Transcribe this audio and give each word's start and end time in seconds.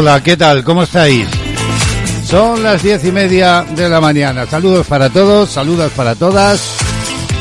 Hola, 0.00 0.22
¿qué 0.22 0.34
tal? 0.34 0.64
¿Cómo 0.64 0.84
estáis? 0.84 1.28
Son 2.24 2.62
las 2.62 2.82
diez 2.82 3.04
y 3.04 3.12
media 3.12 3.66
de 3.76 3.86
la 3.86 4.00
mañana. 4.00 4.46
Saludos 4.46 4.86
para 4.86 5.10
todos, 5.10 5.50
saludos 5.50 5.92
para 5.94 6.14
todas. 6.14 6.78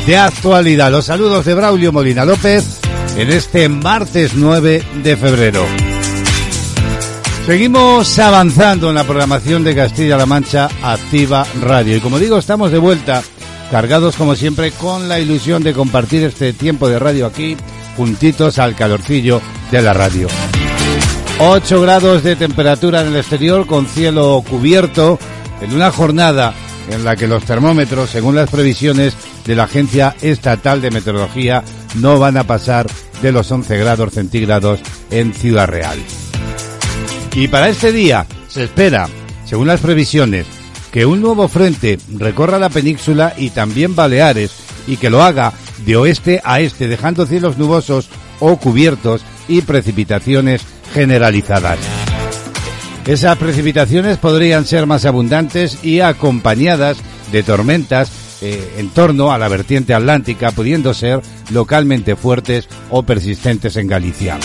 De 0.05 0.17
actualidad, 0.17 0.91
los 0.91 1.05
saludos 1.05 1.45
de 1.45 1.53
Braulio 1.53 1.93
Molina 1.93 2.25
López 2.25 2.81
en 3.15 3.31
este 3.31 3.69
martes 3.69 4.33
9 4.35 4.83
de 5.01 5.15
febrero. 5.15 5.65
Seguimos 7.45 8.19
avanzando 8.19 8.89
en 8.89 8.95
la 8.95 9.05
programación 9.05 9.63
de 9.63 9.73
Castilla-La 9.73 10.25
Mancha 10.25 10.67
Activa 10.83 11.45
Radio. 11.61 11.95
Y 11.95 12.01
como 12.01 12.19
digo, 12.19 12.37
estamos 12.37 12.73
de 12.73 12.77
vuelta, 12.77 13.23
cargados 13.71 14.17
como 14.17 14.35
siempre 14.35 14.71
con 14.71 15.07
la 15.07 15.17
ilusión 15.17 15.63
de 15.63 15.71
compartir 15.71 16.25
este 16.25 16.51
tiempo 16.51 16.89
de 16.89 16.99
radio 16.99 17.25
aquí, 17.25 17.55
juntitos 17.95 18.59
al 18.59 18.75
calorcillo 18.75 19.41
de 19.71 19.81
la 19.81 19.93
radio. 19.93 20.27
8 21.41 21.81
grados 21.81 22.21
de 22.21 22.35
temperatura 22.35 22.99
en 22.99 23.07
el 23.07 23.15
exterior 23.15 23.65
con 23.65 23.87
cielo 23.87 24.43
cubierto 24.47 25.17
en 25.61 25.73
una 25.73 25.89
jornada 25.89 26.53
en 26.89 27.05
la 27.05 27.15
que 27.15 27.29
los 27.29 27.45
termómetros, 27.45 28.09
según 28.09 28.35
las 28.35 28.49
previsiones 28.49 29.15
de 29.45 29.55
la 29.55 29.63
Agencia 29.63 30.17
Estatal 30.21 30.81
de 30.81 30.91
Meteorología, 30.91 31.63
no 31.95 32.19
van 32.19 32.35
a 32.35 32.43
pasar 32.43 32.87
de 33.21 33.31
los 33.31 33.49
11 33.49 33.77
grados 33.77 34.13
centígrados 34.13 34.81
en 35.11 35.33
Ciudad 35.33 35.67
Real. 35.67 35.97
Y 37.33 37.47
para 37.47 37.69
este 37.69 37.93
día 37.93 38.25
se 38.49 38.65
espera, 38.65 39.07
según 39.45 39.67
las 39.67 39.79
previsiones, 39.79 40.45
que 40.91 41.05
un 41.05 41.21
nuevo 41.21 41.47
frente 41.47 41.99
recorra 42.17 42.59
la 42.59 42.69
península 42.69 43.33
y 43.37 43.51
también 43.51 43.95
Baleares 43.95 44.51
y 44.87 44.97
que 44.97 45.09
lo 45.09 45.23
haga 45.23 45.53
de 45.85 45.95
oeste 45.95 46.41
a 46.43 46.59
este, 46.59 46.89
dejando 46.89 47.25
cielos 47.25 47.57
nubosos 47.57 48.09
o 48.41 48.57
cubiertos 48.57 49.21
y 49.47 49.61
precipitaciones 49.61 50.65
generalizadas. 50.93 51.79
Esas 53.05 53.37
precipitaciones 53.37 54.17
podrían 54.17 54.65
ser 54.65 54.85
más 54.85 55.05
abundantes 55.05 55.83
y 55.83 55.99
acompañadas 56.01 56.97
de 57.31 57.43
tormentas 57.43 58.11
eh, 58.41 58.75
en 58.77 58.89
torno 58.89 59.31
a 59.31 59.37
la 59.37 59.47
vertiente 59.47 59.93
atlántica, 59.93 60.51
pudiendo 60.51 60.93
ser 60.93 61.21
localmente 61.49 62.15
fuertes 62.15 62.69
o 62.89 63.03
persistentes 63.03 63.75
en 63.75 63.87
Galicia. 63.87 64.37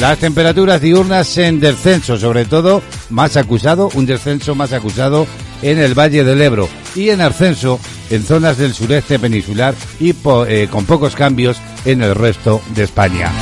Las 0.00 0.18
temperaturas 0.18 0.80
diurnas 0.80 1.36
en 1.38 1.58
descenso, 1.58 2.18
sobre 2.18 2.44
todo 2.44 2.82
más 3.10 3.36
acusado, 3.36 3.90
un 3.94 4.06
descenso 4.06 4.54
más 4.54 4.72
acusado 4.72 5.26
en 5.62 5.78
el 5.78 5.98
Valle 5.98 6.22
del 6.22 6.42
Ebro 6.42 6.68
y 6.94 7.10
en 7.10 7.20
ascenso 7.20 7.80
en 8.10 8.22
zonas 8.22 8.58
del 8.58 8.74
sureste 8.74 9.18
peninsular 9.18 9.74
y 9.98 10.14
eh, 10.48 10.68
con 10.70 10.84
pocos 10.84 11.16
cambios 11.16 11.56
en 11.84 12.02
el 12.02 12.14
resto 12.14 12.62
de 12.74 12.84
España. 12.84 13.32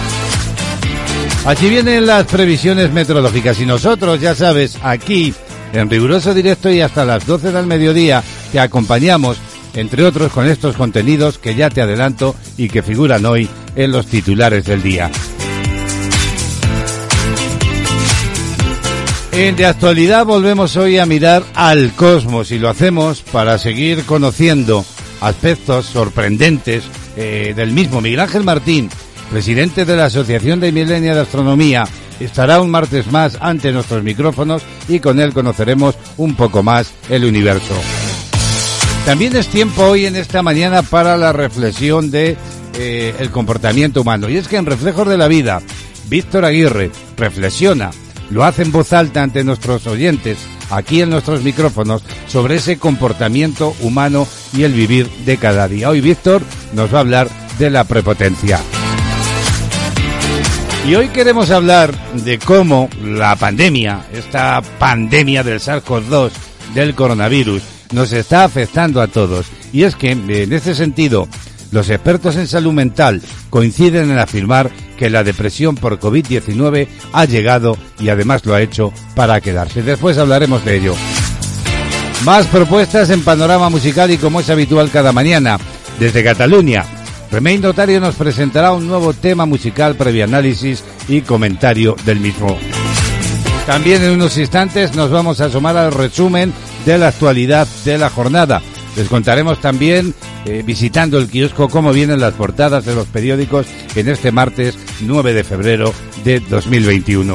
Aquí 1.47 1.69
vienen 1.69 2.06
las 2.06 2.25
previsiones 2.25 2.91
meteorológicas 2.91 3.60
y 3.60 3.66
nosotros, 3.66 4.19
ya 4.19 4.34
sabes, 4.34 4.78
aquí 4.82 5.34
en 5.75 5.91
riguroso 5.91 6.32
directo 6.32 6.71
y 6.71 6.81
hasta 6.81 7.05
las 7.05 7.27
12 7.27 7.53
del 7.53 7.66
mediodía 7.66 8.25
te 8.50 8.59
acompañamos, 8.59 9.37
entre 9.75 10.04
otros, 10.04 10.33
con 10.33 10.47
estos 10.47 10.75
contenidos 10.75 11.37
que 11.37 11.54
ya 11.54 11.69
te 11.69 11.83
adelanto 11.83 12.34
y 12.56 12.71
que 12.71 12.83
figuran 12.83 13.27
hoy 13.27 13.47
en 13.77 13.93
los 13.93 14.06
titulares 14.06 14.65
del 14.65 14.83
día. 14.83 15.10
En 19.33 19.54
de 19.56 19.66
actualidad 19.66 20.25
volvemos 20.25 20.77
hoy 20.77 20.97
a 20.97 21.04
mirar 21.04 21.43
al 21.54 21.93
cosmos 21.93 22.53
y 22.53 22.59
lo 22.59 22.71
hacemos 22.71 23.21
para 23.21 23.59
seguir 23.59 24.04
conociendo 24.06 24.83
aspectos 25.21 25.84
sorprendentes 25.84 26.84
eh, 27.19 27.53
del 27.54 27.72
mismo 27.72 28.00
Miguel 28.00 28.21
Ángel 28.21 28.44
Martín 28.44 28.88
presidente 29.31 29.85
de 29.85 29.97
la 29.97 30.07
Asociación 30.07 30.61
de 30.61 30.73
Milenia 30.73 31.15
de 31.15 31.21
Astronomía, 31.21 31.85
estará 32.21 32.61
un 32.61 32.71
martes 32.71 33.11
más 33.11 33.39
ante 33.41 33.73
nuestros 33.73 34.03
micrófonos 34.03 34.62
y 34.89 35.01
con 35.01 35.21
él 35.21 35.33
conoceremos 35.33 35.97
un 36.17 36.35
poco 36.35 36.62
más 36.62 36.93
el 37.09 37.25
universo. 37.25 37.75
También 39.05 39.37
es 39.37 39.49
tiempo 39.49 39.83
hoy 39.83 40.07
en 40.07 40.17
esta 40.17 40.43
mañana 40.43 40.83
para 40.83 41.17
la 41.17 41.33
reflexión 41.33 42.11
de 42.11 42.37
eh, 42.79 43.15
el 43.19 43.31
comportamiento 43.31 44.01
humano. 44.01 44.29
Y 44.29 44.37
es 44.37 44.49
que 44.49 44.57
en 44.57 44.67
Reflejos 44.67 45.07
de 45.07 45.19
la 45.19 45.29
Vida, 45.29 45.61
Víctor 46.09 46.45
Aguirre 46.45 46.91
reflexiona, 47.17 47.91
lo 48.31 48.45
hace 48.45 48.63
en 48.63 48.73
voz 48.73 48.93
alta 48.93 49.23
ante 49.23 49.45
nuestros 49.45 49.87
oyentes, 49.87 50.39
aquí 50.71 51.03
en 51.03 51.11
nuestros 51.11 51.43
micrófonos, 51.43 52.03
sobre 52.27 52.57
ese 52.57 52.79
comportamiento 52.79 53.75
humano 53.83 54.27
y 54.57 54.63
el 54.63 54.73
vivir 54.73 55.09
de 55.27 55.37
cada 55.37 55.69
día. 55.69 55.91
Hoy 55.91 56.01
Víctor 56.01 56.43
nos 56.73 56.93
va 56.93 56.99
a 56.99 57.01
hablar 57.03 57.29
de 57.59 57.71
la 57.71 57.84
prepotencia. 57.84 58.59
Y 60.87 60.95
hoy 60.97 61.09
queremos 61.09 61.50
hablar 61.50 61.95
de 62.12 62.39
cómo 62.39 62.91
la 63.03 63.37
pandemia, 63.37 64.05
esta 64.12 64.61
pandemia 64.78 65.43
del 65.43 65.59
SARS-CoV-2, 65.59 66.31
del 66.75 66.95
coronavirus, 66.95 67.62
nos 67.93 68.12
está 68.12 68.45
afectando 68.45 69.00
a 69.00 69.06
todos. 69.06 69.47
Y 69.72 69.84
es 69.84 69.97
que, 69.97 70.11
en 70.11 70.53
este 70.53 70.75
sentido, 70.75 71.27
los 71.72 71.89
expertos 71.89 72.37
en 72.37 72.47
salud 72.47 72.75
mental 72.75 73.22
coinciden 73.49 74.11
en 74.11 74.19
afirmar 74.19 74.71
que 74.99 75.09
la 75.09 75.25
depresión 75.25 75.75
por 75.75 75.99
COVID-19 75.99 76.87
ha 77.15 77.25
llegado 77.25 77.78
y 77.99 78.11
además 78.11 78.45
lo 78.45 78.55
ha 78.55 78.61
hecho 78.61 78.93
para 79.15 79.41
quedarse. 79.41 79.83
Después 79.83 80.19
hablaremos 80.19 80.66
de 80.66 80.77
ello. 80.77 80.95
Más 82.27 82.47
propuestas 82.47 83.09
en 83.09 83.22
panorama 83.22 83.71
musical 83.71 84.11
y 84.11 84.19
como 84.19 84.41
es 84.41 84.51
habitual 84.51 84.91
cada 84.91 85.12
mañana, 85.12 85.59
desde 85.99 86.22
Cataluña, 86.22 86.84
Remain 87.34 87.61
Notario 87.61 87.99
nos 87.99 88.15
presentará 88.15 88.71
un 88.71 88.87
nuevo 88.87 89.12
tema 89.12 89.45
musical 89.45 89.97
previo 89.97 90.22
análisis 90.22 90.84
y 91.09 91.22
comentario 91.22 91.97
del 92.06 92.21
mismo. 92.21 92.56
También 93.67 94.05
en 94.05 94.12
unos 94.12 94.39
instantes 94.39 94.95
nos 94.95 95.11
vamos 95.11 95.41
a 95.41 95.47
asomar 95.47 95.77
al 95.77 95.91
resumen 95.91 96.53
de 96.87 96.97
la 96.97 97.09
actualidad 97.09 97.67
de 97.84 97.99
la 97.99 98.09
jornada. 98.09 98.62
Les 98.97 99.09
contaremos 99.09 99.61
también, 99.61 100.15
eh, 100.45 100.62
visitando 100.65 101.19
el 101.19 101.28
kiosco, 101.28 101.69
cómo 101.69 101.93
vienen 101.93 102.21
las 102.21 102.34
portadas 102.34 102.84
de 102.84 102.95
los 102.95 103.09
periódicos 103.09 103.66
en 103.97 104.09
este 104.09 104.31
martes 104.31 104.78
9 105.01 105.34
de 105.34 105.43
febrero 105.43 105.93
de 106.22 106.39
2021. 106.39 107.34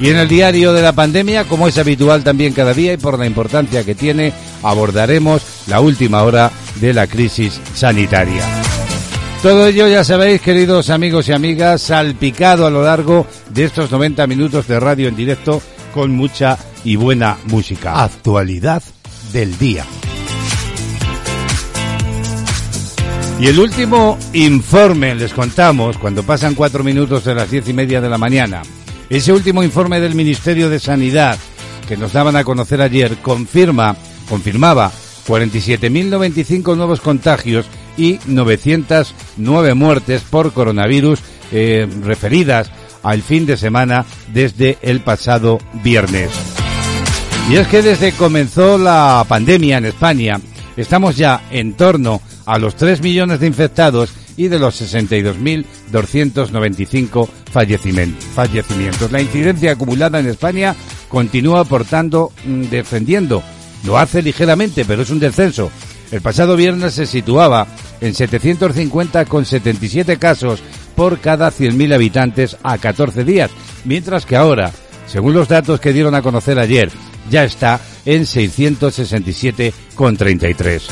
Y 0.00 0.08
en 0.08 0.16
el 0.16 0.26
diario 0.26 0.72
de 0.72 0.82
la 0.82 0.92
pandemia, 0.92 1.44
como 1.44 1.68
es 1.68 1.78
habitual 1.78 2.24
también 2.24 2.52
cada 2.52 2.74
día 2.74 2.94
y 2.94 2.96
por 2.96 3.16
la 3.16 3.26
importancia 3.26 3.84
que 3.84 3.94
tiene, 3.94 4.32
abordaremos 4.64 5.40
la 5.68 5.80
última 5.80 6.24
hora 6.24 6.50
de 6.80 6.92
la 6.94 7.06
crisis 7.06 7.60
sanitaria. 7.74 8.69
Todo 9.42 9.66
ello, 9.66 9.88
ya 9.88 10.04
sabéis, 10.04 10.42
queridos 10.42 10.90
amigos 10.90 11.26
y 11.28 11.32
amigas, 11.32 11.80
salpicado 11.80 12.66
a 12.66 12.70
lo 12.70 12.84
largo 12.84 13.26
de 13.48 13.64
estos 13.64 13.90
90 13.90 14.26
minutos 14.26 14.68
de 14.68 14.78
radio 14.78 15.08
en 15.08 15.16
directo 15.16 15.62
con 15.94 16.10
mucha 16.10 16.58
y 16.84 16.96
buena 16.96 17.38
música. 17.46 18.02
Actualidad 18.02 18.82
del 19.32 19.56
día. 19.56 19.86
Y 23.40 23.46
el 23.46 23.58
último 23.58 24.18
informe, 24.34 25.14
les 25.14 25.32
contamos, 25.32 25.96
cuando 25.96 26.22
pasan 26.22 26.54
cuatro 26.54 26.84
minutos 26.84 27.24
de 27.24 27.34
las 27.34 27.50
diez 27.50 27.66
y 27.66 27.72
media 27.72 28.02
de 28.02 28.10
la 28.10 28.18
mañana, 28.18 28.60
ese 29.08 29.32
último 29.32 29.62
informe 29.62 30.00
del 30.00 30.14
Ministerio 30.14 30.68
de 30.68 30.78
Sanidad 30.78 31.38
que 31.88 31.96
nos 31.96 32.12
daban 32.12 32.36
a 32.36 32.44
conocer 32.44 32.82
ayer 32.82 33.16
confirma, 33.22 33.96
confirmaba 34.28 34.92
47.095 35.26 36.76
nuevos 36.76 37.00
contagios 37.00 37.64
y 37.96 38.18
909 38.26 39.74
muertes 39.74 40.22
por 40.22 40.52
coronavirus 40.52 41.20
eh, 41.52 41.88
referidas 42.02 42.70
al 43.02 43.22
fin 43.22 43.46
de 43.46 43.56
semana 43.56 44.04
desde 44.32 44.78
el 44.82 45.00
pasado 45.00 45.58
viernes. 45.82 46.30
Y 47.50 47.56
es 47.56 47.66
que 47.66 47.82
desde 47.82 48.12
que 48.12 48.18
comenzó 48.18 48.78
la 48.78 49.24
pandemia 49.26 49.78
en 49.78 49.86
España, 49.86 50.38
estamos 50.76 51.16
ya 51.16 51.42
en 51.50 51.72
torno 51.74 52.22
a 52.46 52.56
los 52.58 52.76
3 52.76 53.02
millones 53.02 53.40
de 53.40 53.48
infectados 53.48 54.12
y 54.36 54.46
de 54.48 54.58
los 54.58 54.78
62.295 54.80 57.28
fallecimientos. 57.52 59.10
La 59.10 59.20
incidencia 59.20 59.72
acumulada 59.72 60.20
en 60.20 60.28
España 60.28 60.76
continúa 61.08 61.60
aportando, 61.60 62.32
mm, 62.44 62.62
descendiendo. 62.64 63.42
Lo 63.84 63.96
hace 63.98 64.22
ligeramente, 64.22 64.84
pero 64.84 65.02
es 65.02 65.10
un 65.10 65.18
descenso 65.18 65.72
el 66.10 66.20
pasado 66.20 66.56
viernes 66.56 66.94
se 66.94 67.06
situaba 67.06 67.68
en 68.00 68.14
750,77 68.14 70.18
casos 70.18 70.60
por 70.94 71.18
cada 71.20 71.50
100.000 71.50 71.94
habitantes 71.94 72.56
a 72.62 72.78
14 72.78 73.24
días, 73.24 73.50
mientras 73.84 74.24
que 74.26 74.36
ahora, 74.36 74.70
según 75.06 75.34
los 75.34 75.48
datos 75.48 75.80
que 75.80 75.92
dieron 75.92 76.14
a 76.14 76.22
conocer 76.22 76.58
ayer, 76.58 76.90
ya 77.30 77.44
está 77.44 77.78
en 78.04 78.22
667,33. 78.22 80.82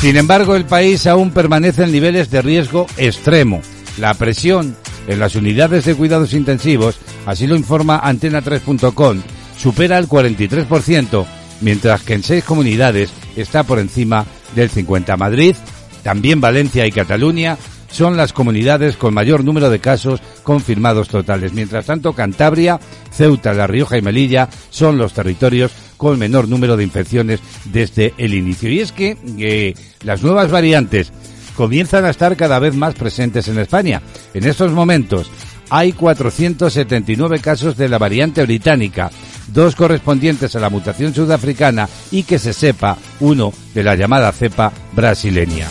Sin 0.00 0.16
embargo, 0.16 0.56
el 0.56 0.64
país 0.64 1.06
aún 1.06 1.30
permanece 1.30 1.84
en 1.84 1.92
niveles 1.92 2.28
de 2.30 2.42
riesgo 2.42 2.88
extremo. 2.96 3.60
La 3.98 4.14
presión 4.14 4.74
en 5.06 5.20
las 5.20 5.36
unidades 5.36 5.84
de 5.84 5.94
cuidados 5.94 6.34
intensivos, 6.34 6.98
así 7.26 7.46
lo 7.46 7.54
informa 7.56 8.02
antena3.com, 8.02 9.20
supera 9.56 9.98
el 9.98 10.08
43%, 10.08 11.24
mientras 11.62 12.02
que 12.02 12.14
en 12.14 12.22
seis 12.22 12.44
comunidades 12.44 13.10
está 13.36 13.62
por 13.62 13.78
encima 13.78 14.26
del 14.54 14.68
50. 14.68 15.16
Madrid, 15.16 15.56
también 16.02 16.40
Valencia 16.40 16.86
y 16.86 16.92
Cataluña 16.92 17.56
son 17.90 18.16
las 18.16 18.32
comunidades 18.32 18.96
con 18.96 19.14
mayor 19.14 19.44
número 19.44 19.70
de 19.70 19.78
casos 19.78 20.20
confirmados 20.42 21.08
totales. 21.08 21.52
Mientras 21.52 21.86
tanto, 21.86 22.14
Cantabria, 22.14 22.80
Ceuta, 23.10 23.52
La 23.52 23.66
Rioja 23.66 23.98
y 23.98 24.02
Melilla 24.02 24.48
son 24.70 24.98
los 24.98 25.12
territorios 25.12 25.72
con 25.96 26.18
menor 26.18 26.48
número 26.48 26.76
de 26.76 26.84
infecciones 26.84 27.40
desde 27.66 28.14
el 28.16 28.34
inicio. 28.34 28.70
Y 28.70 28.80
es 28.80 28.92
que 28.92 29.16
eh, 29.38 29.74
las 30.04 30.22
nuevas 30.22 30.50
variantes 30.50 31.12
comienzan 31.54 32.06
a 32.06 32.10
estar 32.10 32.36
cada 32.36 32.58
vez 32.58 32.74
más 32.74 32.94
presentes 32.94 33.46
en 33.48 33.58
España. 33.58 34.02
En 34.32 34.44
estos 34.44 34.72
momentos 34.72 35.30
hay 35.68 35.92
479 35.92 37.40
casos 37.40 37.76
de 37.76 37.88
la 37.88 37.98
variante 37.98 38.42
británica, 38.42 39.10
dos 39.48 39.76
correspondientes 39.76 40.54
a 40.56 40.60
la 40.60 40.70
mutación 40.70 41.14
sudafricana 41.14 41.88
y 42.10 42.22
que 42.22 42.38
se 42.38 42.52
sepa 42.52 42.96
uno 43.20 43.52
de 43.74 43.82
la 43.82 43.94
llamada 43.94 44.32
cepa 44.32 44.72
brasileña. 44.92 45.68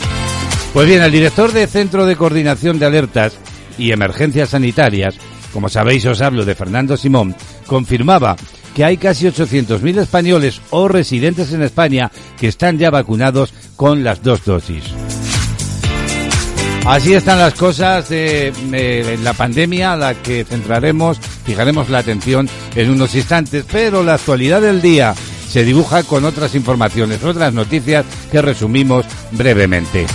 Pues 0.73 0.87
bien, 0.87 1.01
el 1.03 1.11
director 1.11 1.51
de 1.51 1.67
Centro 1.67 2.05
de 2.05 2.15
Coordinación 2.15 2.79
de 2.79 2.85
Alertas 2.85 3.33
y 3.77 3.91
Emergencias 3.91 4.49
Sanitarias, 4.49 5.15
como 5.53 5.69
sabéis 5.69 6.05
os 6.05 6.21
hablo 6.21 6.45
de 6.45 6.55
Fernando 6.55 6.95
Simón, 6.95 7.35
confirmaba 7.67 8.35
que 8.73 8.85
hay 8.85 8.97
casi 8.97 9.25
800.000 9.27 9.99
españoles 9.99 10.61
o 10.69 10.87
residentes 10.87 11.51
en 11.51 11.61
España 11.61 12.11
que 12.39 12.47
están 12.47 12.77
ya 12.77 12.89
vacunados 12.89 13.53
con 13.75 14.03
las 14.03 14.23
dos 14.23 14.45
dosis. 14.45 14.83
Así 16.85 17.13
están 17.13 17.37
las 17.37 17.53
cosas 17.53 18.09
de, 18.09 19.19
la 19.23 19.33
pandemia 19.33 19.93
a 19.93 19.97
la 19.97 20.15
que 20.15 20.43
centraremos, 20.43 21.19
fijaremos 21.45 21.89
la 21.89 21.99
atención 21.99 22.49
en 22.75 22.89
unos 22.89 23.13
instantes, 23.13 23.65
pero 23.71 24.03
la 24.03 24.15
actualidad 24.15 24.61
del 24.61 24.81
día 24.81 25.13
se 25.47 25.63
dibuja 25.63 26.03
con 26.03 26.25
otras 26.25 26.55
informaciones, 26.55 27.23
otras 27.23 27.53
noticias 27.53 28.05
que 28.31 28.41
resumimos 28.41 29.05
brevemente. 29.31 30.07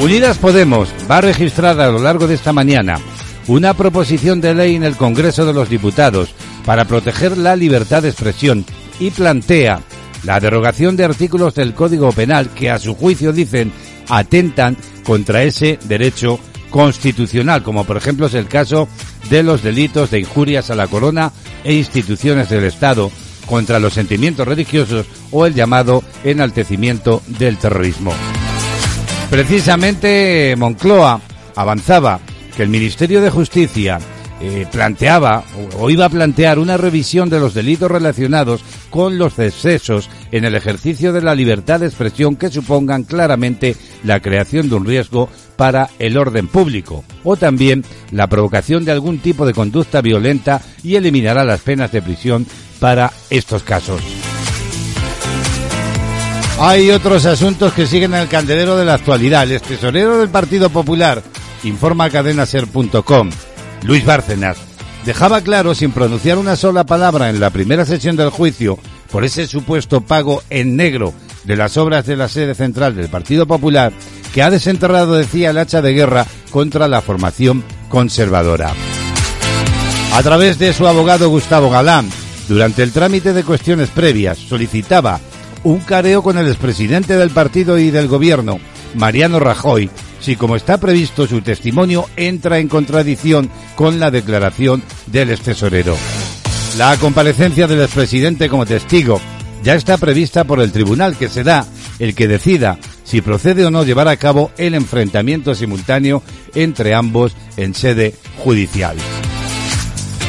Unidas 0.00 0.38
Podemos 0.38 0.88
va 1.10 1.18
a 1.18 1.22
registrar 1.22 1.80
a 1.80 1.90
lo 1.90 1.98
largo 1.98 2.26
de 2.26 2.34
esta 2.34 2.52
mañana 2.52 2.98
una 3.46 3.74
proposición 3.74 4.40
de 4.40 4.54
ley 4.54 4.76
en 4.76 4.84
el 4.84 4.96
Congreso 4.96 5.46
de 5.46 5.54
los 5.54 5.68
Diputados 5.68 6.34
para 6.64 6.84
proteger 6.84 7.38
la 7.38 7.56
libertad 7.56 8.02
de 8.02 8.10
expresión 8.10 8.64
y 8.98 9.10
plantea 9.10 9.80
la 10.24 10.38
derogación 10.40 10.96
de 10.96 11.04
artículos 11.04 11.54
del 11.54 11.74
Código 11.74 12.12
Penal 12.12 12.50
que 12.50 12.70
a 12.70 12.78
su 12.78 12.94
juicio 12.94 13.32
dicen 13.32 13.72
atentan 14.10 14.76
contra 15.04 15.42
ese 15.42 15.78
derecho 15.84 16.38
constitucional, 16.70 17.62
como 17.62 17.84
por 17.84 17.96
ejemplo 17.96 18.26
es 18.26 18.34
el 18.34 18.46
caso 18.46 18.88
de 19.28 19.42
los 19.42 19.62
delitos 19.62 20.10
de 20.10 20.20
injurias 20.20 20.70
a 20.70 20.74
la 20.74 20.86
corona 20.86 21.32
e 21.64 21.74
instituciones 21.74 22.48
del 22.48 22.64
Estado 22.64 23.10
contra 23.46 23.80
los 23.80 23.94
sentimientos 23.94 24.46
religiosos 24.46 25.06
o 25.32 25.46
el 25.46 25.54
llamado 25.54 26.04
enaltecimiento 26.22 27.22
del 27.26 27.58
terrorismo. 27.58 28.12
Precisamente 29.28 30.54
Moncloa 30.56 31.20
avanzaba 31.56 32.20
que 32.56 32.62
el 32.62 32.68
Ministerio 32.68 33.20
de 33.20 33.30
Justicia 33.30 33.98
eh, 34.40 34.66
planteaba 34.70 35.44
o, 35.78 35.90
iba 35.90 36.06
a 36.06 36.08
plantear 36.08 36.58
una 36.58 36.76
revisión 36.76 37.28
de 37.28 37.40
los 37.40 37.54
delitos 37.54 37.90
relacionados 37.90 38.62
con 38.88 39.18
los 39.18 39.38
excesos 39.38 40.08
en 40.32 40.44
el 40.44 40.54
ejercicio 40.54 41.12
de 41.12 41.22
la 41.22 41.34
libertad 41.34 41.80
de 41.80 41.86
expresión 41.86 42.36
que 42.36 42.48
supongan 42.48 43.04
claramente 43.04 43.76
la 44.02 44.20
creación 44.20 44.68
de 44.68 44.76
un 44.76 44.86
riesgo 44.86 45.28
para 45.56 45.90
el 45.98 46.16
orden 46.16 46.48
público 46.48 47.04
o 47.22 47.36
también 47.36 47.84
la 48.12 48.28
provocación 48.28 48.84
de 48.84 48.92
algún 48.92 49.18
tipo 49.18 49.44
de 49.44 49.52
conducta 49.52 50.00
violenta 50.00 50.62
y 50.82 50.94
eliminará 50.94 51.44
las 51.44 51.60
penas 51.60 51.92
de 51.92 52.00
prisión 52.00 52.46
para 52.78 53.12
estos 53.28 53.62
casos. 53.62 54.00
Hay 56.62 56.90
otros 56.90 57.24
asuntos 57.24 57.72
que 57.72 57.86
siguen 57.86 58.12
en 58.12 58.20
el 58.20 58.28
candelero 58.28 58.76
de 58.76 58.84
la 58.84 58.92
actualidad. 58.92 59.50
El 59.50 59.62
tesorero 59.62 60.18
del 60.18 60.28
Partido 60.28 60.68
Popular, 60.68 61.22
informa 61.64 62.10
cadenaser.com, 62.10 63.30
Luis 63.82 64.04
Bárcenas, 64.04 64.58
dejaba 65.04 65.40
claro 65.40 65.74
sin 65.74 65.92
pronunciar 65.92 66.38
una 66.38 66.56
sola 66.56 66.84
palabra 66.84 67.30
en 67.30 67.40
la 67.40 67.50
primera 67.50 67.84
sesión 67.84 68.16
del 68.16 68.30
juicio 68.30 68.78
por 69.10 69.24
ese 69.24 69.46
supuesto 69.46 70.00
pago 70.00 70.42
en 70.50 70.76
negro 70.76 71.14
de 71.44 71.56
las 71.56 71.76
obras 71.76 72.06
de 72.06 72.16
la 72.16 72.28
sede 72.28 72.54
central 72.54 72.94
del 72.94 73.08
Partido 73.08 73.46
Popular 73.46 73.92
que 74.32 74.42
ha 74.42 74.50
desenterrado, 74.50 75.14
decía, 75.14 75.50
el 75.50 75.58
hacha 75.58 75.82
de 75.82 75.92
guerra 75.92 76.26
contra 76.50 76.86
la 76.88 77.00
formación 77.00 77.64
conservadora. 77.88 78.72
A 80.12 80.22
través 80.22 80.58
de 80.58 80.72
su 80.72 80.86
abogado 80.86 81.28
Gustavo 81.28 81.70
Galán, 81.70 82.08
durante 82.48 82.82
el 82.82 82.92
trámite 82.92 83.32
de 83.32 83.44
cuestiones 83.44 83.90
previas, 83.90 84.38
solicitaba 84.38 85.20
un 85.62 85.80
careo 85.80 86.22
con 86.22 86.38
el 86.38 86.48
expresidente 86.48 87.16
del 87.16 87.30
partido 87.30 87.78
y 87.78 87.90
del 87.90 88.08
gobierno, 88.08 88.58
Mariano 88.94 89.40
Rajoy, 89.40 89.90
si 90.20 90.36
como 90.36 90.56
está 90.56 90.78
previsto 90.78 91.26
su 91.26 91.40
testimonio 91.40 92.06
entra 92.16 92.58
en 92.58 92.68
contradicción 92.68 93.50
con 93.74 93.98
la 93.98 94.10
declaración 94.10 94.82
del 95.06 95.30
excesorero. 95.30 95.96
La 96.78 96.96
comparecencia 96.98 97.66
del 97.66 97.82
expresidente 97.82 98.48
como 98.48 98.66
testigo 98.66 99.20
ya 99.62 99.74
está 99.74 99.98
prevista 99.98 100.44
por 100.44 100.60
el 100.60 100.72
tribunal 100.72 101.16
que 101.16 101.28
será 101.28 101.66
el 101.98 102.14
que 102.14 102.28
decida 102.28 102.78
si 103.04 103.20
procede 103.20 103.66
o 103.66 103.70
no 103.70 103.84
llevar 103.84 104.08
a 104.08 104.16
cabo 104.16 104.52
el 104.56 104.74
enfrentamiento 104.74 105.54
simultáneo 105.54 106.22
entre 106.54 106.94
ambos 106.94 107.34
en 107.56 107.74
sede 107.74 108.14
judicial. 108.38 108.96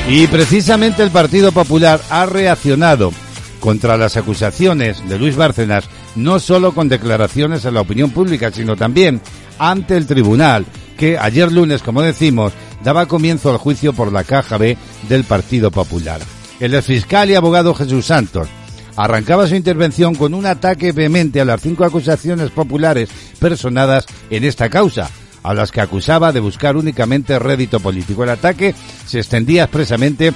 Y 0.10 0.28
precisamente 0.28 1.04
el 1.04 1.12
Partido 1.12 1.52
Popular 1.52 2.02
ha 2.10 2.26
reaccionado 2.26 3.14
contra 3.60 3.96
las 3.96 4.18
acusaciones 4.18 5.08
de 5.08 5.20
Luis 5.20 5.36
Bárcenas, 5.36 5.86
no 6.16 6.40
solo 6.40 6.74
con 6.74 6.90
declaraciones 6.90 7.64
en 7.64 7.76
la 7.76 7.82
opinión 7.82 8.10
pública, 8.10 8.52
sino 8.52 8.76
también 8.76 9.22
ante 9.62 9.96
el 9.96 10.08
tribunal, 10.08 10.66
que 10.98 11.20
ayer 11.20 11.52
lunes, 11.52 11.84
como 11.84 12.02
decimos, 12.02 12.52
daba 12.84 13.06
comienzo 13.06 13.52
al 13.52 13.58
juicio 13.58 13.94
por 13.94 14.12
la 14.12 14.24
caja 14.24 14.58
B 14.58 14.76
del 15.08 15.24
Partido 15.24 15.70
Popular. 15.70 16.20
El 16.60 16.82
fiscal 16.82 17.30
y 17.30 17.36
abogado 17.36 17.76
Jesús 17.76 18.08
Santos 18.08 18.48
arrancaba 18.96 19.48
su 19.48 19.54
intervención 19.54 20.16
con 20.16 20.34
un 20.34 20.48
ataque 20.48 20.92
vehemente 20.94 21.40
a 21.40 21.46
las 21.46 21.62
cinco 21.62 21.86
acusaciones 21.86 22.50
populares 22.50 23.10
personadas 23.40 24.08
en 24.32 24.46
esta 24.46 24.68
causa, 24.68 25.12
a 25.44 25.54
las 25.54 25.72
que 25.72 25.82
acusaba 25.82 26.32
de 26.32 26.40
buscar 26.40 26.76
únicamente 26.76 27.38
rédito 27.38 27.80
político. 27.80 28.24
El 28.24 28.32
ataque 28.32 28.74
se 29.06 29.20
extendía 29.20 29.66
expresamente 29.66 30.34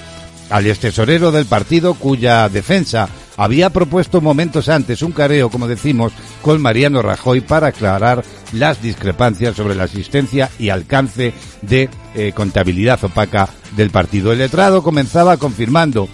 al 0.49 0.67
extesorero 0.67 1.31
del 1.31 1.45
partido 1.45 1.93
cuya 1.95 2.47
defensa 2.49 3.09
había 3.37 3.69
propuesto 3.69 4.21
momentos 4.21 4.69
antes 4.69 5.01
un 5.01 5.11
careo, 5.11 5.49
como 5.49 5.67
decimos, 5.67 6.13
con 6.41 6.61
Mariano 6.61 7.01
Rajoy 7.01 7.41
para 7.41 7.67
aclarar 7.67 8.23
las 8.53 8.81
discrepancias 8.81 9.55
sobre 9.55 9.75
la 9.75 9.85
existencia 9.85 10.49
y 10.57 10.69
alcance 10.69 11.33
de 11.61 11.89
eh, 12.13 12.31
contabilidad 12.33 13.03
opaca 13.03 13.49
del 13.75 13.89
partido. 13.89 14.31
El 14.31 14.39
letrado 14.39 14.81
comenzaba 14.83 15.37
confirmando 15.37 16.07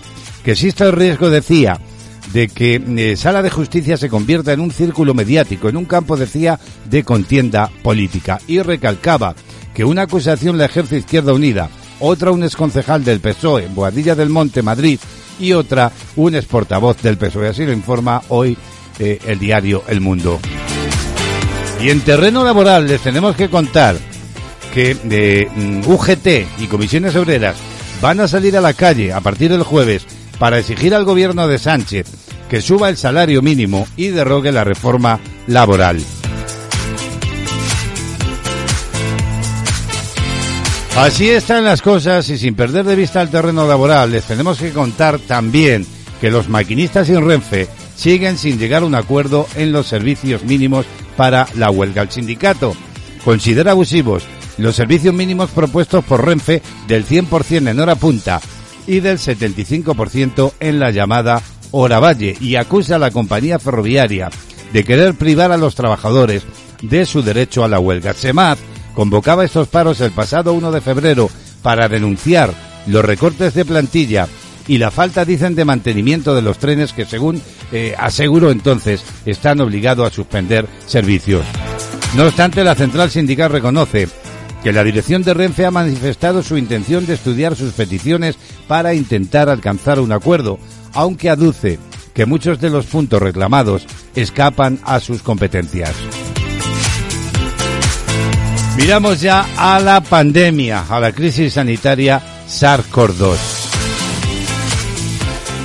que 0.43 0.53
existe 0.53 0.83
el 0.83 0.93
riesgo, 0.93 1.29
decía, 1.29 1.79
de 2.33 2.47
que 2.47 2.81
eh, 2.97 3.15
Sala 3.17 3.41
de 3.41 3.50
Justicia 3.50 3.97
se 3.97 4.09
convierta 4.09 4.53
en 4.53 4.61
un 4.61 4.71
círculo 4.71 5.13
mediático, 5.13 5.69
en 5.69 5.77
un 5.77 5.85
campo, 5.85 6.17
decía, 6.17 6.59
de 6.89 7.03
contienda 7.03 7.69
política. 7.83 8.39
Y 8.47 8.61
recalcaba 8.61 9.35
que 9.75 9.85
una 9.85 10.03
acusación 10.03 10.57
la 10.57 10.65
ejerce 10.65 10.97
Izquierda 10.97 11.33
Unida 11.33 11.69
otra 12.01 12.31
un 12.31 12.43
exconcejal 12.43 13.03
del 13.03 13.20
PSOE 13.20 13.65
en 13.65 13.75
Boadilla 13.75 14.15
del 14.15 14.29
Monte, 14.29 14.62
Madrid, 14.62 15.00
y 15.39 15.53
otra 15.53 15.91
un 16.15 16.36
exportavoz 16.36 17.01
del 17.01 17.17
PSOE. 17.17 17.50
Así 17.50 17.65
lo 17.65 17.72
informa 17.72 18.22
hoy 18.29 18.58
eh, 19.00 19.20
el 19.25 19.39
diario 19.39 19.84
El 19.88 20.01
Mundo. 20.01 20.39
Y 21.81 21.89
en 21.89 22.01
terreno 22.01 22.43
laboral 22.43 22.88
les 22.88 23.01
tenemos 23.01 23.36
que 23.36 23.50
contar 23.50 23.96
que 24.74 25.50
mm, 25.55 25.89
UGT 25.89 26.62
y 26.62 26.67
comisiones 26.67 27.15
obreras 27.15 27.55
van 28.01 28.20
a 28.20 28.27
salir 28.27 28.55
a 28.58 28.62
la 28.62 28.74
calle 28.74 29.13
a 29.13 29.22
partir 29.22 29.51
del 29.51 29.63
jueves 29.63 30.05
para 30.38 30.60
exigir 30.60 30.93
al 30.96 31.05
gobierno 31.05 31.48
de 31.48 31.60
Sánchez 31.60 32.08
que 32.50 32.62
suba 32.62 32.89
el 32.89 32.98
salario 32.98 33.41
mínimo 33.41 33.88
y 33.96 34.08
derrogue 34.08 34.51
la 34.51 34.63
reforma 34.63 35.20
laboral. 35.48 36.01
Así 40.95 41.29
están 41.29 41.63
las 41.63 41.81
cosas 41.81 42.29
y 42.29 42.38
sin 42.38 42.53
perder 42.53 42.86
de 42.86 42.95
vista 42.95 43.21
el 43.21 43.29
terreno 43.29 43.65
laboral, 43.65 44.12
les 44.12 44.25
tenemos 44.25 44.60
que 44.60 44.71
contar 44.71 45.19
también 45.19 45.86
que 46.19 46.29
los 46.29 46.50
maquinistas 46.50 47.10
y 47.10 47.15
Renfe 47.15 47.67
siguen 47.95 48.38
sin 48.38 48.60
llegar 48.60 48.83
a 48.83 48.86
un 48.86 48.95
acuerdo 48.95 49.48
en 49.55 49.71
los 49.71 49.88
servicios 49.88 50.43
mínimos 50.43 50.86
para 51.15 51.48
la 51.55 51.71
huelga. 51.71 52.01
El 52.01 52.12
sindicato 52.12 52.75
considera 53.24 53.71
abusivos 53.71 54.24
los 54.57 54.75
servicios 54.75 55.13
mínimos 55.13 55.50
propuestos 55.50 56.03
por 56.03 56.25
Renfe 56.25 56.62
del 56.88 57.05
100% 57.05 57.69
en 57.69 57.79
hora 57.79 57.95
punta 57.95 58.41
y 58.86 59.00
del 59.00 59.17
75% 59.17 60.53
en 60.60 60.79
la 60.79 60.91
llamada 60.91 61.41
hora 61.71 62.00
valle 62.00 62.36
y 62.39 62.57
acusa 62.57 62.95
a 62.95 63.00
la 63.00 63.12
compañía 63.12 63.60
ferroviaria 63.60 64.29
de 64.74 64.83
querer 64.83 65.15
privar 65.15 65.51
a 65.51 65.57
los 65.57 65.74
trabajadores 65.74 66.43
de 66.81 67.05
su 67.05 67.24
derecho 67.24 67.63
a 67.63 67.67
la 67.67 67.79
huelga. 67.79 68.13
SEMAD 68.13 68.57
convocaba 68.93 69.45
estos 69.45 69.67
paros 69.67 70.01
el 70.01 70.12
pasado 70.12 70.53
1 70.53 70.71
de 70.71 70.81
febrero 70.81 71.29
para 71.62 71.88
denunciar 71.88 72.53
los 72.88 73.05
recortes 73.05 73.53
de 73.53 73.65
plantilla 73.65 74.27
y 74.67 74.77
la 74.77 74.91
falta, 74.91 75.25
dicen, 75.25 75.55
de 75.55 75.65
mantenimiento 75.65 76.36
de 76.36 76.41
los 76.41 76.57
trenes 76.57 76.93
que, 76.93 77.05
según 77.05 77.41
eh, 77.71 77.95
aseguró 77.98 78.51
entonces, 78.51 79.03
están 79.25 79.60
obligados 79.60 80.07
a 80.07 80.13
suspender 80.13 80.67
servicios. 80.86 81.45
No 82.15 82.25
obstante, 82.25 82.63
la 82.63 82.75
central 82.75 83.10
sindical 83.10 83.51
reconoce 83.51 84.07
que 84.63 84.71
la 84.71 84.83
dirección 84.83 85.24
de 85.24 85.33
Renfe 85.33 85.65
ha 85.65 85.71
manifestado 85.71 86.43
su 86.43 86.57
intención 86.57 87.05
de 87.05 87.15
estudiar 87.15 87.55
sus 87.55 87.74
peticiones 87.74 88.38
para 88.67 88.93
intentar 88.93 89.50
alcanzar 89.50 90.00
un 90.00 90.12
acuerdo, 90.12 90.60
aunque 90.93 91.29
aduce 91.29 91.79
que 92.13 92.25
muchos 92.25 92.60
de 92.60 92.69
los 92.69 92.86
puntos 92.86 93.21
reclamados 93.21 93.86
escapan 94.15 94.79
a 94.83 95.00
sus 95.00 95.24
competencias. 95.24 95.95
Miramos 98.77 99.19
ya 99.19 99.47
a 99.57 99.79
la 99.79 100.01
pandemia, 100.01 100.85
a 100.89 100.99
la 100.99 101.11
crisis 101.11 101.53
sanitaria 101.53 102.21
SARS-CoV-2. 102.47 103.37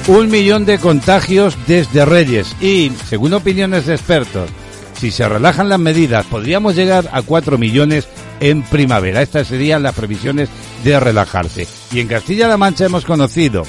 Un 0.09 0.31
millón 0.31 0.67
de 0.67 0.79
contagios 0.79 1.57
desde 1.67 2.05
Reyes 2.05 2.55
y, 2.61 2.93
según 3.09 3.33
opiniones 3.35 3.87
de 3.87 3.95
expertos, 3.95 4.51
si 4.99 5.11
se 5.11 5.29
relajan 5.29 5.69
las 5.69 5.79
medidas, 5.79 6.25
podríamos 6.27 6.75
llegar 6.75 7.11
a 7.13 7.21
4 7.23 7.59
millones 7.59 8.09
en 8.41 8.63
primavera. 8.63 9.21
Estas 9.23 9.47
serían 9.47 9.83
las 9.83 9.95
previsiones 9.95 10.49
de 10.83 10.99
relajarse. 10.99 11.69
Y 11.93 12.01
en 12.01 12.09
Castilla-La 12.09 12.57
Mancha 12.57 12.87
hemos 12.87 13.05
conocido 13.05 13.65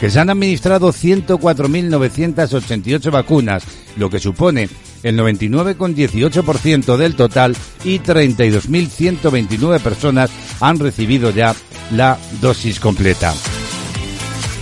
que 0.00 0.10
se 0.10 0.20
han 0.20 0.30
administrado 0.30 0.92
104.988 0.92 3.10
vacunas, 3.10 3.64
lo 3.96 4.10
que 4.10 4.20
supone 4.20 4.68
el 5.06 5.18
99,18% 5.18 6.96
del 6.96 7.14
total 7.14 7.56
y 7.84 8.00
32.129 8.00 9.80
personas 9.80 10.30
han 10.60 10.78
recibido 10.78 11.30
ya 11.30 11.54
la 11.92 12.18
dosis 12.40 12.80
completa. 12.80 13.32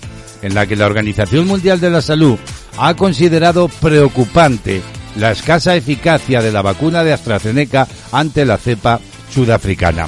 en 0.47 0.55
la 0.55 0.67
que 0.67 0.76
la 0.76 0.87
Organización 0.87 1.47
Mundial 1.49 1.81
de 1.81 1.91
la 1.91 2.00
Salud 2.00 2.38
ha 2.79 2.95
considerado 2.95 3.67
preocupante 3.67 4.81
la 5.17 5.33
escasa 5.33 5.75
eficacia 5.75 6.41
de 6.41 6.53
la 6.53 6.62
vacuna 6.62 7.03
de 7.03 7.12
AstraZeneca 7.12 7.88
ante 8.12 8.45
la 8.45 8.57
cepa 8.57 9.00
sudafricana. 9.29 10.07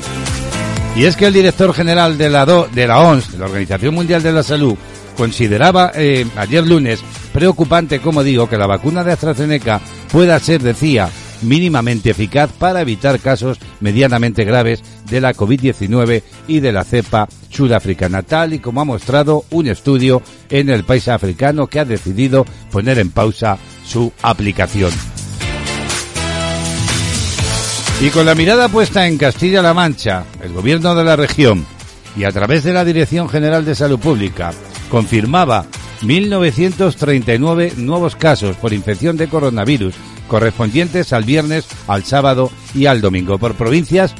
Y 0.95 1.05
es 1.05 1.17
que 1.17 1.27
el 1.27 1.33
director 1.33 1.75
general 1.75 2.17
de 2.17 2.31
la, 2.31 2.47
de 2.47 2.87
la 2.87 3.01
OMS, 3.01 3.33
de 3.33 3.39
la 3.39 3.47
Organización 3.47 3.95
Mundial 3.95 4.23
de 4.23 4.33
la 4.33 4.45
Salud, 4.45 4.77
consideraba 5.17 5.91
eh, 5.97 6.25
ayer 6.37 6.65
lunes 6.65 7.01
preocupante, 7.33 7.99
como 7.99 8.23
digo, 8.23 8.49
que 8.49 8.57
la 8.57 8.69
vacuna 8.69 9.03
de 9.03 9.13
AstraZeneca 9.13 9.81
pueda 10.13 10.39
ser, 10.39 10.63
decía, 10.63 11.09
mínimamente 11.43 12.11
eficaz 12.11 12.51
para 12.53 12.81
evitar 12.81 13.21
casos 13.21 13.59
medianamente 13.81 14.45
graves 14.45 14.83
de 15.11 15.21
la 15.21 15.35
COVID-19 15.35 16.23
y 16.47 16.61
de 16.61 16.73
la 16.73 16.85
cepa 16.85 17.29
sudafricana, 17.51 18.23
tal 18.23 18.55
y 18.55 18.59
como 18.59 18.81
ha 18.81 18.85
mostrado 18.85 19.45
un 19.51 19.67
estudio 19.67 20.23
en 20.51 20.71
el 20.71 20.85
país 20.85 21.09
africano 21.09 21.67
que 21.67 21.81
ha 21.81 21.85
decidido 21.85 22.45
poner 22.71 22.99
en 22.99 23.11
pausa 23.11 23.59
su 23.85 24.13
aplicación. 24.23 24.93
Y 28.01 28.11
con 28.11 28.27
la 28.27 28.37
mirada 28.37 28.69
puesta 28.69 29.09
en 29.09 29.19
Castilla-La 29.19 29.75
Mancha, 29.75 30.25
el 30.43 30.53
gobierno 30.53 30.95
de 30.95 31.03
la 31.03 31.17
región 31.17 31.67
y 32.17 32.25
a 32.25 32.31
través 32.31 32.63
de 32.63 32.73
la 32.73 32.85
Dirección 32.85 33.29
General 33.29 33.65
de 33.65 33.75
Salud 33.75 33.99
Pública 33.99 34.53
confirmaba 34.89 35.67
1.939 36.03 37.75
nuevos 37.77 38.15
casos 38.15 38.57
por 38.57 38.73
infección 38.73 39.17
de 39.17 39.29
coronavirus 39.29 39.95
correspondientes 40.29 41.13
al 41.13 41.25
viernes, 41.25 41.67
al 41.89 42.05
sábado 42.05 42.53
y 42.75 42.87
al 42.87 43.01
domingo. 43.01 43.39
Por 43.39 43.55
provincias, 43.55 44.15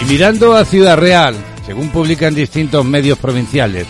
Y 0.00 0.04
mirando 0.10 0.56
a 0.56 0.64
Ciudad 0.64 0.96
Real, 0.96 1.34
según 1.66 1.90
publican 1.90 2.34
distintos 2.34 2.86
medios 2.86 3.18
provinciales, 3.18 3.86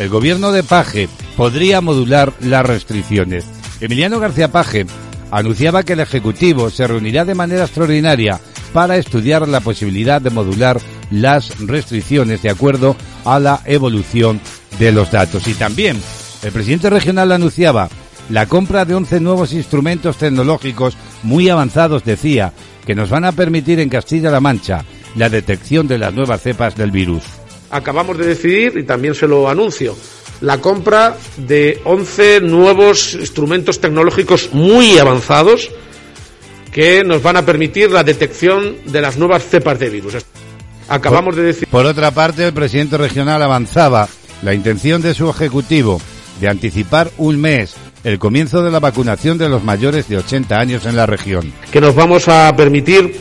el 0.00 0.08
gobierno 0.08 0.50
de 0.50 0.62
Paje 0.62 1.10
podría 1.36 1.82
modular 1.82 2.32
las 2.40 2.64
restricciones. 2.64 3.44
Emiliano 3.82 4.18
García 4.18 4.50
Paje 4.50 4.86
anunciaba 5.30 5.82
que 5.82 5.92
el 5.92 6.00
Ejecutivo 6.00 6.70
se 6.70 6.86
reunirá 6.86 7.26
de 7.26 7.34
manera 7.34 7.64
extraordinaria 7.64 8.40
para 8.72 8.96
estudiar 8.96 9.46
la 9.46 9.60
posibilidad 9.60 10.22
de 10.22 10.30
modular 10.30 10.80
las 11.10 11.60
restricciones 11.60 12.40
de 12.40 12.48
acuerdo 12.48 12.96
a 13.26 13.38
la 13.38 13.60
evolución 13.66 14.40
de 14.78 14.90
los 14.90 15.10
datos. 15.10 15.46
Y 15.46 15.52
también 15.52 16.00
el 16.42 16.50
presidente 16.50 16.88
regional 16.88 17.30
anunciaba 17.30 17.90
la 18.30 18.46
compra 18.46 18.86
de 18.86 18.94
11 18.94 19.20
nuevos 19.20 19.52
instrumentos 19.52 20.16
tecnológicos 20.16 20.96
muy 21.22 21.50
avanzados, 21.50 22.04
decía, 22.04 22.54
que 22.86 22.94
nos 22.94 23.10
van 23.10 23.26
a 23.26 23.32
permitir 23.32 23.78
en 23.80 23.90
Castilla-La 23.90 24.40
Mancha 24.40 24.82
la 25.14 25.28
detección 25.28 25.86
de 25.86 25.98
las 25.98 26.14
nuevas 26.14 26.40
cepas 26.40 26.74
del 26.74 26.90
virus. 26.90 27.39
Acabamos 27.70 28.18
de 28.18 28.26
decidir, 28.26 28.76
y 28.76 28.82
también 28.82 29.14
se 29.14 29.28
lo 29.28 29.48
anuncio, 29.48 29.96
la 30.40 30.58
compra 30.58 31.16
de 31.36 31.80
11 31.84 32.40
nuevos 32.40 33.14
instrumentos 33.14 33.80
tecnológicos 33.80 34.50
muy 34.52 34.98
avanzados 34.98 35.70
que 36.72 37.04
nos 37.04 37.22
van 37.22 37.36
a 37.36 37.44
permitir 37.44 37.90
la 37.90 38.04
detección 38.04 38.76
de 38.86 39.00
las 39.00 39.16
nuevas 39.16 39.44
cepas 39.44 39.78
de 39.78 39.90
virus. 39.90 40.14
Acabamos 40.88 41.36
de 41.36 41.42
decir. 41.42 41.68
Por 41.68 41.86
otra 41.86 42.10
parte, 42.10 42.46
el 42.46 42.52
presidente 42.52 42.96
regional 42.96 43.42
avanzaba 43.42 44.08
la 44.42 44.54
intención 44.54 45.02
de 45.02 45.14
su 45.14 45.28
ejecutivo 45.28 46.00
de 46.40 46.48
anticipar 46.48 47.10
un 47.18 47.40
mes 47.40 47.76
el 48.02 48.18
comienzo 48.18 48.62
de 48.62 48.70
la 48.70 48.80
vacunación 48.80 49.36
de 49.36 49.48
los 49.48 49.62
mayores 49.62 50.08
de 50.08 50.16
80 50.16 50.58
años 50.58 50.86
en 50.86 50.96
la 50.96 51.06
región. 51.06 51.52
Que 51.70 51.80
nos 51.80 51.94
vamos 51.94 52.28
a 52.28 52.54
permitir 52.56 53.14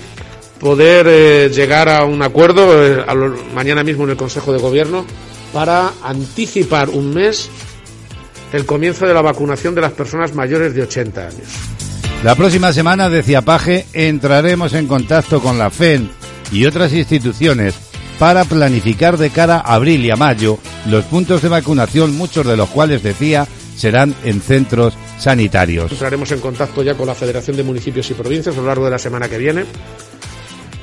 poder 0.60 1.08
eh, 1.10 1.50
llegar 1.50 1.90
a 1.90 2.06
un 2.06 2.22
acuerdo 2.22 2.86
eh, 2.86 3.06
mañana 3.54 3.84
mismo 3.84 4.04
en 4.04 4.12
el 4.12 4.18
Consejo 4.18 4.52
de 4.52 4.60
Gobierno 4.60 5.06
para 5.54 5.92
anticipar 6.04 6.90
un 6.90 7.14
mes 7.14 7.50
el 8.54 8.66
comienzo 8.66 9.08
de 9.08 9.14
la 9.14 9.22
vacunación 9.22 9.76
de 9.76 9.82
las 9.82 9.94
personas 9.94 10.34
mayores 10.34 10.74
de 10.74 10.84
80 10.84 11.22
años. 11.22 11.48
La 12.24 12.36
próxima 12.36 12.74
semana, 12.74 13.10
decía 13.10 13.42
Paje, 13.42 13.86
entraremos 13.94 14.74
en 14.74 14.88
contacto 14.88 15.40
con 15.40 15.58
la 15.58 15.70
FEN 15.70 16.10
y 16.52 16.66
otras 16.66 16.92
instituciones 16.94 17.76
para 18.18 18.44
planificar 18.44 19.18
de 19.18 19.30
cara 19.30 19.58
a 19.58 19.76
abril 19.76 20.06
y 20.06 20.12
a 20.12 20.18
mayo 20.18 20.60
los 20.88 21.06
puntos 21.06 21.42
de 21.42 21.48
vacunación, 21.48 22.18
muchos 22.18 22.46
de 22.46 22.58
los 22.58 22.70
cuales, 22.70 23.02
decía, 23.04 23.48
serán 23.78 24.14
en 24.26 24.42
centros 24.42 24.96
sanitarios. 25.18 25.92
Entraremos 25.92 26.30
en 26.32 26.42
contacto 26.42 26.84
ya 26.84 26.96
con 26.96 27.08
la 27.08 27.16
Federación 27.16 27.56
de 27.56 27.64
Municipios 27.64 28.10
y 28.12 28.14
Provincias 28.14 28.58
a 28.58 28.62
lo 28.62 28.68
largo 28.68 28.86
de 28.86 28.92
la 28.92 29.00
semana 29.00 29.30
que 29.30 29.38
viene 29.38 29.64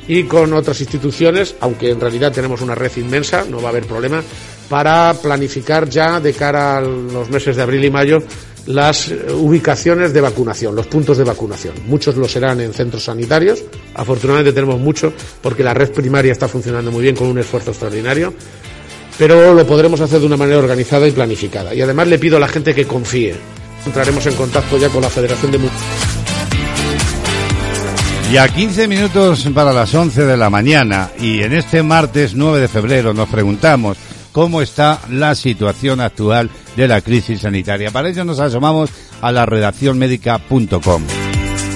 y 0.08 0.24
con 0.24 0.52
otras 0.52 0.80
instituciones, 0.80 1.56
aunque 1.60 1.90
en 1.90 2.00
realidad 2.00 2.32
tenemos 2.32 2.60
una 2.60 2.74
red 2.74 2.90
inmensa, 2.96 3.44
no 3.48 3.60
va 3.60 3.68
a 3.68 3.70
haber 3.70 3.86
problema, 3.86 4.22
para 4.68 5.14
planificar 5.14 5.88
ya 5.88 6.20
de 6.20 6.32
cara 6.32 6.78
a 6.78 6.80
los 6.80 7.28
meses 7.30 7.56
de 7.56 7.62
abril 7.62 7.84
y 7.84 7.90
mayo 7.90 8.22
las 8.66 9.12
ubicaciones 9.32 10.12
de 10.12 10.20
vacunación, 10.20 10.74
los 10.74 10.86
puntos 10.86 11.16
de 11.18 11.24
vacunación. 11.24 11.74
Muchos 11.86 12.16
lo 12.16 12.26
serán 12.28 12.60
en 12.60 12.72
centros 12.72 13.04
sanitarios. 13.04 13.62
Afortunadamente 13.94 14.52
tenemos 14.52 14.80
mucho 14.80 15.12
porque 15.40 15.62
la 15.62 15.72
red 15.72 15.92
primaria 15.92 16.32
está 16.32 16.48
funcionando 16.48 16.90
muy 16.90 17.02
bien 17.02 17.14
con 17.14 17.28
un 17.28 17.38
esfuerzo 17.38 17.70
extraordinario. 17.70 18.34
Pero 19.18 19.54
lo 19.54 19.66
podremos 19.66 20.00
hacer 20.00 20.20
de 20.20 20.26
una 20.26 20.36
manera 20.36 20.58
organizada 20.58 21.06
y 21.08 21.12
planificada. 21.12 21.74
Y 21.74 21.80
además 21.80 22.08
le 22.08 22.18
pido 22.18 22.36
a 22.36 22.40
la 22.40 22.48
gente 22.48 22.74
que 22.74 22.86
confíe. 22.86 23.34
Entraremos 23.86 24.26
en 24.26 24.34
contacto 24.34 24.76
ya 24.76 24.88
con 24.88 25.00
la 25.00 25.08
Federación 25.08 25.52
de 25.52 25.58
y 28.30 28.36
a 28.38 28.48
15 28.48 28.88
minutos 28.88 29.48
para 29.54 29.72
las 29.72 29.94
11 29.94 30.24
de 30.24 30.36
la 30.36 30.50
mañana 30.50 31.10
y 31.18 31.42
en 31.42 31.52
este 31.52 31.82
martes 31.82 32.34
9 32.34 32.60
de 32.60 32.68
febrero 32.68 33.14
nos 33.14 33.28
preguntamos 33.28 33.96
cómo 34.32 34.62
está 34.62 35.00
la 35.08 35.34
situación 35.34 36.00
actual 36.00 36.50
de 36.76 36.88
la 36.88 37.00
crisis 37.00 37.42
sanitaria. 37.42 37.90
Para 37.90 38.08
ello 38.08 38.24
nos 38.24 38.40
asomamos 38.40 38.90
a 39.20 39.30
la 39.30 39.46
redacción 39.46 39.98
médica.com. 39.98 41.02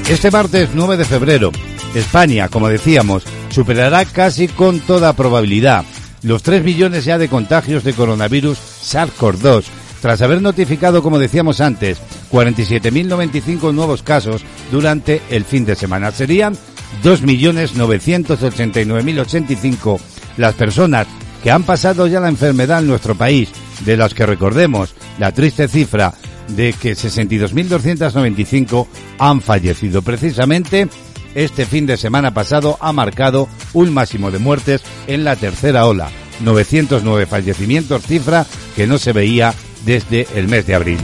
Este 0.09 0.31
martes 0.31 0.71
9 0.75 0.97
de 0.97 1.05
febrero, 1.05 1.53
España, 1.95 2.49
como 2.49 2.69
decíamos, 2.69 3.23
superará 3.51 4.05
casi 4.05 4.49
con 4.49 4.81
toda 4.81 5.13
probabilidad 5.13 5.85
los 6.23 6.43
3 6.43 6.65
millones 6.65 7.05
ya 7.05 7.17
de 7.17 7.29
contagios 7.29 7.85
de 7.85 7.95
coronavirus 7.95 8.59
SARS-CoV-2 8.83 9.65
tras 10.01 10.23
haber 10.23 10.41
notificado, 10.43 11.03
como 11.03 11.19
decíamos 11.19 11.61
antes, 11.61 11.99
47.095 12.31 13.75
nuevos 13.75 14.03
casos 14.03 14.43
durante 14.71 15.21
el 15.31 15.45
fin 15.45 15.65
de 15.65 15.75
semana. 15.77 16.11
Serían 16.11 16.55
2.989.085 17.03 19.99
las 20.37 20.55
personas 20.55 21.07
que 21.43 21.51
han 21.51 21.65
pasado 21.65 22.07
ya 22.07 22.21
la 22.21 22.29
enfermedad 22.29 22.81
en 22.81 22.87
nuestro 22.87 23.15
país, 23.15 23.49
de 23.85 23.97
las 23.97 24.15
que 24.15 24.27
recordemos 24.27 24.95
la 25.19 25.33
triste 25.33 25.67
cifra 25.69 26.15
de 26.49 26.73
que 26.73 26.93
62.295 26.93 28.87
han 29.19 29.41
fallecido. 29.41 30.03
Precisamente 30.03 30.89
este 31.35 31.65
fin 31.65 31.87
de 31.87 31.97
semana 31.97 32.35
pasado 32.35 32.77
ha 32.81 32.93
marcado 32.93 33.49
un 33.73 33.95
máximo 33.95 34.31
de 34.31 34.39
muertes 34.39 34.83
en 35.07 35.25
la 35.25 35.37
tercera 35.37 35.87
ola. 35.87 36.11
909 36.41 37.27
fallecimientos, 37.27 38.03
cifra 38.03 38.47
que 38.75 38.87
no 38.87 38.99
se 38.99 39.13
veía 39.13 39.55
desde 39.85 40.27
el 40.35 40.49
mes 40.49 40.67
de 40.67 40.75
abril. 40.75 40.99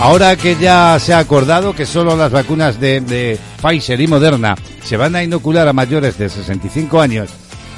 Ahora 0.00 0.36
que 0.36 0.54
ya 0.54 0.96
se 1.00 1.12
ha 1.12 1.18
acordado 1.18 1.74
que 1.74 1.84
solo 1.84 2.16
las 2.16 2.30
vacunas 2.30 2.78
de, 2.78 3.38
Pfizer 3.60 4.00
y 4.00 4.06
Moderna 4.06 4.54
se 4.84 4.96
van 4.96 5.16
a 5.16 5.24
inocular 5.24 5.66
a 5.66 5.72
mayores 5.72 6.16
de 6.18 6.28
65 6.28 7.00
años, 7.00 7.30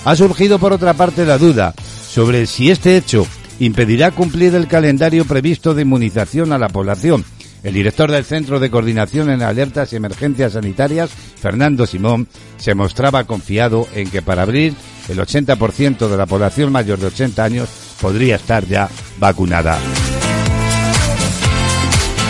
ha 0.04 0.14
surgido 0.14 0.58
por 0.58 0.74
otra 0.74 0.92
parte 0.92 1.24
la 1.24 1.38
duda 1.38 1.74
sobre 2.10 2.46
si 2.46 2.70
este 2.70 2.96
hecho 2.96 3.26
impedirá 3.58 4.10
cumplir 4.10 4.54
el 4.54 4.68
calendario 4.68 5.24
previsto 5.24 5.72
de 5.72 5.82
inmunización 5.82 6.52
a 6.52 6.58
la 6.58 6.68
población. 6.68 7.24
El 7.62 7.74
director 7.74 8.10
del 8.10 8.24
Centro 8.24 8.60
de 8.60 8.70
Coordinación 8.70 9.30
en 9.30 9.42
Alertas 9.42 9.92
y 9.92 9.96
Emergencias 9.96 10.54
Sanitarias, 10.54 11.10
Fernando 11.10 11.86
Simón, 11.86 12.28
se 12.58 12.74
mostraba 12.74 13.24
confiado 13.24 13.86
en 13.94 14.10
que 14.10 14.22
para 14.22 14.42
abril 14.42 14.74
el 15.08 15.18
80% 15.18 16.08
de 16.08 16.16
la 16.16 16.26
población 16.26 16.72
mayor 16.72 16.98
de 16.98 17.06
80 17.06 17.44
años 17.44 17.68
podría 18.00 18.36
estar 18.36 18.66
ya 18.66 18.88
vacunada. 19.18 19.78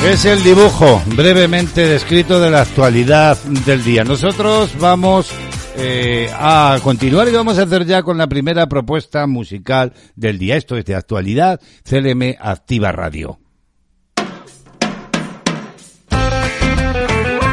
Es 0.05 0.25
el 0.25 0.43
dibujo 0.43 1.03
brevemente 1.15 1.87
descrito 1.87 2.41
de 2.41 2.51
la 2.51 2.63
actualidad 2.63 3.37
del 3.45 3.85
día. 3.85 4.03
Nosotros 4.03 4.71
vamos 4.79 5.31
eh, 5.77 6.31
a 6.33 6.79
continuar 6.83 7.29
y 7.29 7.33
vamos 7.33 7.59
a 7.59 7.63
hacer 7.63 7.85
ya 7.85 8.03
con 8.03 8.17
la 8.17 8.27
primera 8.27 8.67
propuesta 8.67 9.27
musical 9.27 9.93
del 10.17 10.39
día. 10.39 10.57
Esto 10.57 10.77
es 10.77 10.87
de 10.87 10.95
actualidad, 10.95 11.61
CLM 11.85 12.37
Activa 12.41 12.93
Radio. 12.93 13.39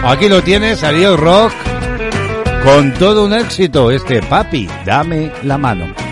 Aquí 0.04 0.30
lo 0.30 0.42
tienes, 0.42 0.86
Ariel 0.86 1.18
Rock, 1.18 1.52
con 2.64 2.94
todo 2.94 3.26
un 3.26 3.34
éxito, 3.34 3.92
este 3.92 4.22
papi, 4.22 4.70
dame 4.86 5.34
la 5.44 5.58
mano. 5.58 6.07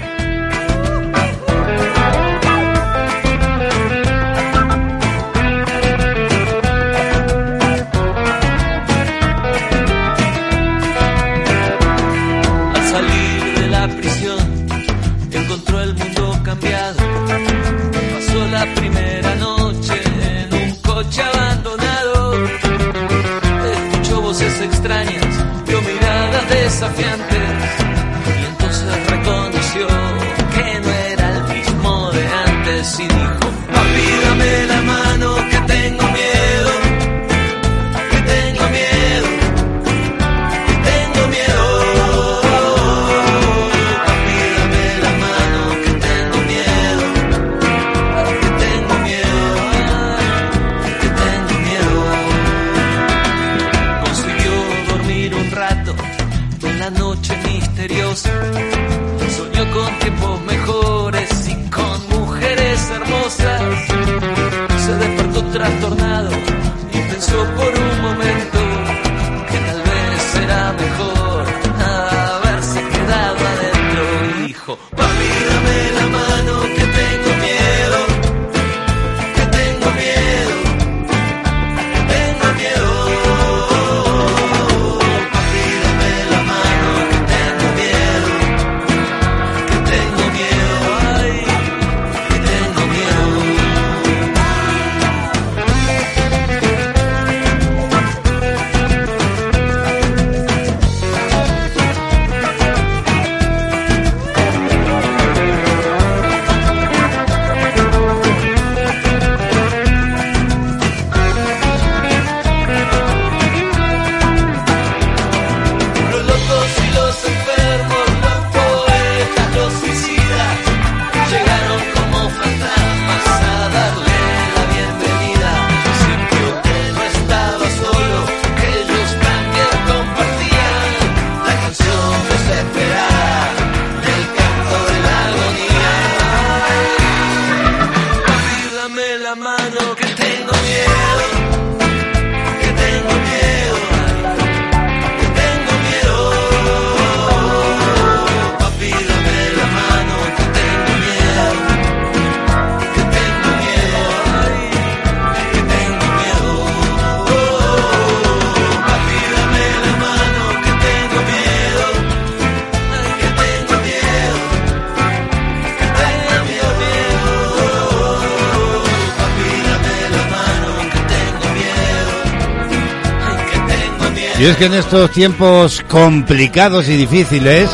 Y 174.39 174.43
es 174.43 174.57
que 174.57 174.65
en 174.65 174.73
estos 174.73 175.11
tiempos 175.11 175.83
complicados 175.87 176.89
y 176.89 176.97
difíciles, 176.97 177.69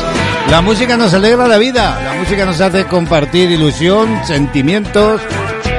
la 0.48 0.60
música 0.60 0.96
nos 0.96 1.12
alegra 1.12 1.48
la 1.48 1.58
vida, 1.58 2.00
la 2.04 2.14
música 2.14 2.44
nos 2.44 2.60
hace 2.60 2.86
compartir 2.86 3.50
ilusión, 3.50 4.20
sentimientos, 4.24 5.20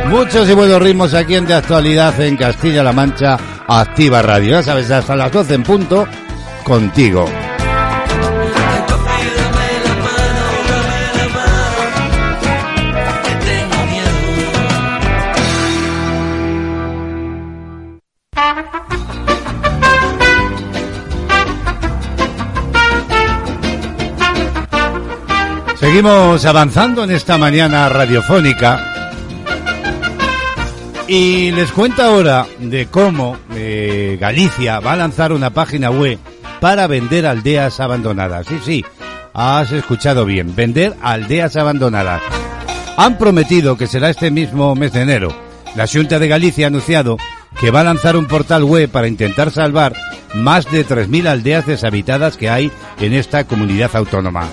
muchos 0.09 0.49
y 0.49 0.53
buenos 0.53 0.81
ritmos 0.81 1.13
aquí 1.13 1.35
en 1.35 1.45
De 1.45 1.53
Actualidad 1.53 2.19
en 2.19 2.35
Castilla-La 2.35 2.91
Mancha, 2.91 3.37
Activa 3.65 4.21
Radio. 4.21 4.51
Ya 4.51 4.63
sabes, 4.63 4.91
hasta 4.91 5.15
las 5.15 5.31
12 5.31 5.53
en 5.53 5.63
punto, 5.63 6.07
contigo. 6.65 7.29
Seguimos 25.93 26.43
avanzando 26.45 27.03
en 27.03 27.11
esta 27.11 27.37
mañana 27.37 27.87
radiofónica 27.87 29.11
y 31.07 31.51
les 31.51 31.71
cuento 31.71 32.01
ahora 32.01 32.47
de 32.57 32.87
cómo 32.87 33.37
eh, 33.55 34.17
Galicia 34.19 34.79
va 34.79 34.93
a 34.93 34.95
lanzar 34.95 35.31
una 35.31 35.51
página 35.51 35.91
web 35.91 36.17
para 36.59 36.87
vender 36.87 37.27
aldeas 37.27 37.79
abandonadas. 37.79 38.47
Sí, 38.47 38.59
sí, 38.65 38.85
Has 39.35 39.71
escuchado 39.71 40.25
bien, 40.25 40.55
vender 40.55 40.95
aldeas 40.99 41.57
abandonadas. 41.57 42.23
Han 42.97 43.19
prometido 43.19 43.77
que 43.77 43.85
será 43.85 44.09
este 44.09 44.31
mismo 44.31 44.73
mes 44.73 44.93
de 44.93 45.01
enero. 45.01 45.31
La 45.75 45.85
Junta 45.85 46.17
de 46.17 46.27
Galicia 46.27 46.65
ha 46.65 46.69
anunciado 46.69 47.17
que 47.59 47.69
va 47.69 47.81
a 47.81 47.83
lanzar 47.83 48.17
un 48.17 48.25
portal 48.25 48.63
web 48.63 48.89
para 48.89 49.07
intentar 49.07 49.51
salvar 49.51 49.93
más 50.33 50.65
de 50.71 50.87
3.000 50.87 51.27
aldeas 51.27 51.67
deshabitadas 51.67 52.35
que 52.35 52.49
hay 52.49 52.71
en 52.99 53.13
esta 53.13 53.43
comunidad 53.43 53.95
autónoma. 53.95 54.49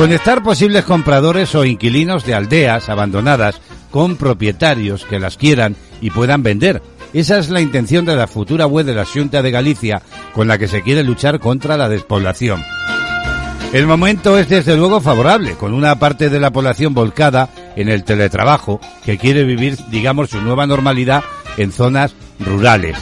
Conectar 0.00 0.42
posibles 0.42 0.86
compradores 0.86 1.54
o 1.54 1.66
inquilinos 1.66 2.24
de 2.24 2.32
aldeas 2.32 2.88
abandonadas 2.88 3.60
con 3.90 4.16
propietarios 4.16 5.04
que 5.04 5.20
las 5.20 5.36
quieran 5.36 5.76
y 6.00 6.08
puedan 6.08 6.42
vender. 6.42 6.80
Esa 7.12 7.36
es 7.36 7.50
la 7.50 7.60
intención 7.60 8.06
de 8.06 8.16
la 8.16 8.26
futura 8.26 8.64
web 8.64 8.86
de 8.86 8.94
la 8.94 9.04
Junta 9.04 9.42
de 9.42 9.50
Galicia 9.50 10.00
con 10.32 10.48
la 10.48 10.56
que 10.56 10.68
se 10.68 10.80
quiere 10.80 11.04
luchar 11.04 11.38
contra 11.38 11.76
la 11.76 11.90
despoblación. 11.90 12.64
El 13.74 13.86
momento 13.86 14.38
es 14.38 14.48
desde 14.48 14.74
luego 14.74 15.02
favorable, 15.02 15.56
con 15.56 15.74
una 15.74 15.98
parte 15.98 16.30
de 16.30 16.40
la 16.40 16.50
población 16.50 16.94
volcada 16.94 17.50
en 17.76 17.90
el 17.90 18.02
teletrabajo 18.02 18.80
que 19.04 19.18
quiere 19.18 19.44
vivir, 19.44 19.76
digamos, 19.90 20.30
su 20.30 20.40
nueva 20.40 20.66
normalidad 20.66 21.24
en 21.58 21.72
zonas 21.72 22.14
rurales. 22.38 22.96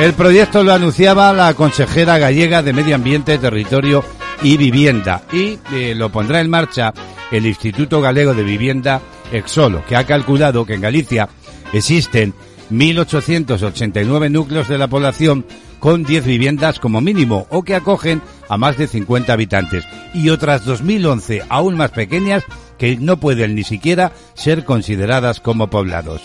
El 0.00 0.14
proyecto 0.14 0.64
lo 0.64 0.72
anunciaba 0.72 1.32
la 1.32 1.54
consejera 1.54 2.18
gallega 2.18 2.60
de 2.64 2.72
Medio 2.72 2.96
Ambiente, 2.96 3.38
Territorio 3.38 4.02
y 4.42 4.56
Vivienda 4.56 5.22
y 5.32 5.58
eh, 5.72 5.94
lo 5.94 6.10
pondrá 6.10 6.40
en 6.40 6.50
marcha 6.50 6.92
el 7.30 7.46
Instituto 7.46 8.00
Galego 8.00 8.34
de 8.34 8.42
Vivienda 8.42 9.00
Exolo, 9.32 9.84
que 9.86 9.96
ha 9.96 10.04
calculado 10.04 10.66
que 10.66 10.74
en 10.74 10.80
Galicia 10.80 11.28
existen 11.72 12.34
1.889 12.70 14.30
núcleos 14.30 14.68
de 14.68 14.78
la 14.78 14.88
población 14.88 15.46
con 15.78 16.04
10 16.04 16.24
viviendas 16.24 16.78
como 16.78 17.00
mínimo 17.00 17.46
o 17.50 17.62
que 17.62 17.74
acogen 17.74 18.22
a 18.48 18.56
más 18.56 18.76
de 18.76 18.86
50 18.86 19.32
habitantes 19.32 19.84
y 20.14 20.28
otras 20.30 20.66
2.011 20.66 21.46
aún 21.48 21.76
más 21.76 21.90
pequeñas 21.90 22.44
que 22.78 22.96
no 22.96 23.18
pueden 23.18 23.54
ni 23.54 23.64
siquiera 23.64 24.12
ser 24.34 24.64
consideradas 24.64 25.40
como 25.40 25.68
poblados. 25.68 26.22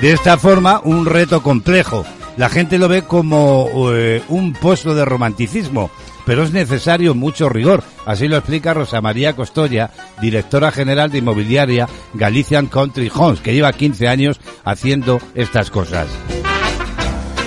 De 0.00 0.12
esta 0.12 0.36
forma, 0.36 0.80
un 0.82 1.06
reto 1.06 1.42
complejo. 1.42 2.04
La 2.36 2.48
gente 2.48 2.78
lo 2.78 2.88
ve 2.88 3.02
como 3.02 3.68
eh, 3.92 4.22
un 4.28 4.52
pozo 4.52 4.94
de 4.94 5.04
romanticismo, 5.04 5.90
pero 6.24 6.42
es 6.42 6.52
necesario 6.52 7.14
mucho 7.14 7.48
rigor. 7.48 7.82
Así 8.06 8.28
lo 8.28 8.36
explica 8.36 8.74
Rosa 8.74 9.00
María 9.00 9.34
Costoya, 9.34 9.90
directora 10.20 10.72
general 10.72 11.10
de 11.10 11.18
inmobiliaria 11.18 11.88
Galician 12.14 12.66
Country 12.66 13.10
Homes, 13.14 13.40
que 13.40 13.54
lleva 13.54 13.72
15 13.72 14.08
años 14.08 14.40
haciendo 14.64 15.20
estas 15.34 15.70
cosas. 15.70 16.06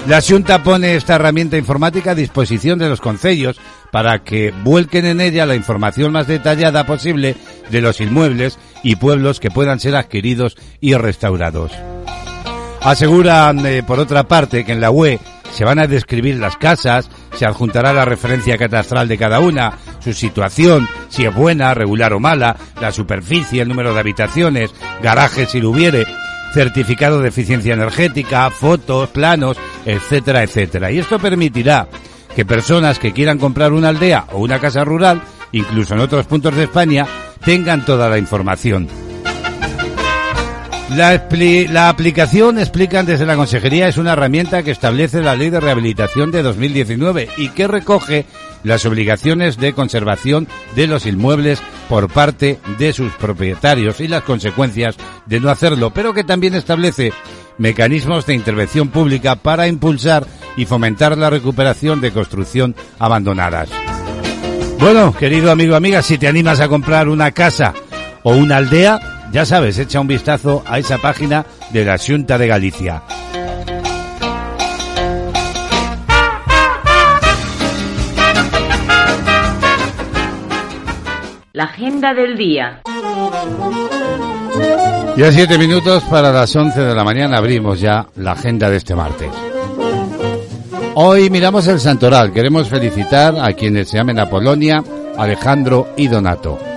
La 0.07 0.21
Junta 0.21 0.61
pone 0.61 0.95
esta 0.95 1.15
herramienta 1.15 1.57
informática 1.57 2.11
a 2.11 2.15
disposición 2.15 2.77
de 2.77 2.89
los 2.89 3.01
concellos 3.01 3.59
para 3.91 4.23
que 4.23 4.53
vuelquen 4.63 5.05
en 5.05 5.19
ella 5.19 5.47
la 5.47 5.55
información 5.55 6.11
más 6.11 6.27
detallada 6.27 6.85
posible 6.85 7.35
de 7.71 7.81
los 7.81 7.99
inmuebles 7.99 8.59
y 8.83 8.97
pueblos 8.97 9.39
que 9.39 9.49
puedan 9.49 9.79
ser 9.79 9.95
adquiridos 9.95 10.57
y 10.79 10.93
restaurados. 10.93 11.71
Aseguran, 12.81 13.65
eh, 13.65 13.81
por 13.81 13.99
otra 13.99 14.27
parte, 14.27 14.63
que 14.63 14.73
en 14.73 14.81
la 14.81 14.91
web 14.91 15.19
se 15.51 15.65
van 15.65 15.79
a 15.79 15.87
describir 15.87 16.35
las 16.35 16.55
casas, 16.55 17.09
se 17.35 17.45
adjuntará 17.45 17.93
la 17.93 18.05
referencia 18.05 18.57
catastral 18.57 19.07
de 19.07 19.17
cada 19.17 19.39
una, 19.39 19.73
su 19.99 20.13
situación, 20.13 20.87
si 21.09 21.25
es 21.25 21.33
buena, 21.33 21.73
regular 21.73 22.13
o 22.13 22.19
mala, 22.19 22.55
la 22.79 22.91
superficie, 22.91 23.61
el 23.61 23.67
número 23.67 23.93
de 23.93 23.99
habitaciones, 23.99 24.73
garajes 25.01 25.49
si 25.49 25.61
lo 25.61 25.71
hubiere, 25.71 26.05
certificado 26.53 27.21
de 27.21 27.29
eficiencia 27.29 27.73
energética, 27.73 28.49
fotos, 28.49 29.09
planos, 29.09 29.57
etcétera, 29.85 30.43
etcétera. 30.43 30.91
Y 30.91 30.99
esto 30.99 31.19
permitirá 31.19 31.87
que 32.35 32.45
personas 32.45 32.99
que 32.99 33.13
quieran 33.13 33.37
comprar 33.37 33.73
una 33.73 33.89
aldea 33.89 34.25
o 34.31 34.39
una 34.39 34.59
casa 34.59 34.83
rural, 34.83 35.21
incluso 35.51 35.93
en 35.93 36.01
otros 36.01 36.25
puntos 36.25 36.55
de 36.55 36.63
España, 36.63 37.05
tengan 37.43 37.85
toda 37.85 38.09
la 38.09 38.17
información. 38.17 39.04
La, 40.89 41.89
aplicación, 41.89 42.59
explican 42.59 43.07
desde 43.07 43.25
la 43.25 43.35
Consejería, 43.35 43.87
es 43.87 43.97
una 43.97 44.13
herramienta 44.13 44.61
que 44.61 44.69
establece 44.69 45.21
la 45.21 45.35
Ley 45.35 45.49
de 45.49 45.59
Rehabilitación 45.59 46.31
de 46.31 46.43
2019 46.43 47.27
y 47.37 47.49
que 47.49 47.67
recoge 47.67 48.25
las 48.63 48.85
obligaciones 48.85 49.57
de 49.57 49.73
conservación 49.73 50.47
de 50.75 50.85
los 50.85 51.07
inmuebles 51.07 51.59
por 51.89 52.07
parte 52.09 52.59
de 52.77 52.93
sus 52.93 53.11
propietarios 53.13 53.99
y 53.99 54.07
las 54.07 54.23
consecuencias 54.23 54.95
de 55.25 55.39
no 55.39 55.49
hacerlo, 55.49 55.91
pero 55.91 56.13
que 56.13 56.23
también 56.23 56.53
establece 56.53 57.11
mecanismos 57.57 58.27
de 58.27 58.35
intervención 58.35 58.89
pública 58.89 59.35
para 59.35 59.67
impulsar 59.67 60.25
y 60.55 60.65
fomentar 60.65 61.17
la 61.17 61.31
recuperación 61.31 61.99
de 61.99 62.11
construcción 62.11 62.75
abandonadas. 62.99 63.69
Bueno, 64.79 65.15
querido 65.15 65.51
amigo, 65.51 65.75
amiga, 65.75 66.03
si 66.03 66.19
te 66.19 66.27
animas 66.27 66.59
a 66.59 66.67
comprar 66.67 67.09
una 67.09 67.31
casa 67.31 67.73
o 68.23 68.35
una 68.35 68.57
aldea, 68.57 69.14
ya 69.35 69.45
sabes, 69.45 69.77
echa 69.77 69.99
un 69.99 70.07
vistazo 70.07 70.63
a 70.65 70.79
esa 70.79 70.97
página 70.97 71.45
de 71.71 71.83
la 71.83 71.97
Junta 71.97 72.37
de 72.37 72.47
Galicia. 72.47 73.03
La 81.51 81.65
agenda 81.65 82.13
del 82.13 82.37
día. 82.37 82.81
Ya 85.17 85.31
siete 85.33 85.57
minutos 85.57 86.03
para 86.05 86.31
las 86.31 86.55
once 86.55 86.79
de 86.79 86.95
la 86.95 87.03
mañana 87.03 87.37
abrimos 87.37 87.81
ya 87.81 88.07
la 88.15 88.31
agenda 88.31 88.69
de 88.69 88.77
este 88.77 88.95
martes. 88.95 89.31
Hoy 90.93 91.29
miramos 91.29 91.67
el 91.67 91.81
Santoral. 91.81 92.31
Queremos 92.31 92.69
felicitar 92.69 93.35
a 93.37 93.51
quienes 93.51 93.89
se 93.89 93.97
llamen 93.97 94.17
Apolonia, 94.17 94.81
Alejandro 95.17 95.89
y 95.97 96.07
Donato. 96.07 96.74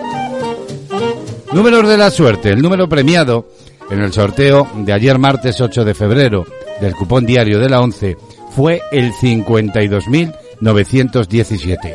Números 1.53 1.89
de 1.89 1.97
la 1.97 2.11
suerte. 2.11 2.51
El 2.51 2.61
número 2.61 2.89
premiado 2.89 3.47
en 3.91 4.01
el 4.01 4.13
sorteo 4.13 4.69
de 4.77 4.93
ayer 4.93 5.19
martes 5.19 5.59
8 5.61 5.85
de 5.85 5.95
febrero 5.95 6.45
del 6.81 6.95
cupón 6.95 7.25
diario 7.25 7.59
de 7.59 7.71
la 7.71 7.81
11 7.81 8.17
fue 8.51 8.83
el 8.93 9.13
52.917. 9.13 11.95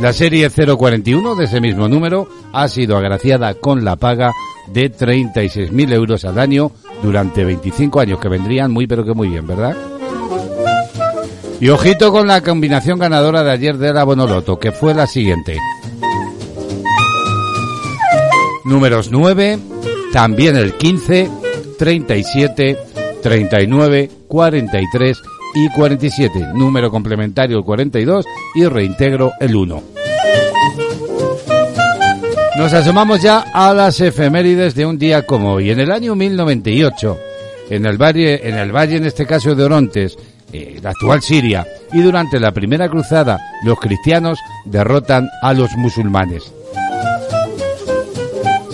La 0.00 0.12
serie 0.12 0.48
041 0.48 1.34
de 1.34 1.44
ese 1.44 1.60
mismo 1.60 1.88
número 1.88 2.28
ha 2.52 2.68
sido 2.68 2.96
agraciada 2.96 3.54
con 3.54 3.84
la 3.84 3.96
paga 3.96 4.30
de 4.68 4.92
36.000 4.92 5.92
euros 5.92 6.24
al 6.24 6.38
año 6.38 6.70
durante 7.02 7.44
25 7.44 7.98
años, 7.98 8.20
que 8.20 8.28
vendrían 8.28 8.70
muy 8.70 8.86
pero 8.86 9.04
que 9.04 9.14
muy 9.14 9.28
bien, 9.28 9.44
¿verdad? 9.46 9.76
Y 11.60 11.68
ojito 11.70 12.12
con 12.12 12.28
la 12.28 12.42
combinación 12.42 13.00
ganadora 13.00 13.42
de 13.42 13.50
ayer 13.50 13.76
de 13.76 13.92
la 13.92 14.04
Bonoloto, 14.04 14.56
que 14.58 14.70
fue 14.70 14.94
la 14.94 15.08
siguiente 15.08 15.58
números 18.66 19.10
9, 19.10 19.58
también 20.12 20.56
el 20.56 20.74
15, 20.74 21.30
37, 21.78 22.76
39, 23.22 24.10
43 24.28 25.22
y 25.54 25.68
47, 25.70 26.48
número 26.54 26.90
complementario 26.90 27.58
el 27.58 27.64
42 27.64 28.26
y 28.54 28.66
reintegro 28.66 29.32
el 29.40 29.54
1. 29.54 29.82
Nos 32.58 32.72
asomamos 32.72 33.20
ya 33.20 33.44
a 33.52 33.72
las 33.74 34.00
efemérides 34.00 34.74
de 34.74 34.86
un 34.86 34.98
día 34.98 35.26
como 35.26 35.52
hoy. 35.52 35.70
En 35.70 35.78
el 35.78 35.92
año 35.92 36.14
1098, 36.14 37.18
en 37.70 37.86
el 37.86 38.00
valle, 38.00 38.48
en 38.48 38.56
el 38.56 38.74
valle 38.74 38.96
en 38.96 39.04
este 39.04 39.26
caso 39.26 39.54
de 39.54 39.64
Orontes, 39.64 40.16
eh, 40.52 40.78
la 40.82 40.90
actual 40.90 41.22
Siria, 41.22 41.66
y 41.92 42.00
durante 42.00 42.40
la 42.40 42.52
primera 42.52 42.88
cruzada, 42.88 43.38
los 43.64 43.78
cristianos 43.78 44.38
derrotan 44.64 45.28
a 45.42 45.52
los 45.52 45.76
musulmanes. 45.76 46.52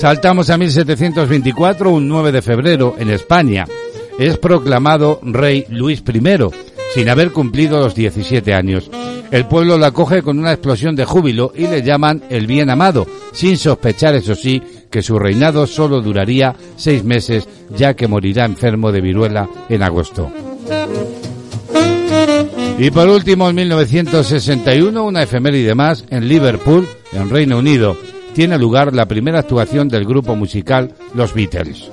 Saltamos 0.03 0.51
a 0.51 0.59
1724, 0.59 1.89
un 1.89 2.09
9 2.09 2.33
de 2.33 2.43
febrero, 2.43 2.97
en 2.99 3.09
España. 3.09 3.67
Es 4.19 4.37
proclamado 4.37 5.21
rey 5.23 5.65
Luis 5.69 6.03
I, 6.13 6.21
sin 6.93 7.09
haber 7.09 7.31
cumplido 7.31 7.79
los 7.79 7.95
17 7.95 8.53
años. 8.53 8.91
El 9.31 9.47
pueblo 9.47 9.79
lo 9.79 9.87
acoge 9.87 10.23
con 10.23 10.41
una 10.41 10.51
explosión 10.51 10.97
de 10.97 11.05
júbilo 11.05 11.53
y 11.55 11.69
le 11.69 11.83
llaman 11.83 12.21
el 12.31 12.49
bien 12.49 12.69
amado, 12.69 13.07
sin 13.33 13.57
sospechar, 13.57 14.17
eso 14.17 14.35
sí, 14.35 14.61
que 14.91 15.03
su 15.03 15.21
reinado 15.21 15.69
solo 15.69 16.01
duraría 16.01 16.53
seis 16.75 17.05
meses, 17.05 17.49
ya 17.71 17.95
que 17.95 18.09
morirá 18.09 18.45
enfermo 18.45 18.91
de 18.91 19.03
viruela 19.03 19.49
en 19.69 19.85
agosto. 19.85 20.33
Y 22.77 22.91
por 22.91 23.09
último, 23.09 23.49
en 23.49 23.55
1961, 23.55 25.05
una 25.05 25.23
efeméride 25.23 25.77
más 25.77 26.05
en 26.11 26.27
Liverpool, 26.27 26.89
en 27.13 27.31
Reino 27.31 27.59
Unido 27.59 27.97
tiene 28.35 28.59
lugar 28.59 28.95
la 28.95 29.07
primera 29.07 29.41
actuación 29.41 29.89
del 29.89 30.05
grupo 30.05 30.35
musical 30.37 30.95
Los 31.15 31.35
Beatles. 31.35 31.91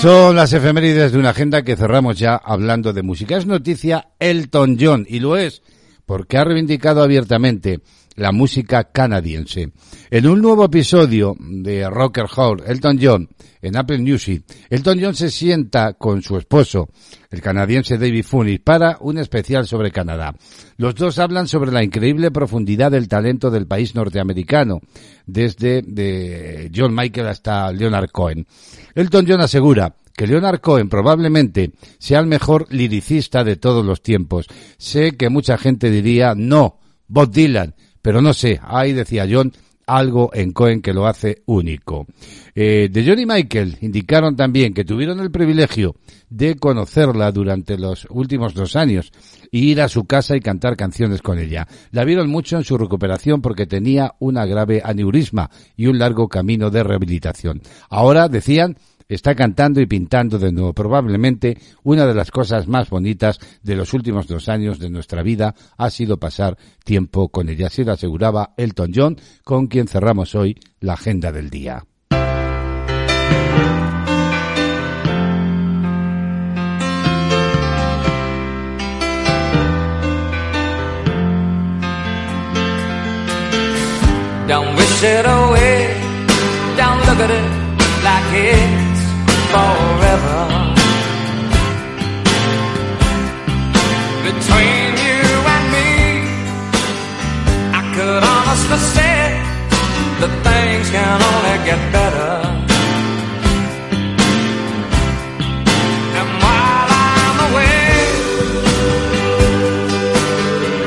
Son 0.00 0.36
las 0.36 0.52
efemérides 0.52 1.12
de 1.12 1.18
una 1.18 1.30
agenda 1.30 1.62
que 1.62 1.76
cerramos 1.76 2.18
ya 2.18 2.36
hablando 2.36 2.92
de 2.92 3.02
música. 3.02 3.36
Es 3.36 3.46
noticia 3.46 4.08
Elton 4.18 4.76
John 4.78 5.06
y 5.08 5.20
lo 5.20 5.36
es 5.36 5.62
porque 6.06 6.36
ha 6.36 6.44
reivindicado 6.44 7.02
abiertamente 7.02 7.80
la 8.16 8.32
música 8.32 8.84
canadiense. 8.84 9.72
En 10.10 10.26
un 10.26 10.40
nuevo 10.40 10.64
episodio 10.64 11.36
de 11.38 11.88
Rocker 11.88 12.26
Hall, 12.36 12.62
Elton 12.66 12.98
John, 13.00 13.28
en 13.60 13.76
Apple 13.76 13.98
Music, 13.98 14.44
Elton 14.68 14.98
John 15.00 15.14
se 15.14 15.30
sienta 15.30 15.94
con 15.94 16.22
su 16.22 16.36
esposo, 16.36 16.88
el 17.30 17.40
canadiense 17.40 17.98
David 17.98 18.24
Funis, 18.24 18.60
para 18.60 18.98
un 19.00 19.18
especial 19.18 19.66
sobre 19.66 19.90
Canadá. 19.90 20.34
Los 20.76 20.94
dos 20.94 21.18
hablan 21.18 21.48
sobre 21.48 21.72
la 21.72 21.82
increíble 21.82 22.30
profundidad 22.30 22.90
del 22.92 23.08
talento 23.08 23.50
del 23.50 23.66
país 23.66 23.94
norteamericano, 23.94 24.80
desde 25.26 25.82
de 25.82 26.70
John 26.74 26.94
Michael 26.94 27.28
hasta 27.28 27.72
Leonard 27.72 28.10
Cohen. 28.10 28.46
Elton 28.94 29.26
John 29.26 29.40
asegura 29.40 29.96
que 30.16 30.26
Leonard 30.26 30.60
Cohen 30.60 30.88
probablemente 30.88 31.72
sea 31.98 32.20
el 32.20 32.26
mejor 32.26 32.72
liricista 32.72 33.42
de 33.44 33.56
todos 33.56 33.84
los 33.84 34.02
tiempos. 34.02 34.46
Sé 34.78 35.16
que 35.16 35.28
mucha 35.28 35.58
gente 35.58 35.90
diría 35.90 36.34
no, 36.36 36.78
Bob 37.08 37.30
Dylan, 37.30 37.74
pero 38.04 38.20
no 38.20 38.34
sé, 38.34 38.60
ahí 38.62 38.92
decía 38.92 39.26
John, 39.26 39.50
algo 39.86 40.28
en 40.34 40.52
Cohen 40.52 40.82
que 40.82 40.92
lo 40.92 41.06
hace 41.06 41.42
único. 41.46 42.06
Eh, 42.54 42.90
de 42.92 43.02
Johnny 43.06 43.24
Michael 43.24 43.78
indicaron 43.80 44.36
también 44.36 44.74
que 44.74 44.84
tuvieron 44.84 45.20
el 45.20 45.30
privilegio 45.30 45.96
de 46.28 46.56
conocerla 46.56 47.32
durante 47.32 47.78
los 47.78 48.06
últimos 48.10 48.52
dos 48.52 48.76
años 48.76 49.10
y 49.50 49.70
ir 49.70 49.80
a 49.80 49.88
su 49.88 50.04
casa 50.04 50.36
y 50.36 50.40
cantar 50.40 50.76
canciones 50.76 51.22
con 51.22 51.38
ella. 51.38 51.66
La 51.92 52.04
vieron 52.04 52.28
mucho 52.28 52.58
en 52.58 52.64
su 52.64 52.76
recuperación 52.76 53.40
porque 53.40 53.64
tenía 53.64 54.12
una 54.18 54.44
grave 54.44 54.82
aneurisma 54.84 55.48
y 55.74 55.86
un 55.86 55.98
largo 55.98 56.28
camino 56.28 56.68
de 56.68 56.82
rehabilitación. 56.82 57.62
Ahora, 57.88 58.28
decían, 58.28 58.76
está 59.08 59.34
cantando 59.34 59.80
y 59.80 59.86
pintando 59.86 60.38
de 60.38 60.52
nuevo. 60.52 60.72
Probablemente 60.72 61.58
una 61.82 62.06
de 62.06 62.14
las 62.14 62.30
cosas 62.30 62.68
más 62.68 62.90
bonitas 62.90 63.38
de 63.62 63.76
los 63.76 63.92
últimos 63.94 64.26
dos 64.26 64.48
años 64.48 64.78
de 64.78 64.90
nuestra 64.90 65.22
vida 65.22 65.54
ha 65.76 65.90
sido 65.90 66.18
pasar 66.18 66.56
tiempo 66.84 67.28
con 67.28 67.48
ella. 67.48 67.66
Así 67.68 67.84
lo 67.84 67.92
aseguraba 67.92 68.54
Elton 68.56 68.92
John, 68.94 69.16
con 69.42 69.66
quien 69.66 69.88
cerramos 69.88 70.34
hoy 70.34 70.58
la 70.80 70.94
agenda 70.94 71.32
del 71.32 71.50
día. 71.50 71.84
Forever. 89.54 90.40
Between 94.28 94.90
you 95.06 95.24
and 95.54 95.64
me, 95.74 95.90
I 97.80 97.82
could 97.94 98.22
honestly 98.34 98.80
say 98.96 99.20
that 100.20 100.32
things 100.46 100.86
can 100.96 101.18
only 101.30 101.56
get 101.68 101.80
better. 101.96 102.32
And 106.18 106.28
while 106.42 106.90
I'm 107.06 107.38
away, 107.48 107.82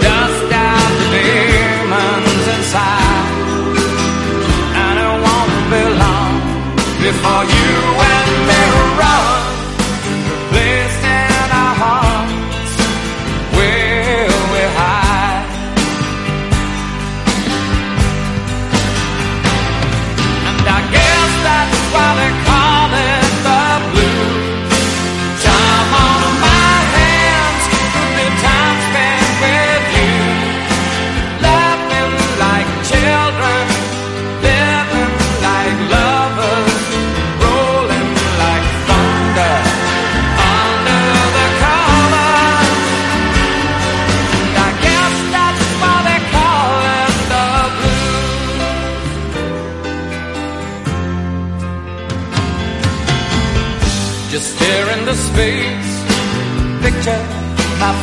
dust 0.05 0.41
the 0.53 0.65
demons 1.13 2.45
inside. 2.55 3.31
And 4.83 4.95
it 5.05 5.15
won't 5.25 5.55
be 5.71 5.83
long 6.03 6.33
before 7.07 7.43
you 7.55 8.16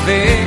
my 0.06 0.43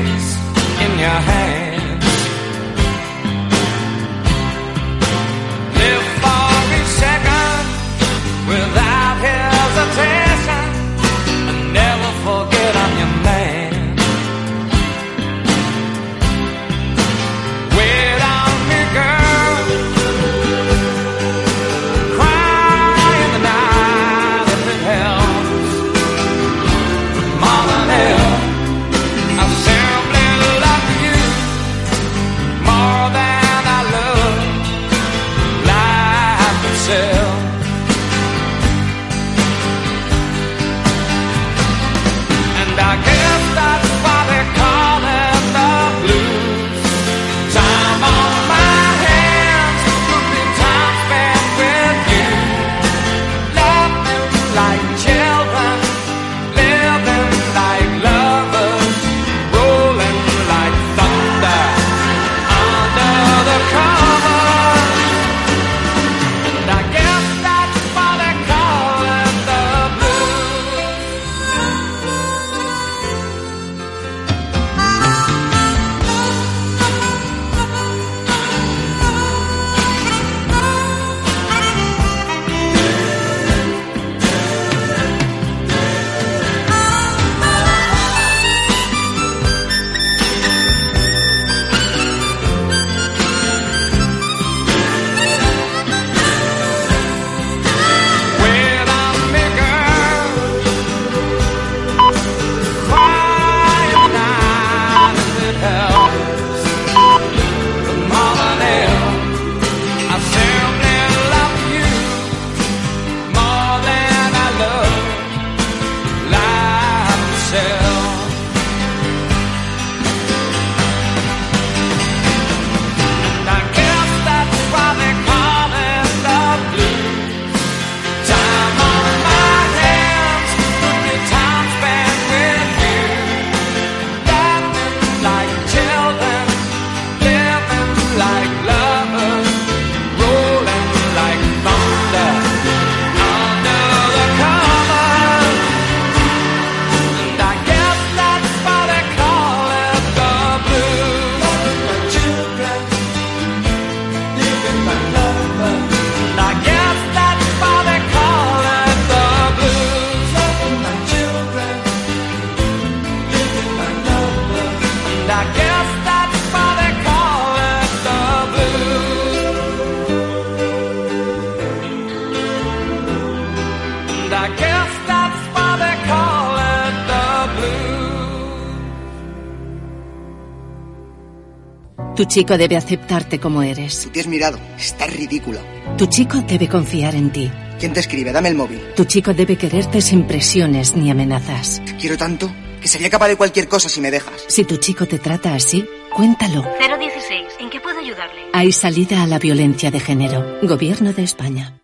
Tu 182.17 182.25
chico 182.25 182.57
debe 182.57 182.75
aceptarte 182.75 183.39
como 183.39 183.61
eres. 183.61 184.01
Tú 184.01 184.09
te 184.09 184.21
has 184.21 184.27
mirado. 184.27 184.57
Estás 184.75 185.15
ridícula. 185.15 185.59
Tu 185.99 186.07
chico 186.07 186.41
debe 186.41 186.67
confiar 186.67 187.13
en 187.13 187.31
ti. 187.31 187.51
¿Quién 187.79 187.93
te 187.93 187.99
escribe? 187.99 188.31
Dame 188.31 188.49
el 188.49 188.55
móvil. 188.55 188.81
Tu 188.95 189.05
chico 189.05 189.35
debe 189.35 189.55
quererte 189.55 190.01
sin 190.01 190.25
presiones 190.25 190.95
ni 190.95 191.11
amenazas. 191.11 191.79
Te 191.85 191.95
quiero 191.95 192.17
tanto 192.17 192.51
que 192.81 192.87
sería 192.87 193.11
capaz 193.11 193.27
de 193.27 193.35
cualquier 193.35 193.67
cosa 193.67 193.87
si 193.87 194.01
me 194.01 194.09
dejas. 194.09 194.45
Si 194.47 194.63
tu 194.63 194.77
chico 194.77 195.05
te 195.05 195.19
trata 195.19 195.53
así, 195.53 195.85
cuéntalo. 196.11 196.65
016. 196.79 197.45
¿En 197.59 197.69
qué 197.69 197.79
puedo 197.79 197.99
ayudarle? 197.99 198.47
Hay 198.51 198.71
salida 198.71 199.21
a 199.21 199.27
la 199.27 199.37
violencia 199.37 199.91
de 199.91 199.99
género. 199.99 200.57
Gobierno 200.63 201.13
de 201.13 201.21
España. 201.21 201.81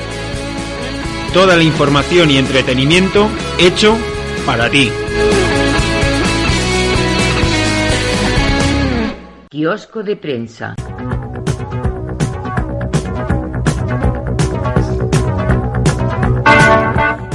Toda 1.33 1.57
la 1.57 1.63
información 1.63 2.29
y 2.29 2.37
entretenimiento 2.37 3.27
hecho 3.57 3.97
para 4.45 4.69
ti. 4.69 4.89
Kiosco 9.49 10.03
de 10.03 10.15
prensa. 10.15 10.75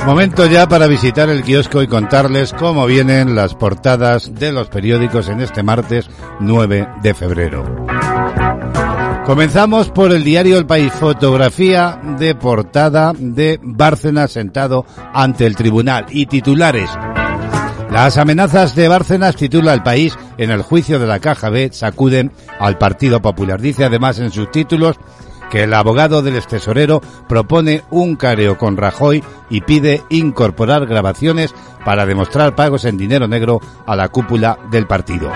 Momento 0.07 0.47
ya 0.47 0.67
para 0.67 0.87
visitar 0.87 1.29
el 1.29 1.43
kiosco 1.43 1.83
y 1.83 1.87
contarles 1.87 2.55
cómo 2.55 2.87
vienen 2.87 3.35
las 3.35 3.55
portadas 3.55 4.35
de 4.35 4.53
los 4.53 4.69
periódicos 4.69 5.29
en 5.29 5.43
este 5.43 5.63
martes 5.63 6.09
9 6.41 6.89
de 7.03 7.15
febrero. 7.15 7.98
Comenzamos 9.29 9.91
por 9.91 10.11
el 10.13 10.25
diario 10.25 10.57
El 10.57 10.65
País, 10.65 10.91
fotografía 10.91 12.01
de 12.19 12.35
portada 12.35 13.13
de 13.15 13.61
Bárcenas 13.63 14.33
sentado 14.33 14.87
ante 15.13 15.45
el 15.45 15.55
tribunal 15.55 16.07
y 16.09 16.25
titulares. 16.25 16.89
Las 17.91 18.17
amenazas 18.17 18.75
de 18.75 18.89
Bárcenas, 18.89 19.37
titula 19.37 19.75
El 19.75 19.83
País, 19.83 20.17
en 20.39 20.51
el 20.51 20.63
juicio 20.63 20.99
de 20.99 21.07
la 21.07 21.21
Caja 21.21 21.51
B 21.51 21.69
sacuden 21.71 22.33
al 22.59 22.79
Partido 22.79 23.21
Popular. 23.21 23.61
Dice 23.61 23.85
además 23.85 24.19
en 24.19 24.31
sus 24.31 24.51
títulos 24.51 24.97
que 25.51 25.65
el 25.65 25.75
abogado 25.75 26.23
del 26.23 26.37
extesorero 26.37 27.03
propone 27.29 27.83
un 27.91 28.17
careo 28.17 28.57
con 28.57 28.79
Rajoy 28.79 29.23
y 29.51 29.61
pide 29.61 30.03
incorporar 30.09 30.87
grabaciones 30.87 31.55
para 31.85 32.07
demostrar 32.07 32.55
pagos 32.55 32.87
en 32.87 32.97
dinero 32.97 33.29
negro 33.29 33.61
a 33.85 33.95
la 33.95 34.09
cúpula 34.09 34.59
del 34.71 34.87
partido. 34.87 35.31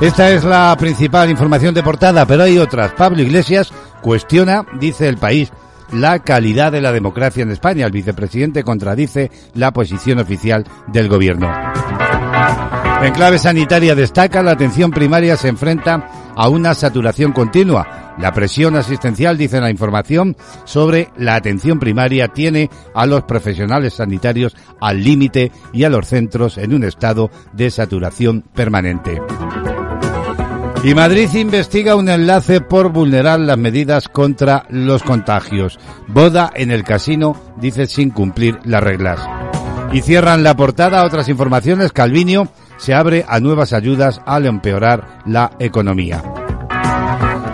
Esta 0.00 0.30
es 0.30 0.44
la 0.44 0.76
principal 0.78 1.30
información 1.30 1.74
de 1.74 1.82
portada, 1.82 2.26
pero 2.26 2.42
hay 2.42 2.58
otras. 2.58 2.92
Pablo 2.92 3.22
Iglesias 3.22 3.72
cuestiona, 4.02 4.66
dice 4.78 5.08
el 5.08 5.16
país, 5.16 5.50
la 5.90 6.18
calidad 6.18 6.70
de 6.70 6.82
la 6.82 6.92
democracia 6.92 7.42
en 7.42 7.50
España. 7.50 7.86
El 7.86 7.92
vicepresidente 7.92 8.62
contradice 8.62 9.30
la 9.54 9.72
posición 9.72 10.18
oficial 10.18 10.64
del 10.88 11.08
gobierno. 11.08 11.50
En 13.02 13.12
clave 13.14 13.38
sanitaria 13.38 13.94
destaca 13.94 14.42
la 14.42 14.52
atención 14.52 14.90
primaria 14.90 15.36
se 15.36 15.48
enfrenta 15.48 16.08
a 16.34 16.48
una 16.48 16.74
saturación 16.74 17.32
continua. 17.32 18.14
La 18.18 18.32
presión 18.32 18.76
asistencial, 18.76 19.36
dice 19.38 19.60
la 19.60 19.70
información, 19.70 20.36
sobre 20.64 21.10
la 21.16 21.34
atención 21.36 21.78
primaria 21.78 22.28
tiene 22.28 22.70
a 22.94 23.06
los 23.06 23.24
profesionales 23.24 23.94
sanitarios 23.94 24.54
al 24.80 25.02
límite 25.02 25.52
y 25.72 25.84
a 25.84 25.90
los 25.90 26.06
centros 26.06 26.58
en 26.58 26.74
un 26.74 26.84
estado 26.84 27.30
de 27.52 27.70
saturación 27.70 28.42
permanente. 28.54 29.20
Y 30.86 30.94
Madrid 30.94 31.28
investiga 31.34 31.96
un 31.96 32.08
enlace 32.08 32.60
por 32.60 32.92
vulnerar 32.92 33.40
las 33.40 33.58
medidas 33.58 34.06
contra 34.06 34.66
los 34.70 35.02
contagios. 35.02 35.80
Boda 36.06 36.52
en 36.54 36.70
el 36.70 36.84
casino, 36.84 37.34
dice 37.56 37.88
sin 37.88 38.10
cumplir 38.10 38.60
las 38.62 38.84
reglas. 38.84 39.18
Y 39.92 40.02
cierran 40.02 40.44
la 40.44 40.54
portada 40.54 41.04
otras 41.04 41.28
informaciones. 41.28 41.90
Calviño 41.90 42.46
se 42.76 42.94
abre 42.94 43.24
a 43.26 43.40
nuevas 43.40 43.72
ayudas 43.72 44.20
al 44.26 44.46
empeorar 44.46 45.22
la 45.26 45.50
economía. 45.58 46.22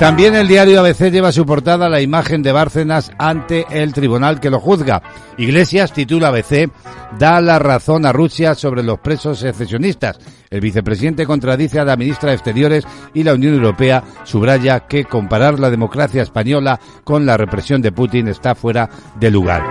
También 0.03 0.35
el 0.35 0.49
diario 0.49 0.81
ABC 0.81 1.13
lleva 1.13 1.31
su 1.31 1.47
portada 1.47 1.89
la 1.89 2.01
imagen 2.01 2.43
de 2.43 2.51
Bárcenas 2.51 3.13
ante 3.19 3.67
el 3.71 3.93
tribunal 3.93 4.41
que 4.41 4.51
lo 4.51 4.59
juzga. 4.59 5.01
Iglesias 5.39 5.93
titula 5.93 6.27
ABC 6.27 6.73
da 7.21 7.41
la 7.41 7.61
razón 7.61 8.05
a 8.05 8.11
Rusia 8.11 8.57
sobre 8.57 8.83
los 8.83 8.99
presos 8.99 9.39
secesionistas. 9.39 10.19
El 10.51 10.61
vicepresidente 10.61 11.25
contradice 11.25 11.79
a 11.79 11.85
la 11.85 11.97
ministra 11.97 12.31
de 12.31 12.35
Exteriores 12.35 12.85
y 13.15 13.23
la 13.23 13.35
Unión 13.35 13.55
Europea 13.55 14.03
subraya 14.25 14.89
que 14.89 15.05
comparar 15.05 15.61
la 15.61 15.71
democracia 15.71 16.23
española 16.23 16.81
con 17.05 17.25
la 17.25 17.37
represión 17.37 17.81
de 17.81 17.93
Putin 17.93 18.27
está 18.27 18.57
fuera 18.57 18.91
de 19.21 19.31
lugar. 19.31 19.63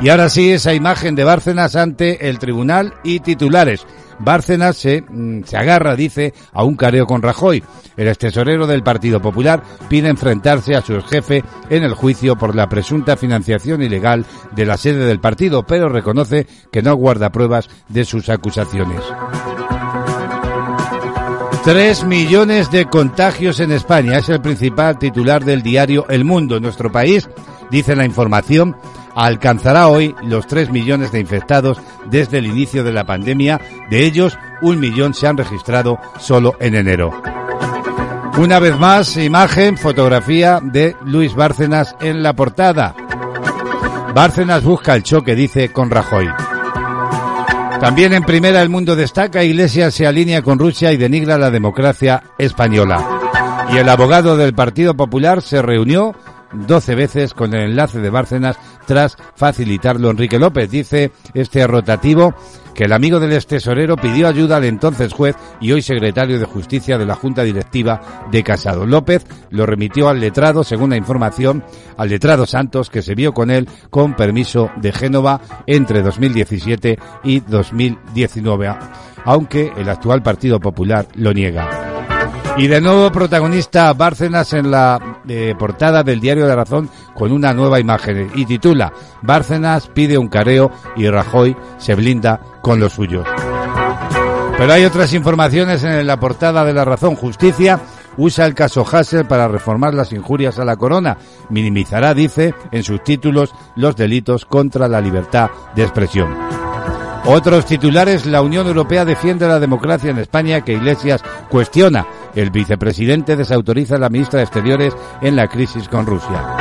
Y 0.00 0.08
ahora 0.08 0.30
sí, 0.30 0.50
esa 0.50 0.72
imagen 0.72 1.14
de 1.14 1.24
Bárcenas 1.24 1.76
ante 1.76 2.30
el 2.30 2.38
tribunal 2.38 2.94
y 3.04 3.20
titulares. 3.20 3.84
Bárcenas 4.18 4.76
se, 4.76 5.02
mm, 5.02 5.44
se 5.44 5.56
agarra, 5.56 5.96
dice, 5.96 6.34
a 6.52 6.64
un 6.64 6.76
careo 6.76 7.06
con 7.06 7.22
Rajoy. 7.22 7.62
El 7.96 8.08
extesorero 8.08 8.66
del 8.66 8.82
Partido 8.82 9.20
Popular 9.20 9.62
pide 9.88 10.08
enfrentarse 10.08 10.74
a 10.74 10.82
su 10.82 11.00
jefe 11.02 11.44
en 11.70 11.84
el 11.84 11.94
juicio 11.94 12.36
por 12.36 12.54
la 12.54 12.68
presunta 12.68 13.16
financiación 13.16 13.82
ilegal 13.82 14.24
de 14.54 14.66
la 14.66 14.76
sede 14.76 15.06
del 15.06 15.20
partido, 15.20 15.64
pero 15.64 15.88
reconoce 15.88 16.46
que 16.72 16.82
no 16.82 16.94
guarda 16.94 17.30
pruebas 17.30 17.68
de 17.88 18.04
sus 18.04 18.28
acusaciones. 18.28 19.02
Tres 21.64 22.04
millones 22.04 22.70
de 22.70 22.84
contagios 22.84 23.58
en 23.58 23.72
España 23.72 24.18
es 24.18 24.28
el 24.28 24.42
principal 24.42 24.98
titular 24.98 25.44
del 25.46 25.62
diario 25.62 26.04
El 26.10 26.26
Mundo. 26.26 26.56
En 26.56 26.62
nuestro 26.62 26.92
país, 26.92 27.26
dice 27.70 27.96
la 27.96 28.04
información, 28.04 28.76
alcanzará 29.14 29.88
hoy 29.88 30.14
los 30.22 30.46
3 30.46 30.70
millones 30.70 31.12
de 31.12 31.20
infectados 31.20 31.78
desde 32.06 32.38
el 32.38 32.46
inicio 32.46 32.84
de 32.84 32.92
la 32.92 33.04
pandemia. 33.04 33.60
De 33.90 34.04
ellos, 34.04 34.36
un 34.62 34.80
millón 34.80 35.14
se 35.14 35.26
han 35.26 35.36
registrado 35.36 35.98
solo 36.18 36.54
en 36.60 36.74
enero. 36.74 37.12
Una 38.38 38.58
vez 38.58 38.78
más, 38.78 39.16
imagen, 39.16 39.78
fotografía 39.78 40.58
de 40.60 40.96
Luis 41.04 41.34
Bárcenas 41.34 41.94
en 42.00 42.22
la 42.22 42.32
portada. 42.32 42.94
Bárcenas 44.12 44.64
busca 44.64 44.94
el 44.94 45.02
choque, 45.02 45.34
dice, 45.34 45.70
con 45.70 45.90
Rajoy. 45.90 46.28
También 47.80 48.12
en 48.12 48.24
primera 48.24 48.62
el 48.62 48.70
mundo 48.70 48.96
destaca, 48.96 49.44
Iglesias 49.44 49.94
se 49.94 50.06
alinea 50.06 50.42
con 50.42 50.58
Rusia 50.58 50.92
y 50.92 50.96
denigra 50.96 51.38
la 51.38 51.50
democracia 51.50 52.22
española. 52.38 53.04
Y 53.72 53.76
el 53.76 53.88
abogado 53.88 54.36
del 54.36 54.54
Partido 54.54 54.94
Popular 54.94 55.42
se 55.42 55.62
reunió 55.62 56.14
12 56.52 56.94
veces 56.94 57.34
con 57.34 57.54
el 57.54 57.70
enlace 57.70 57.98
de 58.00 58.10
Bárcenas 58.10 58.56
tras 58.86 59.16
facilitarlo 59.34 60.10
Enrique 60.10 60.38
López. 60.38 60.70
Dice 60.70 61.12
este 61.34 61.66
rotativo 61.66 62.34
que 62.74 62.84
el 62.84 62.92
amigo 62.92 63.20
del 63.20 63.32
ex 63.32 63.46
tesorero 63.46 63.96
pidió 63.96 64.26
ayuda 64.26 64.56
al 64.56 64.64
entonces 64.64 65.12
juez 65.12 65.36
y 65.60 65.72
hoy 65.72 65.80
secretario 65.80 66.38
de 66.38 66.44
Justicia 66.44 66.98
de 66.98 67.06
la 67.06 67.14
Junta 67.14 67.42
Directiva 67.42 68.26
de 68.30 68.42
Casado. 68.42 68.84
López 68.84 69.24
lo 69.50 69.64
remitió 69.64 70.08
al 70.08 70.20
letrado, 70.20 70.64
según 70.64 70.90
la 70.90 70.96
información, 70.96 71.64
al 71.96 72.08
letrado 72.08 72.46
Santos, 72.46 72.90
que 72.90 73.02
se 73.02 73.14
vio 73.14 73.32
con 73.32 73.50
él 73.50 73.68
con 73.90 74.14
permiso 74.14 74.70
de 74.76 74.92
Génova 74.92 75.40
entre 75.66 76.02
2017 76.02 76.98
y 77.22 77.40
2019, 77.40 78.74
aunque 79.24 79.72
el 79.76 79.88
actual 79.88 80.22
Partido 80.22 80.58
Popular 80.58 81.06
lo 81.14 81.32
niega. 81.32 81.93
Y 82.56 82.68
de 82.68 82.80
nuevo 82.80 83.10
protagonista 83.10 83.92
Bárcenas 83.94 84.52
en 84.52 84.70
la 84.70 85.18
eh, 85.26 85.54
portada 85.58 86.04
del 86.04 86.20
diario 86.20 86.46
de 86.46 86.54
Razón 86.54 86.88
con 87.12 87.32
una 87.32 87.52
nueva 87.52 87.80
imagen 87.80 88.30
y 88.34 88.46
titula 88.46 88.92
Bárcenas 89.22 89.88
pide 89.88 90.16
un 90.16 90.28
careo 90.28 90.70
y 90.94 91.08
Rajoy 91.08 91.56
se 91.78 91.96
blinda 91.96 92.40
con 92.62 92.78
los 92.78 92.92
suyos. 92.92 93.26
Pero 94.56 94.72
hay 94.72 94.84
otras 94.84 95.12
informaciones 95.14 95.82
en 95.82 96.06
la 96.06 96.20
portada 96.20 96.64
de 96.64 96.72
La 96.72 96.84
Razón. 96.84 97.16
Justicia 97.16 97.80
usa 98.16 98.46
el 98.46 98.54
caso 98.54 98.86
Hassel 98.90 99.26
para 99.26 99.48
reformar 99.48 99.94
las 99.94 100.12
injurias 100.12 100.60
a 100.60 100.64
la 100.64 100.76
corona. 100.76 101.18
Minimizará, 101.50 102.14
dice, 102.14 102.54
en 102.70 102.84
sus 102.84 103.02
títulos 103.02 103.52
los 103.74 103.96
delitos 103.96 104.44
contra 104.44 104.86
la 104.86 105.00
libertad 105.00 105.50
de 105.74 105.82
expresión. 105.82 106.36
Otros 107.26 107.64
titulares, 107.64 108.26
la 108.26 108.42
Unión 108.42 108.66
Europea 108.66 109.06
defiende 109.06 109.48
la 109.48 109.58
democracia 109.58 110.10
en 110.10 110.18
España 110.18 110.60
que 110.60 110.74
Iglesias 110.74 111.22
cuestiona. 111.48 112.06
El 112.34 112.50
vicepresidente 112.50 113.36
desautoriza 113.36 113.96
a 113.96 113.98
la 113.98 114.08
ministra 114.08 114.38
de 114.38 114.44
Exteriores 114.44 114.96
en 115.22 115.36
la 115.36 115.48
crisis 115.48 115.88
con 115.88 116.06
Rusia. 116.06 116.56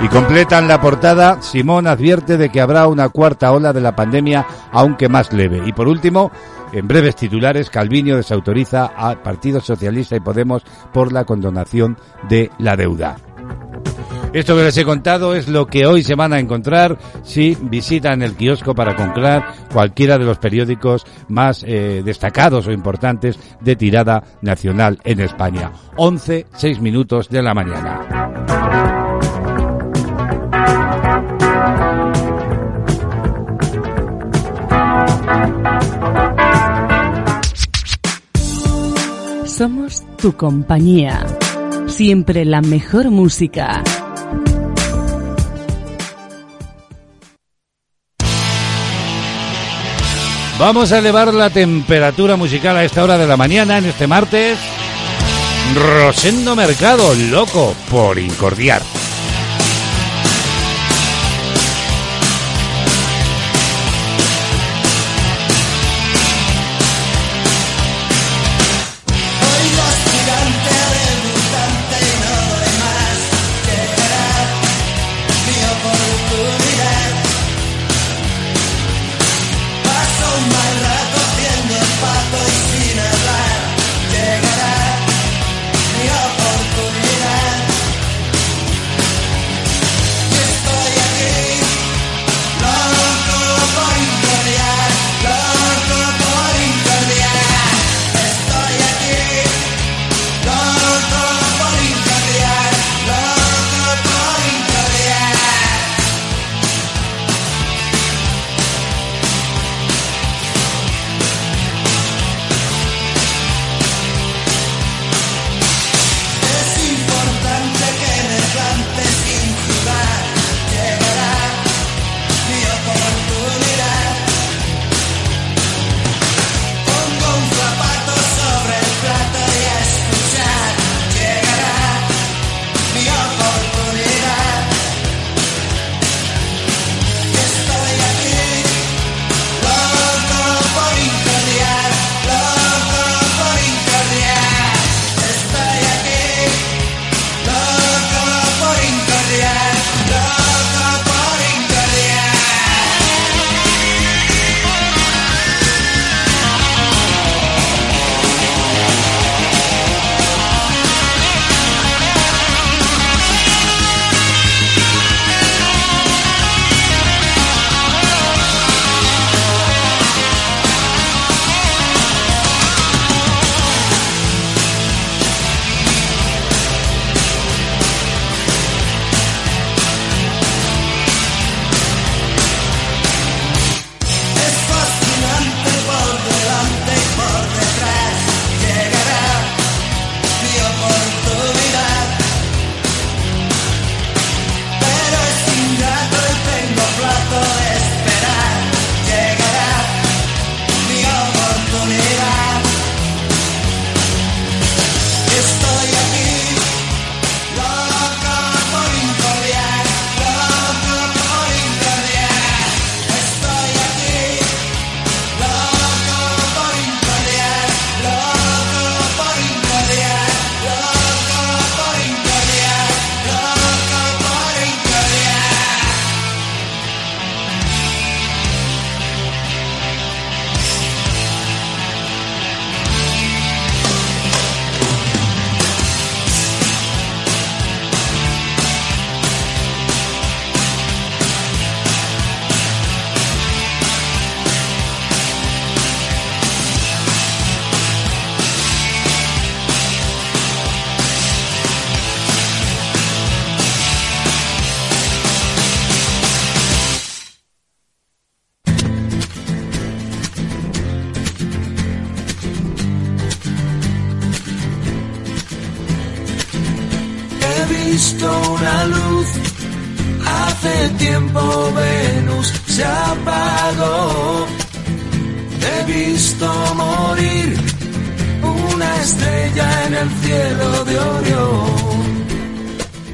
Y 0.00 0.08
completan 0.08 0.66
la 0.68 0.80
portada, 0.80 1.40
Simón 1.42 1.86
advierte 1.86 2.36
de 2.36 2.50
que 2.50 2.60
habrá 2.60 2.86
una 2.88 3.08
cuarta 3.08 3.52
ola 3.52 3.72
de 3.72 3.80
la 3.80 3.94
pandemia, 3.94 4.46
aunque 4.72 5.08
más 5.08 5.32
leve. 5.32 5.62
Y 5.64 5.72
por 5.72 5.88
último, 5.88 6.32
en 6.72 6.88
breves 6.88 7.16
titulares, 7.16 7.70
Calviño 7.70 8.16
desautoriza 8.16 8.86
al 8.86 9.20
Partido 9.22 9.60
Socialista 9.60 10.16
y 10.16 10.20
Podemos 10.20 10.64
por 10.92 11.12
la 11.12 11.24
condonación 11.24 11.96
de 12.28 12.50
la 12.58 12.76
deuda. 12.76 13.16
Esto 14.32 14.56
que 14.56 14.62
les 14.62 14.76
he 14.78 14.84
contado 14.84 15.34
es 15.34 15.46
lo 15.46 15.66
que 15.66 15.84
hoy 15.86 16.02
se 16.02 16.14
van 16.14 16.32
a 16.32 16.40
encontrar 16.40 16.96
si 17.22 17.54
visitan 17.60 18.22
el 18.22 18.34
kiosco 18.34 18.74
para 18.74 18.96
comprar 18.96 19.54
cualquiera 19.70 20.16
de 20.16 20.24
los 20.24 20.38
periódicos 20.38 21.04
más 21.28 21.62
eh, 21.66 22.02
destacados 22.02 22.66
o 22.66 22.72
importantes 22.72 23.38
de 23.60 23.76
tirada 23.76 24.22
nacional 24.40 24.98
en 25.04 25.20
España. 25.20 25.70
11, 25.96 26.46
6 26.54 26.80
minutos 26.80 27.28
de 27.28 27.42
la 27.42 27.52
mañana. 27.52 28.00
Somos 39.44 40.02
tu 40.16 40.32
compañía. 40.32 41.26
Siempre 41.86 42.46
la 42.46 42.62
mejor 42.62 43.10
música. 43.10 43.82
Vamos 50.62 50.92
a 50.92 50.98
elevar 51.00 51.34
la 51.34 51.50
temperatura 51.50 52.36
musical 52.36 52.76
a 52.76 52.84
esta 52.84 53.02
hora 53.02 53.18
de 53.18 53.26
la 53.26 53.36
mañana, 53.36 53.78
en 53.78 53.86
este 53.86 54.06
martes. 54.06 54.56
Rosendo 55.74 56.54
Mercado, 56.54 57.16
loco 57.16 57.74
por 57.90 58.16
incordiar. 58.16 58.80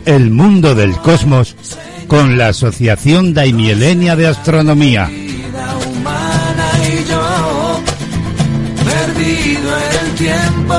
El 0.09 0.31
mundo 0.31 0.75
del 0.75 0.97
cosmos 0.97 1.55
con 2.07 2.39
la 2.39 2.49
Asociación 2.49 3.35
Daimielenia 3.35 4.17
de 4.17 4.27
Astronomía. 4.27 5.11
perdido 8.87 9.71
tiempo, 10.17 10.79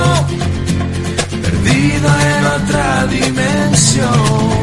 perdido 1.44 2.10
en 2.10 2.46
otra 2.46 3.06
dimensión. 3.06 4.59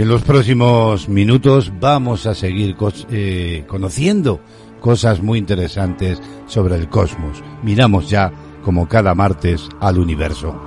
Y 0.00 0.02
en 0.02 0.08
los 0.08 0.22
próximos 0.22 1.10
minutos 1.10 1.70
vamos 1.78 2.24
a 2.24 2.34
seguir 2.34 2.74
eh, 3.10 3.64
conociendo 3.66 4.40
cosas 4.80 5.20
muy 5.22 5.38
interesantes 5.38 6.18
sobre 6.46 6.76
el 6.76 6.88
cosmos. 6.88 7.44
Miramos 7.62 8.08
ya, 8.08 8.32
como 8.64 8.88
cada 8.88 9.14
martes, 9.14 9.68
al 9.78 9.98
universo. 9.98 10.58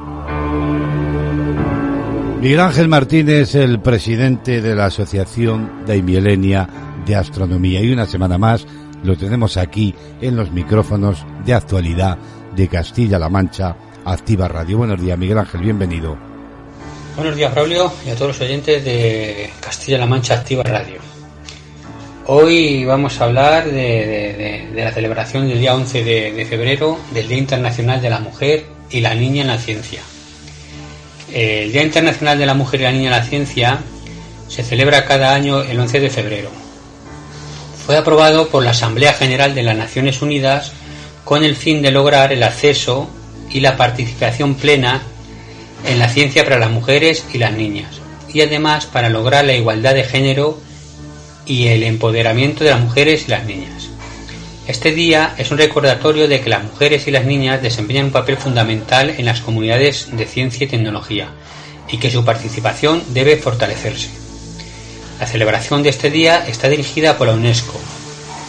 Miguel 2.42 2.60
Ángel 2.60 2.88
Martínez, 2.88 3.56
el 3.56 3.82
presidente 3.82 4.62
de 4.62 4.76
la 4.76 4.86
Asociación 4.86 5.84
Daimielenia 5.88 6.70
de 7.04 7.16
Astronomía. 7.16 7.82
Y 7.82 7.92
una 7.92 8.06
semana 8.06 8.38
más 8.38 8.68
lo 9.04 9.18
tenemos 9.18 9.58
aquí 9.58 9.96
en 10.22 10.36
los 10.36 10.52
micrófonos 10.52 11.26
de 11.44 11.56
actualidad 11.56 12.20
de 12.56 12.68
Castilla-La 12.68 13.30
Mancha 13.30 13.76
Activa 14.06 14.48
Radio. 14.48 14.78
Buenos 14.78 15.02
días, 15.02 15.18
Miguel 15.18 15.40
Ángel, 15.40 15.62
bienvenido. 15.62 16.33
Buenos 17.16 17.36
días, 17.36 17.54
Braulio, 17.54 17.92
y 18.06 18.10
a 18.10 18.16
todos 18.16 18.30
los 18.30 18.42
oyentes 18.42 18.84
de 18.84 19.50
Castilla-La 19.60 20.06
Mancha 20.06 20.34
Activa 20.36 20.64
Radio. 20.64 21.00
Hoy 22.26 22.86
vamos 22.86 23.20
a 23.20 23.26
hablar 23.26 23.66
de, 23.66 23.72
de- 24.74 24.82
la 24.84 24.92
celebración 24.92 25.48
del 25.48 25.60
día 25.60 25.76
11 25.76 26.04
de, 26.04 26.32
de 26.32 26.46
febrero 26.46 26.98
del 27.14 27.28
Día 27.28 27.38
Internacional 27.38 28.02
de 28.02 28.10
la 28.10 28.20
Mujer 28.20 28.66
y 28.90 29.02
la 29.02 29.14
Niña 29.14 29.42
en 29.42 29.48
la 29.50 29.58
Ciencia. 29.58 30.02
El 31.32 31.72
Día 31.72 31.84
Internacional 31.84 32.38
de 32.40 32.46
la 32.46 32.54
Mujer 32.56 32.82
y 32.82 32.84
la 32.84 32.92
Niña 32.92 33.06
en 33.06 33.12
la 33.12 33.24
Ciencia 33.24 33.80
se 34.48 34.64
celebra 34.64 35.06
cada 35.06 35.34
año 35.34 35.62
el 35.62 35.80
11 35.80 36.00
de 36.00 36.10
febrero. 36.10 36.50
Fue 37.86 37.98
aprobado 37.98 38.48
por 38.50 38.64
la 38.64 38.72
Asamblea 38.72 39.14
General 39.14 39.54
de 39.54 39.64
las 39.64 39.76
Naciones 39.78 40.22
Unidas 40.22 40.72
con 41.24 41.44
el 41.44 41.56
fin 41.56 41.82
de 41.82 41.92
lograr 41.92 42.32
el 42.34 42.44
acceso 42.44 43.10
y 43.52 43.60
la 43.60 43.78
participación 43.78 44.56
plena 44.56 45.02
en 45.86 46.00
la 46.00 46.10
ciencia 46.10 46.44
para 46.44 46.60
las 46.60 46.72
mujeres 46.72 47.26
y 47.34 47.38
las 47.38 47.54
niñas, 47.54 48.02
y 48.34 48.42
además 48.42 48.86
para 48.86 49.10
lograr 49.10 49.46
la 49.46 49.54
igualdad 49.54 49.94
de 49.94 50.04
género 50.04 50.60
y 51.46 51.68
el 51.68 51.84
empoderamiento 51.84 52.64
de 52.64 52.72
las 52.72 52.80
mujeres 52.80 53.26
y 53.28 53.32
las 53.32 53.46
niñas. 53.46 53.90
Este 54.66 54.92
día 54.92 55.36
es 55.38 55.52
un 55.52 55.58
recordatorio 55.58 56.28
de 56.30 56.40
que 56.40 56.50
las 56.50 56.64
mujeres 56.64 57.06
y 57.08 57.12
las 57.12 57.26
niñas 57.26 57.62
desempeñan 57.62 58.06
un 58.06 58.12
papel 58.12 58.38
fundamental 58.38 59.10
en 59.10 59.26
las 59.26 59.42
comunidades 59.42 60.08
de 60.16 60.26
ciencia 60.26 60.64
y 60.64 60.70
tecnología 60.70 61.30
y 61.92 61.98
que 61.98 62.10
su 62.10 62.24
participación 62.24 63.04
debe 63.10 63.36
fortalecerse. 63.36 64.10
La 65.20 65.28
celebración 65.28 65.84
de 65.84 65.90
este 65.90 66.10
día 66.10 66.48
está 66.48 66.70
dirigida 66.70 67.18
por 67.18 67.28
la 67.28 67.34
UNESCO 67.34 67.80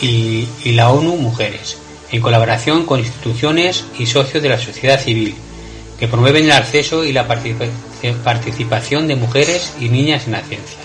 y, 0.00 0.46
y 0.62 0.72
la 0.72 0.90
ONU 0.90 1.16
Mujeres, 1.16 1.78
en 2.12 2.20
colaboración 2.20 2.86
con 2.86 3.00
instituciones 3.00 3.84
y 3.98 4.06
socios 4.06 4.40
de 4.40 4.48
la 4.48 4.60
sociedad 4.60 5.00
civil, 5.00 5.34
promueven 6.08 6.44
el 6.44 6.52
acceso 6.52 7.04
y 7.04 7.12
la 7.12 7.26
participa- 7.26 7.66
participación 8.22 9.06
de 9.08 9.16
mujeres 9.16 9.72
y 9.80 9.88
niñas 9.88 10.26
en 10.26 10.32
la 10.32 10.40
ciencia. 10.40 10.78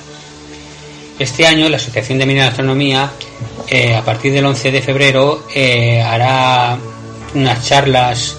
Este 1.18 1.46
año 1.46 1.68
la 1.68 1.78
Asociación 1.78 2.18
de 2.18 2.26
Minería 2.26 2.46
y 2.46 2.50
Astronomía, 2.50 3.12
eh, 3.68 3.94
a 3.96 4.04
partir 4.04 4.32
del 4.32 4.46
11 4.46 4.72
de 4.72 4.82
febrero, 4.82 5.46
eh, 5.54 6.02
hará 6.02 6.78
unas 7.36 7.66
charlas 7.68 8.38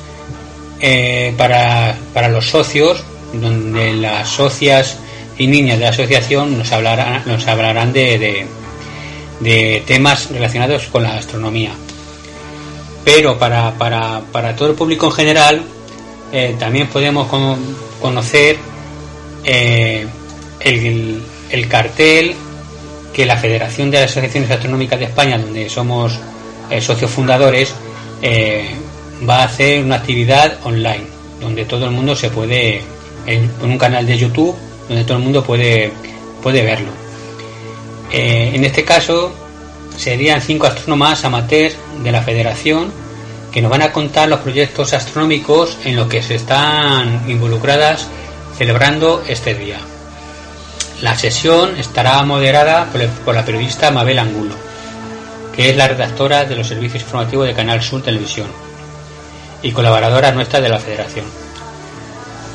eh, 0.81 1.35
para, 1.37 1.95
para 2.15 2.29
los 2.29 2.47
socios, 2.49 3.03
donde 3.35 3.93
las 3.95 4.29
socias 4.29 4.97
y 5.37 5.47
niñas 5.47 5.79
de 5.79 5.85
la 5.85 5.91
asociación 5.91 6.57
nos 6.59 6.73
hablarán, 6.73 7.23
nos 7.27 7.47
hablarán 7.47 7.93
de, 7.93 8.19
de- 8.19 8.47
de 9.41 9.83
temas 9.87 10.31
relacionados 10.31 10.87
con 10.89 11.03
la 11.03 11.17
astronomía. 11.17 11.73
Pero 13.05 13.39
para, 13.39 13.73
para, 13.79 14.21
para 14.33 14.55
todo 14.57 14.69
el 14.71 14.75
público 14.75 15.07
en 15.07 15.13
general, 15.13 15.63
eh, 16.33 16.57
también 16.59 16.87
podemos 16.89 17.29
cono- 17.29 17.59
conocer 18.01 18.57
eh, 19.45 20.07
el, 20.61 21.23
el 21.51 21.69
cartel 21.69 22.35
que 23.13 23.27
la 23.27 23.37
Federación 23.37 23.91
de 23.91 23.99
Asociaciones 23.99 24.51
Astronómicas 24.51 24.99
de 24.99 25.07
España, 25.07 25.39
donde 25.39 25.69
somos 25.69 26.19
eh, 26.71 26.81
socios 26.81 27.11
fundadores, 27.11 27.75
va 29.29 29.39
a 29.39 29.45
hacer 29.45 29.83
una 29.83 29.97
actividad 29.97 30.59
online, 30.65 31.05
donde 31.41 31.65
todo 31.65 31.87
el 31.87 31.91
mundo 31.91 32.15
se 32.15 32.31
puede, 32.31 32.83
en, 33.27 33.51
un 33.63 33.79
canal 33.79 34.07
de 34.07 34.17
YouTube, 34.17 34.55
donde 34.89 35.05
todo 35.05 35.17
el 35.19 35.25
mundo 35.25 35.43
puede, 35.43 35.91
puede 36.43 36.63
verlo. 36.63 36.91
En 38.13 38.65
este 38.65 38.85
caso, 38.85 39.33
serían 39.97 40.41
cinco 40.41 40.67
astrónomas 40.67 41.25
amateurs 41.25 41.77
de 42.03 42.13
la 42.13 42.23
Federación 42.23 42.93
que 43.53 43.61
nos 43.61 43.71
van 43.71 43.83
a 43.83 43.93
contar 43.93 44.29
los 44.29 44.41
proyectos 44.41 44.93
astronómicos 44.93 45.79
en 45.85 45.97
los 45.97 46.09
que 46.09 46.23
se 46.23 46.37
están 46.37 47.29
involucradas 47.29 48.09
celebrando 48.57 49.23
este 49.27 49.55
día. 49.55 49.79
La 51.03 51.17
sesión 51.17 51.77
estará 51.79 52.23
moderada 52.23 52.87
por, 53.25 53.35
la 53.35 53.45
periodista 53.45 53.91
Mabel 53.91 54.19
Angulo, 54.19 54.55
que 55.55 55.71
es 55.71 55.77
la 55.77 55.89
redactora 55.89 56.45
de 56.45 56.57
los 56.57 56.69
servicios 56.69 57.03
informativos 57.03 57.47
de 57.47 57.55
Canal 57.55 57.83
Sur 57.83 58.03
Televisión 58.03 58.49
y 59.63 59.73
colaboradora 59.73 60.33
nuestra 60.33 60.61
de 60.61 60.69
la 60.69 60.79
Federación. 60.79 61.25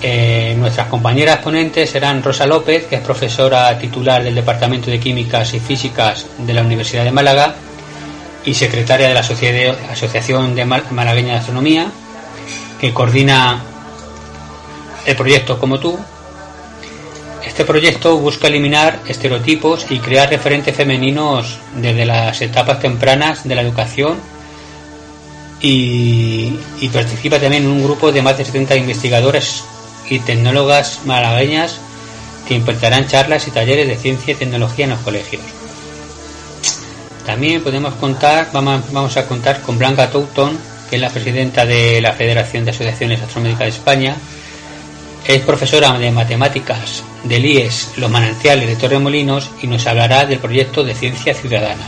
Eh, 0.02 0.56
nuestras 0.60 0.88
compañeras 0.88 1.40
ponentes 1.40 1.90
serán 1.90 2.22
Rosa 2.22 2.46
López, 2.46 2.86
que 2.86 2.96
es 2.96 3.02
profesora 3.02 3.78
titular 3.80 4.24
del 4.24 4.36
Departamento 4.36 4.92
de 4.92 5.00
Químicas 5.00 5.54
y 5.56 5.60
Físicas 5.60 6.28
de 6.38 6.54
la 6.54 6.62
Universidad 6.62 7.04
de 7.04 7.12
Málaga 7.12 7.56
y 8.46 8.54
secretaria 8.54 9.08
de 9.08 9.14
la 9.14 9.22
Asociación 9.22 10.56
de 10.56 10.66
Mal- 10.66 10.84
Malagueña 10.92 11.34
de 11.34 11.40
Astronomía, 11.40 11.92
que 12.80 12.94
coordina 12.94 13.62
el 15.06 15.16
proyecto 15.16 15.60
Como 15.60 15.80
tú. 15.80 15.98
Este 17.46 17.64
proyecto 17.66 18.18
busca 18.18 18.48
eliminar 18.48 19.00
estereotipos 19.08 19.86
y 19.90 20.00
crear 20.00 20.30
referentes 20.30 20.76
femeninos 20.76 21.58
desde 21.76 22.06
las 22.06 22.42
etapas 22.42 22.80
tempranas 22.80 23.48
de 23.48 23.56
la 23.56 23.62
educación 23.62 24.18
y, 25.62 26.60
y 26.82 26.90
participa 26.90 27.40
también 27.40 27.64
en 27.64 27.70
un 27.70 27.84
grupo 27.84 28.12
de 28.12 28.22
más 28.22 28.38
de 28.38 28.46
70 28.46 28.76
investigadoras 28.76 29.64
y 30.10 30.20
tecnólogas 30.20 31.00
malagueñas 31.06 31.80
que 32.48 32.56
impartirán 32.56 33.08
charlas 33.08 33.48
y 33.48 33.52
talleres 33.52 33.88
de 33.88 33.96
ciencia 33.96 34.34
y 34.34 34.36
tecnología 34.36 34.86
en 34.86 34.92
los 34.92 35.00
colegios. 35.00 35.42
También 37.26 37.64
podemos 37.64 37.96
contar, 37.96 38.50
vamos, 38.54 38.84
vamos 38.92 39.18
a 39.18 39.28
contar 39.28 39.62
con 39.62 39.80
Blanca 39.80 40.12
Touton, 40.12 40.58
que 40.90 40.98
es 40.98 41.02
la 41.02 41.10
presidenta 41.10 41.66
de 41.66 42.00
la 42.00 42.14
Federación 42.14 42.66
de 42.66 42.72
Asociaciones 42.72 43.22
Astronómicas 43.22 43.62
de 43.62 43.70
España. 43.70 44.16
Es 45.28 45.42
profesora 45.42 45.98
de 45.98 46.12
matemáticas 46.12 47.04
del 47.24 47.46
IES 47.46 47.94
Los 47.98 48.12
Manantiales 48.12 48.68
de 48.68 48.76
Torremolinos 48.76 49.50
y 49.64 49.68
nos 49.68 49.88
hablará 49.88 50.26
del 50.26 50.38
proyecto 50.38 50.84
de 50.84 50.94
ciencia 50.94 51.34
ciudadana, 51.34 51.88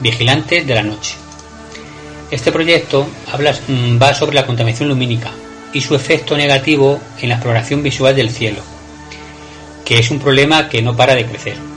Vigilantes 0.00 0.66
de 0.66 0.74
la 0.74 0.82
Noche. 0.82 1.16
Este 2.30 2.50
proyecto 2.50 3.06
habla, 3.30 3.52
mm, 3.52 4.00
va 4.00 4.14
sobre 4.14 4.36
la 4.36 4.46
contaminación 4.46 4.88
lumínica 4.88 5.30
y 5.74 5.82
su 5.82 5.94
efecto 5.94 6.34
negativo 6.34 6.98
en 7.20 7.28
la 7.28 7.34
exploración 7.34 7.82
visual 7.82 8.16
del 8.16 8.30
cielo, 8.30 8.62
que 9.84 9.98
es 9.98 10.10
un 10.10 10.18
problema 10.18 10.70
que 10.70 10.80
no 10.80 10.96
para 10.96 11.14
de 11.14 11.26
crecer. 11.26 11.71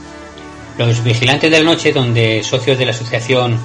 Los 0.78 1.02
vigilantes 1.02 1.50
de 1.50 1.58
la 1.58 1.64
noche, 1.64 1.92
donde 1.92 2.42
socios 2.42 2.78
de 2.78 2.84
la 2.84 2.90
asociación 2.90 3.58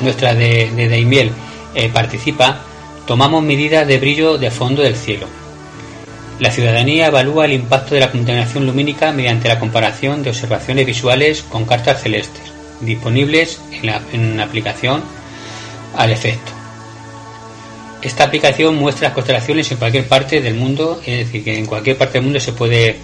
nuestra 0.00 0.34
de, 0.34 0.88
Daimiel 0.88 1.32
eh, 1.74 1.88
participa, 1.88 2.60
tomamos 3.06 3.42
medidas 3.42 3.86
de 3.86 3.98
brillo 3.98 4.38
de 4.38 4.50
fondo 4.50 4.82
del 4.82 4.94
cielo. 4.94 5.26
La 6.38 6.50
ciudadanía 6.50 7.06
evalúa 7.06 7.46
el 7.46 7.52
impacto 7.52 7.94
de 7.94 8.00
la 8.00 8.10
contaminación 8.10 8.64
lumínica 8.66 9.12
mediante 9.12 9.48
la 9.48 9.58
comparación 9.58 10.22
de 10.22 10.30
observaciones 10.30 10.86
visuales 10.86 11.42
con 11.42 11.64
cartas 11.64 12.00
celestes, 12.00 12.42
disponibles 12.80 13.60
en 13.72 13.86
la, 13.86 14.00
en 14.12 14.36
la 14.36 14.44
aplicación 14.44 15.02
al 15.96 16.10
efecto. 16.10 16.52
Esta 18.02 18.24
aplicación 18.24 18.76
muestra 18.76 19.08
las 19.08 19.14
constelaciones 19.14 19.70
en 19.70 19.78
cualquier 19.78 20.06
parte 20.06 20.40
del 20.40 20.54
mundo, 20.54 21.00
es 21.04 21.26
decir, 21.26 21.44
que 21.44 21.58
en 21.58 21.66
cualquier 21.66 21.98
parte 21.98 22.14
del 22.14 22.24
mundo 22.24 22.40
se 22.40 22.52
puede 22.52 22.96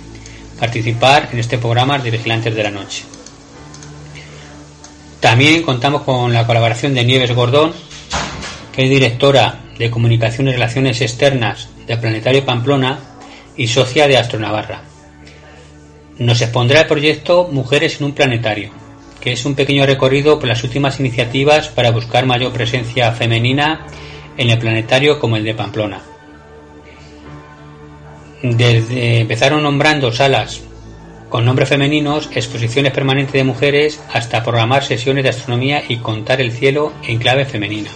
participar 0.59 1.29
en 1.33 1.39
este 1.39 1.59
programa 1.59 1.99
de 1.99 2.11
Vigilantes 2.11 2.55
de 2.55 2.63
la 2.63 2.71
Noche. 2.71 3.05
También 5.21 5.63
contamos 5.63 6.03
con 6.03 6.33
la 6.33 6.47
colaboración 6.47 6.95
de 6.95 7.05
Nieves 7.05 7.35
Gordón, 7.35 7.73
que 8.73 8.85
es 8.85 8.91
directora 8.91 9.61
de 9.77 9.91
Comunicación 9.91 10.49
y 10.49 10.53
Relaciones 10.53 11.01
Externas 11.01 11.69
del 11.87 11.99
Planetario 11.99 12.45
Pamplona 12.45 13.01
y 13.57 13.67
socia 13.67 14.07
de 14.07 14.17
Astronavarra. 14.17 14.83
Nos 16.19 16.41
expondrá 16.41 16.83
el 16.83 16.87
proyecto 16.87 17.49
Mujeres 17.51 17.99
en 17.99 18.07
un 18.07 18.13
Planetario, 18.13 18.71
que 19.21 19.33
es 19.33 19.45
un 19.45 19.57
pequeño 19.57 19.87
recorrido 19.87 20.39
por 20.39 20.49
las 20.49 20.63
últimas 20.63 21.01
iniciativas 21.01 21.69
para 21.69 21.91
buscar 21.91 22.25
mayor 22.25 22.53
presencia 22.53 23.11
femenina 23.13 23.87
en 24.37 24.51
el 24.51 24.59
planetario 24.59 25.19
como 25.19 25.37
el 25.37 25.45
de 25.45 25.55
Pamplona. 25.55 26.01
Desde 28.43 29.19
empezaron 29.19 29.65
nombrando 29.65 30.13
salas 30.13 30.61
con 31.29 31.45
nombres 31.45 31.69
femeninos, 31.69 32.31
exposiciones 32.33 32.93
permanentes 32.93 33.35
de 33.35 33.45
mujeres, 33.45 34.01
hasta 34.13 34.43
programar 34.43 34.83
sesiones 34.83 35.25
de 35.25 35.31
astronomía 35.31 35.83
y 35.87 35.99
contar 35.99 36.41
el 36.41 36.53
cielo 36.53 36.93
en 37.07 37.19
clave 37.19 37.45
femenina. 37.45 37.91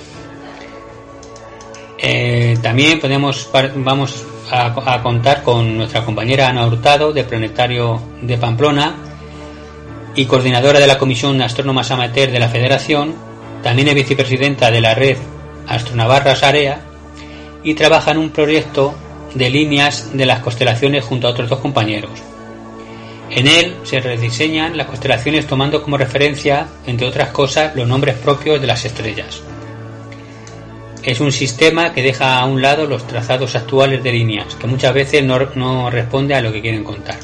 Eh, 1.98 2.58
también 2.60 3.00
podemos, 3.00 3.48
vamos 3.76 4.24
a, 4.50 5.02
contar 5.02 5.42
con 5.42 5.76
nuestra 5.76 6.04
compañera 6.04 6.48
Ana 6.48 6.66
Hurtado, 6.66 7.12
de 7.12 7.24
Planetario 7.24 8.02
de 8.20 8.36
Pamplona, 8.36 8.96
y 10.14 10.26
coordinadora 10.26 10.78
de 10.78 10.86
la 10.86 10.98
Comisión 10.98 11.40
Astrónomas 11.40 11.90
Amateur 11.90 12.30
de 12.30 12.38
la 12.38 12.48
Federación, 12.48 13.14
también 13.62 13.88
es 13.88 13.94
vicepresidenta 13.94 14.70
de 14.70 14.80
la 14.80 14.94
red 14.94 15.16
Astronavarra 15.68 16.36
Sarea 16.36 16.80
y 17.62 17.74
trabaja 17.74 18.10
en 18.10 18.18
un 18.18 18.30
proyecto 18.30 18.94
de 19.34 19.48
líneas 19.48 20.10
de 20.12 20.26
las 20.26 20.40
constelaciones 20.40 21.04
junto 21.04 21.28
a 21.28 21.30
otros 21.30 21.48
dos 21.48 21.60
compañeros. 21.60 22.31
En 23.34 23.48
él 23.48 23.76
se 23.84 23.98
rediseñan 23.98 24.76
las 24.76 24.86
constelaciones 24.86 25.46
tomando 25.46 25.82
como 25.82 25.96
referencia, 25.96 26.68
entre 26.86 27.06
otras 27.06 27.30
cosas, 27.30 27.74
los 27.74 27.88
nombres 27.88 28.16
propios 28.16 28.60
de 28.60 28.66
las 28.66 28.84
estrellas. 28.84 29.42
es 31.02 31.18
un 31.18 31.32
sistema 31.32 31.92
que 31.92 32.02
deja 32.02 32.38
a 32.38 32.44
un 32.44 32.62
lado 32.62 32.86
los 32.86 33.06
trazados 33.08 33.56
actuales 33.56 34.04
de 34.04 34.12
líneas, 34.12 34.54
que 34.54 34.68
muchas 34.68 34.94
veces 34.94 35.24
no, 35.24 35.38
no 35.56 35.90
responde 35.90 36.34
a 36.34 36.42
lo 36.42 36.52
que 36.52 36.60
quieren 36.60 36.84
contar. 36.84 37.16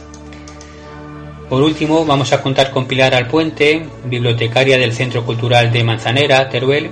Por 1.49 1.63
último, 1.63 2.05
vamos 2.05 2.33
a 2.33 2.43
contar 2.43 2.71
con 2.71 2.87
Pilar 2.87 3.15
Alpuente, 3.15 3.87
bibliotecaria 4.05 4.79
del 4.79 4.93
Centro 4.95 5.25
Cultural 5.25 5.71
de 5.71 5.85
Manzanera, 5.85 6.49
Teruel, 6.49 6.91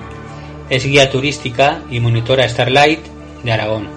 es 0.69 0.85
guía 0.85 1.11
turística 1.11 1.83
y 1.91 2.01
monitora 2.01 2.49
Starlight 2.49 3.01
de 3.43 3.53
Aragón. 3.53 3.89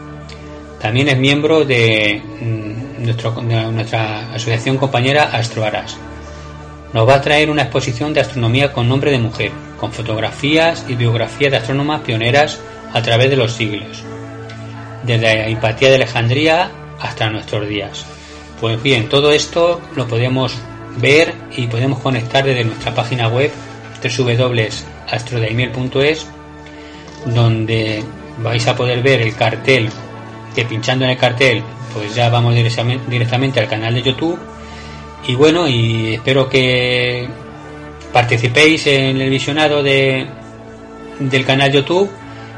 También 0.82 1.10
es 1.10 1.18
miembro 1.18 1.66
de, 1.66 2.22
mm, 2.42 2.69
nuestra 3.00 4.34
asociación 4.34 4.78
compañera 4.78 5.30
Astroaras. 5.32 5.98
Nos 6.94 7.08
va 7.08 7.16
a 7.16 7.22
traer 7.22 7.50
una 7.50 7.64
exposición 7.64 8.14
de 8.14 8.22
astronomía 8.22 8.74
con 8.74 8.90
nombre 8.90 9.12
de 9.12 9.20
mujer, 9.20 9.52
con 9.80 9.92
fotografías 9.92 10.86
y 10.88 10.96
biografías 10.96 11.52
de 11.52 11.58
astrónomas 11.58 12.02
pioneras 12.02 12.60
a 12.94 13.02
través 13.02 13.30
de 13.30 13.36
los 13.36 13.54
siglos, 13.54 14.04
desde 15.04 15.38
la 15.38 15.50
Hipatía 15.50 15.90
de 15.90 15.96
Alejandría 15.96 16.72
hasta 17.00 17.30
nuestros 17.30 17.68
días. 17.68 18.06
Pues 18.60 18.82
bien, 18.82 19.08
todo 19.08 19.32
esto 19.32 19.80
lo 19.96 20.08
podemos 20.08 20.56
ver 20.98 21.36
y 21.56 21.68
podemos 21.68 22.00
conectar 22.00 22.44
desde 22.44 22.66
nuestra 22.66 22.94
página 22.94 23.28
web 23.28 23.52
www.astrodaimiel.es 24.02 26.26
donde 27.26 28.04
vais 28.42 28.68
a 28.68 28.76
poder 28.76 29.02
ver 29.02 29.22
el 29.22 29.36
cartel 29.36 29.90
que 30.56 30.66
pinchando 30.66 31.06
en 31.06 31.12
el 31.12 31.18
cartel 31.18 31.64
pues 31.94 32.16
ya 32.16 32.30
vamos 32.30 32.54
directamente- 32.56 33.60
al 33.60 33.68
canal 33.68 33.94
de 33.94 34.02
YouTube 34.02 34.40
y 35.28 35.36
bueno 35.36 35.68
y 35.68 36.16
espero 36.16 36.48
que 36.50 37.28
participéis 38.14 38.88
en 38.88 39.20
el 39.22 39.30
visionado 39.30 39.84
de, 39.84 40.28
del 41.20 41.46
canal 41.46 41.72
YouTube 41.72 42.10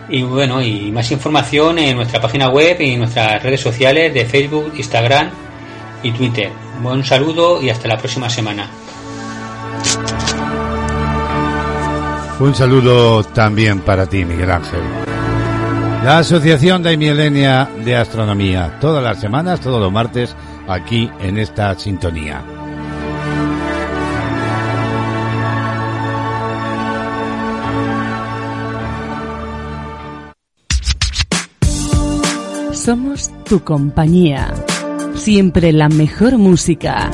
y 0.09 0.23
bueno 0.23 0.61
y 0.61 0.91
más 0.91 1.11
información 1.11 1.79
en 1.79 1.95
nuestra 1.95 2.19
página 2.21 2.49
web 2.49 2.77
y 2.79 2.91
en 2.93 2.99
nuestras 2.99 3.41
redes 3.41 3.61
sociales 3.61 4.13
de 4.13 4.25
Facebook, 4.25 4.73
Instagram 4.75 5.29
y 6.03 6.11
Twitter. 6.11 6.49
Un 6.83 7.03
saludo 7.05 7.61
y 7.61 7.69
hasta 7.69 7.87
la 7.87 7.97
próxima 7.97 8.29
semana. 8.29 8.69
Un 12.39 12.55
saludo 12.55 13.23
también 13.23 13.81
para 13.81 14.07
ti, 14.07 14.25
Miguel 14.25 14.49
Ángel. 14.49 15.10
La 16.03 16.17
Asociación 16.17 16.81
Daimielenia 16.81 17.69
de 17.85 17.95
Astronomía, 17.95 18.79
todas 18.81 19.03
las 19.03 19.19
semanas, 19.19 19.59
todos 19.59 19.79
los 19.79 19.91
martes, 19.91 20.35
aquí 20.67 21.07
en 21.19 21.37
esta 21.37 21.77
sintonía. 21.77 22.43
Somos 32.73 33.29
tu 33.45 33.63
compañía. 33.63 34.51
Siempre 35.13 35.71
la 35.71 35.87
mejor 35.87 36.39
música. 36.39 37.11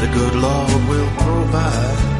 The 0.00 0.06
good 0.06 0.34
Lord 0.36 0.88
will 0.88 1.10
provide. 1.16 2.17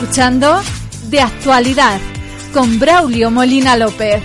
Escuchando 0.00 0.60
De 1.10 1.20
Actualidad 1.20 1.98
con 2.54 2.78
Braulio 2.78 3.32
Molina 3.32 3.76
López. 3.76 4.22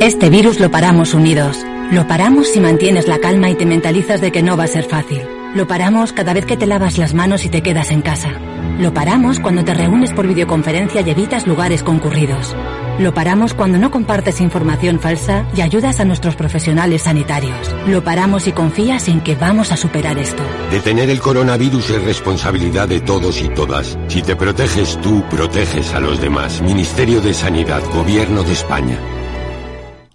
Este 0.00 0.30
virus 0.30 0.60
lo 0.60 0.70
paramos 0.70 1.12
unidos. 1.12 1.58
Lo 1.92 2.08
paramos 2.08 2.48
si 2.48 2.60
mantienes 2.60 3.06
la 3.06 3.18
calma 3.18 3.50
y 3.50 3.54
te 3.54 3.66
mentalizas 3.66 4.22
de 4.22 4.32
que 4.32 4.42
no 4.42 4.56
va 4.56 4.64
a 4.64 4.68
ser 4.68 4.84
fácil. 4.84 5.20
Lo 5.54 5.68
paramos 5.68 6.14
cada 6.14 6.32
vez 6.32 6.46
que 6.46 6.56
te 6.56 6.66
lavas 6.66 6.96
las 6.96 7.12
manos 7.12 7.44
y 7.44 7.50
te 7.50 7.62
quedas 7.62 7.90
en 7.90 8.00
casa. 8.00 8.30
Lo 8.78 8.94
paramos 8.94 9.40
cuando 9.40 9.62
te 9.62 9.74
reúnes 9.74 10.14
por 10.14 10.26
videoconferencia 10.26 11.02
y 11.02 11.10
evitas 11.10 11.46
lugares 11.46 11.82
concurridos. 11.82 12.56
Lo 13.00 13.14
paramos 13.14 13.54
cuando 13.54 13.78
no 13.78 13.90
compartes 13.90 14.42
información 14.42 15.00
falsa 15.00 15.46
y 15.56 15.62
ayudas 15.62 16.00
a 16.00 16.04
nuestros 16.04 16.36
profesionales 16.36 17.04
sanitarios. 17.04 17.74
Lo 17.86 18.04
paramos 18.04 18.46
y 18.46 18.52
confías 18.52 19.08
en 19.08 19.22
que 19.22 19.34
vamos 19.34 19.72
a 19.72 19.78
superar 19.78 20.18
esto. 20.18 20.42
Detener 20.70 21.08
el 21.08 21.18
coronavirus 21.18 21.88
es 21.88 22.04
responsabilidad 22.04 22.88
de 22.88 23.00
todos 23.00 23.40
y 23.40 23.48
todas. 23.48 23.98
Si 24.08 24.20
te 24.20 24.36
proteges 24.36 25.00
tú, 25.00 25.24
proteges 25.30 25.94
a 25.94 26.00
los 26.00 26.20
demás. 26.20 26.60
Ministerio 26.60 27.22
de 27.22 27.32
Sanidad, 27.32 27.82
Gobierno 27.90 28.42
de 28.42 28.52
España. 28.52 28.98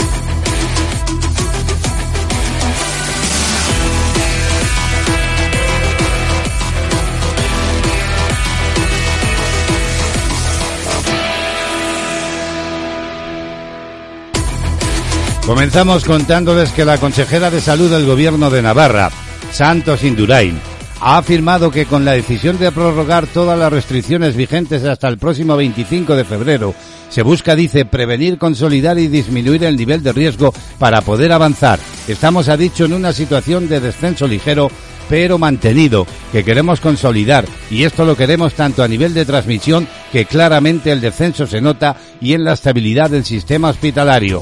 Comenzamos 15.46 16.04
contándoles 16.04 16.72
que 16.72 16.84
la 16.84 16.98
consejera 16.98 17.50
de 17.50 17.60
salud 17.60 17.90
del 17.90 18.06
gobierno 18.06 18.50
de 18.50 18.62
Navarra, 18.62 19.10
Santos 19.52 20.02
Indurain, 20.02 20.58
ha 21.06 21.18
afirmado 21.18 21.70
que 21.70 21.84
con 21.84 22.06
la 22.06 22.12
decisión 22.12 22.58
de 22.58 22.72
prorrogar 22.72 23.26
todas 23.26 23.58
las 23.58 23.70
restricciones 23.70 24.34
vigentes 24.34 24.84
hasta 24.84 25.06
el 25.06 25.18
próximo 25.18 25.54
25 25.54 26.16
de 26.16 26.24
febrero, 26.24 26.74
se 27.10 27.20
busca, 27.20 27.54
dice, 27.54 27.84
prevenir, 27.84 28.38
consolidar 28.38 28.98
y 28.98 29.08
disminuir 29.08 29.64
el 29.64 29.76
nivel 29.76 30.02
de 30.02 30.14
riesgo 30.14 30.54
para 30.78 31.02
poder 31.02 31.30
avanzar. 31.32 31.78
Estamos, 32.08 32.48
ha 32.48 32.56
dicho, 32.56 32.86
en 32.86 32.94
una 32.94 33.12
situación 33.12 33.68
de 33.68 33.80
descenso 33.80 34.26
ligero 34.26 34.70
pero 35.06 35.36
mantenido, 35.36 36.06
que 36.32 36.42
queremos 36.42 36.80
consolidar, 36.80 37.44
y 37.70 37.84
esto 37.84 38.06
lo 38.06 38.16
queremos 38.16 38.54
tanto 38.54 38.82
a 38.82 38.88
nivel 38.88 39.12
de 39.12 39.26
transmisión, 39.26 39.86
que 40.10 40.24
claramente 40.24 40.90
el 40.90 41.02
descenso 41.02 41.46
se 41.46 41.60
nota, 41.60 41.96
y 42.22 42.32
en 42.32 42.44
la 42.44 42.54
estabilidad 42.54 43.10
del 43.10 43.26
sistema 43.26 43.68
hospitalario. 43.68 44.40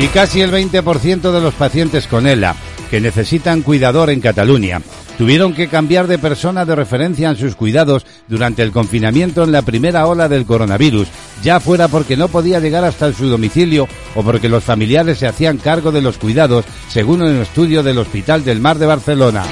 Y 0.00 0.08
casi 0.08 0.40
el 0.40 0.50
20% 0.50 1.30
de 1.30 1.40
los 1.42 1.52
pacientes 1.52 2.06
con 2.06 2.26
ELA, 2.26 2.56
que 2.90 3.02
necesitan 3.02 3.60
cuidador 3.60 4.08
en 4.08 4.20
Cataluña, 4.20 4.80
tuvieron 5.18 5.52
que 5.52 5.68
cambiar 5.68 6.06
de 6.06 6.18
persona 6.18 6.64
de 6.64 6.74
referencia 6.74 7.28
en 7.28 7.36
sus 7.36 7.54
cuidados 7.54 8.06
durante 8.26 8.62
el 8.62 8.72
confinamiento 8.72 9.44
en 9.44 9.52
la 9.52 9.60
primera 9.60 10.06
ola 10.06 10.26
del 10.26 10.46
coronavirus, 10.46 11.08
ya 11.42 11.60
fuera 11.60 11.88
porque 11.88 12.16
no 12.16 12.28
podía 12.28 12.60
llegar 12.60 12.82
hasta 12.82 13.12
su 13.12 13.28
domicilio 13.28 13.86
o 14.14 14.22
porque 14.22 14.48
los 14.48 14.64
familiares 14.64 15.18
se 15.18 15.26
hacían 15.26 15.58
cargo 15.58 15.92
de 15.92 16.00
los 16.00 16.16
cuidados, 16.16 16.64
según 16.88 17.20
un 17.20 17.36
estudio 17.36 17.82
del 17.82 17.98
Hospital 17.98 18.42
del 18.42 18.60
Mar 18.60 18.78
de 18.78 18.86
Barcelona. 18.86 19.44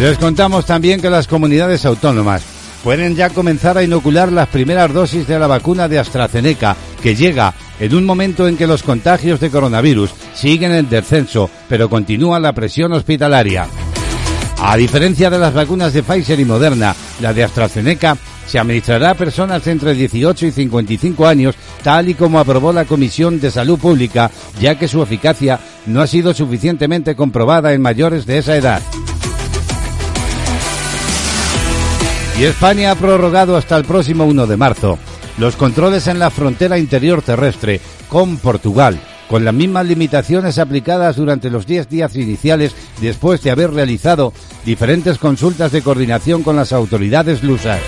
Les 0.00 0.18
contamos 0.18 0.66
también 0.66 1.00
que 1.00 1.08
las 1.08 1.28
comunidades 1.28 1.84
autónomas 1.84 2.42
pueden 2.82 3.14
ya 3.14 3.30
comenzar 3.30 3.78
a 3.78 3.82
inocular 3.82 4.32
las 4.32 4.48
primeras 4.48 4.92
dosis 4.92 5.26
de 5.26 5.38
la 5.38 5.46
vacuna 5.46 5.88
de 5.88 5.98
AstraZeneca, 5.98 6.76
que 7.02 7.14
llega 7.14 7.54
en 7.78 7.94
un 7.94 8.04
momento 8.04 8.46
en 8.48 8.56
que 8.56 8.66
los 8.66 8.82
contagios 8.82 9.40
de 9.40 9.50
coronavirus 9.50 10.10
siguen 10.34 10.72
en 10.72 10.88
descenso, 10.88 11.50
pero 11.68 11.88
continúa 11.88 12.40
la 12.40 12.52
presión 12.52 12.92
hospitalaria. 12.92 13.66
A 14.60 14.76
diferencia 14.76 15.28
de 15.28 15.38
las 15.38 15.54
vacunas 15.54 15.92
de 15.92 16.02
Pfizer 16.02 16.38
y 16.38 16.44
Moderna, 16.44 16.94
la 17.20 17.32
de 17.32 17.42
AstraZeneca 17.42 18.16
se 18.46 18.58
administrará 18.58 19.10
a 19.10 19.14
personas 19.14 19.66
entre 19.66 19.94
18 19.94 20.46
y 20.46 20.50
55 20.52 21.26
años, 21.26 21.54
tal 21.82 22.08
y 22.08 22.14
como 22.14 22.38
aprobó 22.38 22.72
la 22.72 22.84
Comisión 22.84 23.40
de 23.40 23.50
Salud 23.50 23.78
Pública, 23.78 24.30
ya 24.60 24.78
que 24.78 24.88
su 24.88 25.02
eficacia 25.02 25.58
no 25.86 26.00
ha 26.00 26.06
sido 26.06 26.34
suficientemente 26.34 27.16
comprobada 27.16 27.72
en 27.72 27.82
mayores 27.82 28.26
de 28.26 28.38
esa 28.38 28.56
edad. 28.56 28.82
Y 32.42 32.46
España 32.46 32.90
ha 32.90 32.96
prorrogado 32.96 33.56
hasta 33.56 33.76
el 33.76 33.84
próximo 33.84 34.24
1 34.24 34.48
de 34.48 34.56
marzo 34.56 34.98
los 35.38 35.54
controles 35.54 36.08
en 36.08 36.18
la 36.18 36.28
frontera 36.28 36.76
interior 36.76 37.22
terrestre 37.22 37.80
con 38.08 38.36
Portugal, 38.36 38.98
con 39.28 39.44
las 39.44 39.54
mismas 39.54 39.86
limitaciones 39.86 40.58
aplicadas 40.58 41.14
durante 41.14 41.50
los 41.50 41.68
10 41.68 41.88
días 41.88 42.16
iniciales 42.16 42.74
después 43.00 43.44
de 43.44 43.52
haber 43.52 43.70
realizado 43.70 44.32
diferentes 44.64 45.18
consultas 45.18 45.70
de 45.70 45.82
coordinación 45.82 46.42
con 46.42 46.56
las 46.56 46.72
autoridades 46.72 47.44
lusas. 47.44 47.78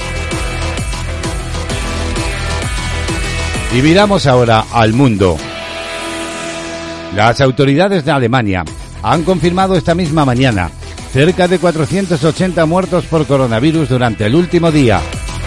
Y 3.76 3.82
miramos 3.82 4.24
ahora 4.28 4.66
al 4.72 4.92
mundo. 4.92 5.36
Las 7.16 7.40
autoridades 7.40 8.04
de 8.04 8.12
Alemania 8.12 8.62
han 9.02 9.24
confirmado 9.24 9.74
esta 9.74 9.96
misma 9.96 10.24
mañana 10.24 10.70
cerca 11.14 11.46
de 11.46 11.60
480 11.60 12.66
muertos 12.66 13.04
por 13.04 13.24
coronavirus 13.24 13.88
durante 13.88 14.26
el 14.26 14.34
último 14.34 14.72
día. 14.72 15.00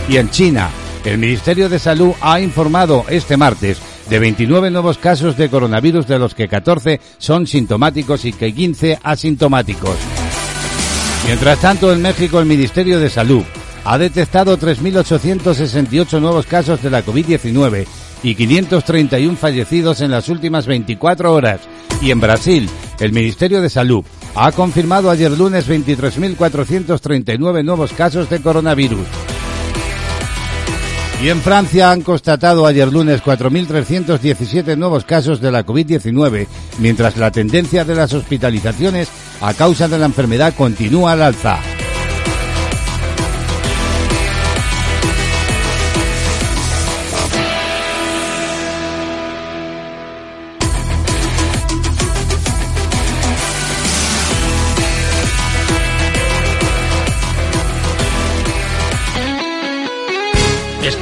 Y 0.08 0.16
en 0.16 0.30
China, 0.30 0.70
el 1.04 1.18
Ministerio 1.18 1.68
de 1.68 1.78
Salud 1.78 2.14
ha 2.22 2.40
informado 2.40 3.04
este 3.10 3.36
martes 3.36 3.78
de 4.10 4.18
29 4.18 4.72
nuevos 4.72 4.98
casos 4.98 5.36
de 5.36 5.50
coronavirus, 5.50 6.08
de 6.08 6.20
los 6.20 6.34
que 6.34 6.48
14 6.48 7.02
son 7.18 7.48
sintomáticos 7.48 8.24
y 8.24 8.32
que 8.32 8.54
15 8.54 9.00
asintomáticos. 9.04 9.98
Mientras 11.26 11.60
tanto, 11.60 11.92
en 11.92 12.02
México, 12.02 12.40
el 12.40 12.46
Ministerio 12.46 12.98
de 13.02 13.10
Salud 13.10 13.44
ha 13.84 13.98
detectado 13.98 14.58
3.868 14.58 16.22
nuevos 16.22 16.46
casos 16.46 16.82
de 16.82 16.92
la 16.92 17.04
COVID-19 17.04 17.86
y 18.24 18.36
531 18.36 19.36
fallecidos 19.36 20.00
en 20.00 20.12
las 20.12 20.30
últimas 20.30 20.66
24 20.66 21.34
horas. 21.34 21.60
Y 22.02 22.12
en 22.12 22.22
Brasil, 22.22 22.70
el 23.02 23.12
Ministerio 23.12 23.62
de 23.62 23.70
Salud 23.70 24.06
ha 24.40 24.52
confirmado 24.52 25.10
ayer 25.10 25.32
lunes 25.32 25.68
23.439 25.68 27.66
nuevos 27.66 27.92
casos 27.92 28.30
de 28.30 28.40
coronavirus. 28.40 29.08
Y 31.24 31.30
en 31.30 31.42
Francia 31.42 31.90
han 31.90 32.02
constatado 32.02 32.68
ayer 32.68 32.94
lunes 32.94 33.24
4.317 33.24 34.78
nuevos 34.78 35.06
casos 35.06 35.42
de 35.42 35.52
la 35.52 35.66
COVID-19, 35.66 36.46
mientras 36.78 37.18
la 37.18 37.32
tendencia 37.32 37.84
de 37.84 37.96
las 37.96 38.14
hospitalizaciones 38.14 39.10
a 39.42 39.56
causa 39.56 39.88
de 39.88 39.98
la 39.98 40.06
enfermedad 40.06 40.54
continúa 40.56 41.14
al 41.14 41.24
alza. 41.24 41.60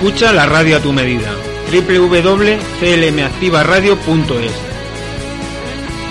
Escucha 0.05 0.33
la 0.33 0.45
radio 0.45 0.77
a 0.77 0.79
tu 0.79 0.93
medida. 0.93 1.33
www.clmactivaradio.es 1.71 4.51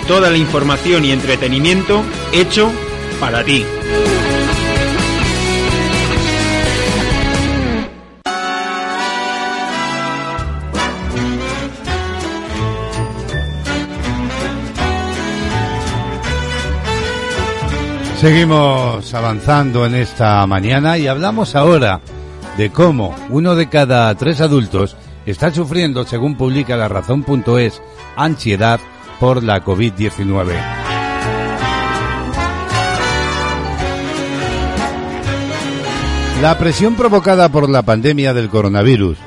Toda 0.05 0.29
la 0.29 0.35
información 0.35 1.05
y 1.05 1.11
entretenimiento 1.11 2.03
hecho 2.33 2.69
para 3.21 3.45
ti. 3.45 3.63
Seguimos 18.19 19.13
avanzando 19.13 19.85
en 19.85 19.95
esta 19.95 20.45
mañana 20.47 20.97
y 20.97 21.07
hablamos 21.07 21.55
ahora 21.55 22.01
de 22.57 22.71
cómo 22.71 23.13
uno 23.29 23.55
de 23.55 23.67
cada 23.67 24.13
tres 24.15 24.41
adultos 24.41 24.95
está 25.25 25.51
sufriendo, 25.51 26.05
según 26.05 26.35
publica 26.35 26.77
la 26.77 26.87
razón.es, 26.87 27.81
ansiedad 28.15 28.79
por 29.19 29.43
la 29.43 29.63
COVID-19. 29.63 30.53
La 36.41 36.57
presión 36.57 36.95
provocada 36.95 37.49
por 37.49 37.69
la 37.69 37.81
pandemia 37.81 38.33
del 38.33 38.49
coronavirus 38.49 39.17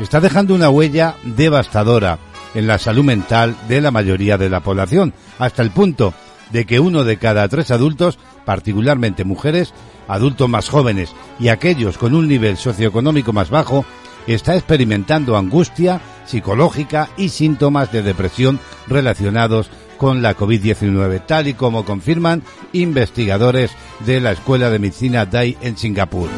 está 0.00 0.20
dejando 0.20 0.54
una 0.54 0.70
huella 0.70 1.14
devastadora 1.24 2.18
en 2.54 2.66
la 2.66 2.78
salud 2.78 3.04
mental 3.04 3.56
de 3.68 3.80
la 3.80 3.90
mayoría 3.90 4.36
de 4.38 4.50
la 4.50 4.60
población, 4.60 5.14
hasta 5.38 5.62
el 5.62 5.70
punto 5.70 6.14
de 6.50 6.66
que 6.66 6.80
uno 6.80 7.04
de 7.04 7.16
cada 7.16 7.48
tres 7.48 7.70
adultos, 7.70 8.18
particularmente 8.44 9.24
mujeres, 9.24 9.72
adultos 10.08 10.48
más 10.48 10.68
jóvenes 10.68 11.14
y 11.38 11.48
aquellos 11.48 11.98
con 11.98 12.14
un 12.14 12.26
nivel 12.26 12.56
socioeconómico 12.56 13.32
más 13.32 13.50
bajo, 13.50 13.84
está 14.26 14.56
experimentando 14.56 15.36
angustia 15.36 16.00
psicológica 16.26 17.08
y 17.16 17.28
síntomas 17.30 17.92
de 17.92 18.02
depresión 18.02 18.58
relacionados 18.86 19.70
con 19.96 20.22
la 20.22 20.36
COVID-19, 20.36 21.24
tal 21.26 21.48
y 21.48 21.54
como 21.54 21.84
confirman 21.84 22.42
investigadores 22.72 23.70
de 24.06 24.20
la 24.20 24.32
Escuela 24.32 24.70
de 24.70 24.78
Medicina 24.78 25.26
DAI 25.26 25.56
en 25.60 25.76
Singapur. 25.76 26.28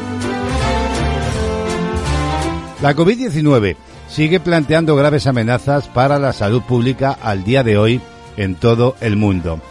La 2.81 2.95
COVID-19 2.95 3.75
sigue 4.09 4.39
planteando 4.39 4.95
graves 4.95 5.27
amenazas 5.27 5.87
para 5.87 6.17
la 6.17 6.33
salud 6.33 6.63
pública 6.63 7.17
al 7.21 7.43
día 7.43 7.63
de 7.63 7.77
hoy 7.77 8.01
en 8.37 8.55
todo 8.55 8.95
el 9.01 9.15
mundo. 9.15 9.61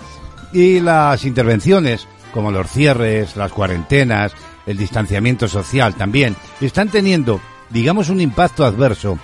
Y 0.52 0.80
las 0.80 1.24
intervenciones, 1.24 2.06
como 2.32 2.50
los 2.50 2.70
cierres, 2.70 3.36
las 3.36 3.52
cuarentenas, 3.52 4.32
el 4.66 4.76
distanciamiento 4.76 5.48
social 5.48 5.94
también, 5.94 6.36
están 6.60 6.88
teniendo, 6.88 7.40
digamos, 7.70 8.08
un 8.08 8.20
impacto 8.20 8.64
adverso 8.64 9.18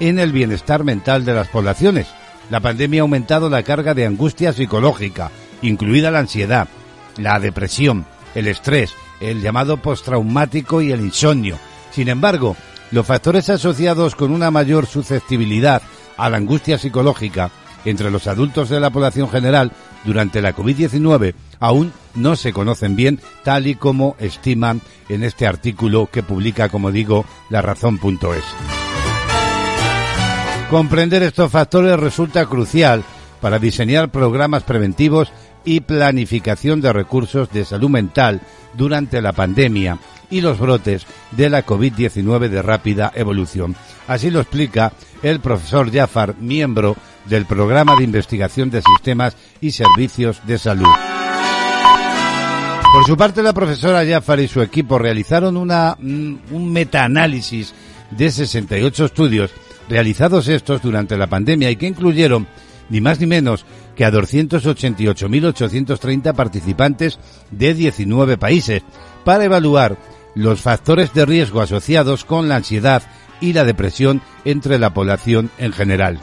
en 0.00 0.18
el 0.18 0.32
bienestar 0.32 0.84
mental 0.84 1.24
de 1.24 1.34
las 1.34 1.48
poblaciones. 1.48 2.08
La 2.50 2.60
pandemia 2.60 3.00
ha 3.00 3.02
aumentado 3.02 3.50
la 3.50 3.62
carga 3.62 3.94
de 3.94 4.06
angustia 4.06 4.52
psicológica, 4.52 5.30
incluida 5.62 6.10
la 6.10 6.20
ansiedad, 6.20 6.68
la 7.16 7.40
depresión, 7.40 8.06
el 8.34 8.46
estrés, 8.46 8.92
el 9.20 9.40
llamado 9.40 9.78
postraumático 9.78 10.82
y 10.82 10.92
el 10.92 11.00
insomnio. 11.00 11.58
Sin 11.90 12.08
embargo, 12.08 12.56
los 12.90 13.06
factores 13.06 13.48
asociados 13.48 14.14
con 14.14 14.30
una 14.30 14.50
mayor 14.50 14.86
susceptibilidad 14.86 15.82
a 16.16 16.30
la 16.30 16.36
angustia 16.36 16.78
psicológica 16.78 17.50
entre 17.84 18.10
los 18.10 18.26
adultos 18.26 18.68
de 18.68 18.80
la 18.80 18.90
población 18.90 19.28
general 19.28 19.72
durante 20.04 20.42
la 20.42 20.54
COVID-19 20.54 21.34
aún 21.60 21.92
no 22.14 22.36
se 22.36 22.52
conocen 22.52 22.96
bien, 22.96 23.20
tal 23.44 23.66
y 23.66 23.74
como 23.74 24.16
estiman 24.18 24.80
en 25.08 25.22
este 25.22 25.46
artículo 25.46 26.08
que 26.10 26.22
publica, 26.22 26.68
como 26.68 26.90
digo, 26.90 27.24
la 27.50 27.62
razón.es. 27.62 28.44
Comprender 30.70 31.22
estos 31.22 31.52
factores 31.52 31.98
resulta 31.98 32.46
crucial 32.46 33.04
para 33.40 33.58
diseñar 33.58 34.10
programas 34.10 34.64
preventivos 34.64 35.32
y 35.64 35.80
planificación 35.80 36.80
de 36.80 36.92
recursos 36.92 37.50
de 37.50 37.64
salud 37.64 37.90
mental 37.90 38.40
durante 38.74 39.20
la 39.20 39.32
pandemia 39.32 39.98
y 40.30 40.40
los 40.40 40.58
brotes 40.58 41.06
de 41.32 41.50
la 41.50 41.64
COVID-19 41.64 42.48
de 42.48 42.62
rápida 42.62 43.12
evolución. 43.14 43.76
Así 44.08 44.30
lo 44.30 44.40
explica 44.40 44.92
el 45.22 45.40
profesor 45.40 45.92
Jafar, 45.92 46.36
miembro 46.38 46.96
del 47.26 47.46
Programa 47.46 47.96
de 47.96 48.04
Investigación 48.04 48.70
de 48.70 48.82
Sistemas 48.82 49.36
y 49.60 49.72
Servicios 49.72 50.40
de 50.46 50.58
Salud. 50.58 51.15
Por 52.96 53.04
su 53.04 53.14
parte, 53.14 53.42
la 53.42 53.52
profesora 53.52 54.06
Jafar 54.06 54.40
y 54.40 54.48
su 54.48 54.62
equipo 54.62 54.98
realizaron 54.98 55.58
una, 55.58 55.98
un 56.00 56.72
metaanálisis 56.72 57.74
de 58.10 58.30
68 58.30 59.04
estudios 59.04 59.50
realizados 59.86 60.48
estos 60.48 60.80
durante 60.80 61.18
la 61.18 61.26
pandemia 61.26 61.70
y 61.70 61.76
que 61.76 61.88
incluyeron 61.88 62.46
ni 62.88 63.02
más 63.02 63.20
ni 63.20 63.26
menos 63.26 63.66
que 63.94 64.06
a 64.06 64.10
288.830 64.10 66.34
participantes 66.34 67.18
de 67.50 67.74
19 67.74 68.38
países 68.38 68.82
para 69.26 69.44
evaluar 69.44 69.98
los 70.34 70.62
factores 70.62 71.12
de 71.12 71.26
riesgo 71.26 71.60
asociados 71.60 72.24
con 72.24 72.48
la 72.48 72.56
ansiedad 72.56 73.02
y 73.42 73.52
la 73.52 73.64
depresión 73.64 74.22
entre 74.46 74.78
la 74.78 74.94
población 74.94 75.50
en 75.58 75.74
general. 75.74 76.18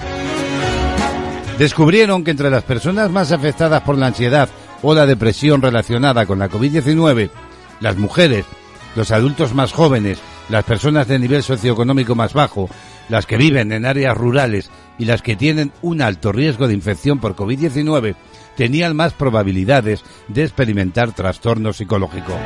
Descubrieron 1.59 2.23
que 2.23 2.31
entre 2.31 2.49
las 2.49 2.63
personas 2.63 3.11
más 3.11 3.31
afectadas 3.31 3.83
por 3.83 3.95
la 3.95 4.07
ansiedad 4.07 4.49
o 4.83 4.93
la 4.93 5.07
depresión 5.07 5.61
relacionada 5.61 6.27
con 6.27 6.37
la 6.37 6.49
COVID-19, 6.49 7.31
las 7.79 7.97
mujeres, 7.97 8.45
los 8.95 9.09
adultos 9.09 9.55
más 9.55 9.71
jóvenes, 9.71 10.19
las 10.49 10.65
personas 10.65 11.07
de 11.07 11.17
nivel 11.17 11.41
socioeconómico 11.41 12.13
más 12.13 12.33
bajo, 12.33 12.69
las 13.09 13.25
que 13.25 13.37
viven 13.37 13.71
en 13.71 13.85
áreas 13.85 14.15
rurales 14.15 14.69
y 14.99 15.05
las 15.05 15.21
que 15.21 15.35
tienen 15.35 15.71
un 15.81 16.01
alto 16.01 16.31
riesgo 16.31 16.67
de 16.67 16.73
infección 16.75 17.19
por 17.19 17.35
COVID-19, 17.35 18.15
tenían 18.55 18.95
más 18.95 19.13
probabilidades 19.13 20.03
de 20.27 20.43
experimentar 20.43 21.13
trastorno 21.13 21.73
psicológico. 21.73 22.37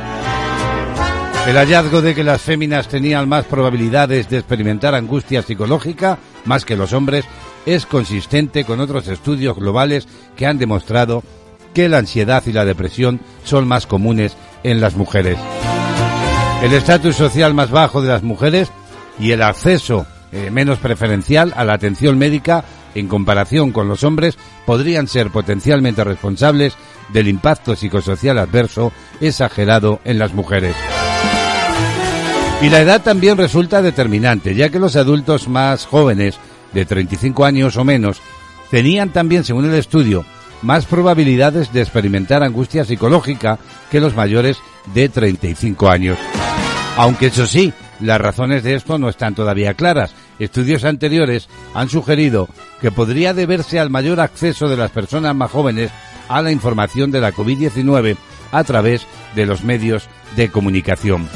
El 1.46 1.56
hallazgo 1.56 2.02
de 2.02 2.14
que 2.14 2.24
las 2.24 2.42
féminas 2.42 2.88
tenían 2.88 3.28
más 3.28 3.46
probabilidades 3.46 4.28
de 4.28 4.38
experimentar 4.38 4.94
angustia 4.94 5.42
psicológica 5.42 6.18
más 6.44 6.64
que 6.64 6.76
los 6.76 6.92
hombres 6.92 7.24
es 7.64 7.86
consistente 7.86 8.64
con 8.64 8.80
otros 8.80 9.08
estudios 9.08 9.56
globales 9.56 10.06
que 10.36 10.46
han 10.46 10.58
demostrado 10.58 11.22
que 11.78 11.88
la 11.88 11.98
ansiedad 11.98 12.42
y 12.44 12.50
la 12.50 12.64
depresión 12.64 13.20
son 13.44 13.68
más 13.68 13.86
comunes 13.86 14.36
en 14.64 14.80
las 14.80 14.96
mujeres. 14.96 15.38
El 16.60 16.72
estatus 16.72 17.14
social 17.14 17.54
más 17.54 17.70
bajo 17.70 18.02
de 18.02 18.08
las 18.08 18.24
mujeres 18.24 18.72
y 19.20 19.30
el 19.30 19.42
acceso 19.42 20.04
eh, 20.32 20.50
menos 20.50 20.80
preferencial 20.80 21.54
a 21.56 21.64
la 21.64 21.74
atención 21.74 22.18
médica 22.18 22.64
en 22.96 23.06
comparación 23.06 23.70
con 23.70 23.86
los 23.86 24.02
hombres 24.02 24.36
podrían 24.66 25.06
ser 25.06 25.30
potencialmente 25.30 26.02
responsables 26.02 26.74
del 27.12 27.28
impacto 27.28 27.76
psicosocial 27.76 28.38
adverso 28.38 28.90
exagerado 29.20 30.00
en 30.04 30.18
las 30.18 30.34
mujeres. 30.34 30.74
Y 32.60 32.70
la 32.70 32.80
edad 32.80 33.02
también 33.02 33.36
resulta 33.36 33.82
determinante, 33.82 34.56
ya 34.56 34.68
que 34.68 34.80
los 34.80 34.96
adultos 34.96 35.46
más 35.46 35.86
jóvenes, 35.86 36.40
de 36.72 36.84
35 36.84 37.44
años 37.44 37.76
o 37.76 37.84
menos, 37.84 38.20
tenían 38.68 39.10
también, 39.10 39.44
según 39.44 39.66
el 39.66 39.74
estudio, 39.74 40.24
más 40.62 40.86
probabilidades 40.86 41.72
de 41.72 41.80
experimentar 41.80 42.42
angustia 42.42 42.84
psicológica 42.84 43.58
que 43.90 44.00
los 44.00 44.14
mayores 44.14 44.58
de 44.94 45.08
35 45.08 45.88
años. 45.88 46.18
Aunque 46.96 47.26
eso 47.26 47.46
sí, 47.46 47.72
las 48.00 48.20
razones 48.20 48.62
de 48.62 48.74
esto 48.74 48.98
no 48.98 49.08
están 49.08 49.34
todavía 49.34 49.74
claras. 49.74 50.14
Estudios 50.38 50.84
anteriores 50.84 51.48
han 51.74 51.88
sugerido 51.88 52.48
que 52.80 52.92
podría 52.92 53.34
deberse 53.34 53.78
al 53.78 53.90
mayor 53.90 54.20
acceso 54.20 54.68
de 54.68 54.76
las 54.76 54.90
personas 54.90 55.34
más 55.34 55.50
jóvenes 55.50 55.90
a 56.28 56.42
la 56.42 56.52
información 56.52 57.10
de 57.10 57.20
la 57.20 57.32
COVID-19 57.32 58.16
a 58.52 58.64
través 58.64 59.06
de 59.34 59.46
los 59.46 59.64
medios 59.64 60.08
de 60.36 60.50
comunicación. 60.50 61.28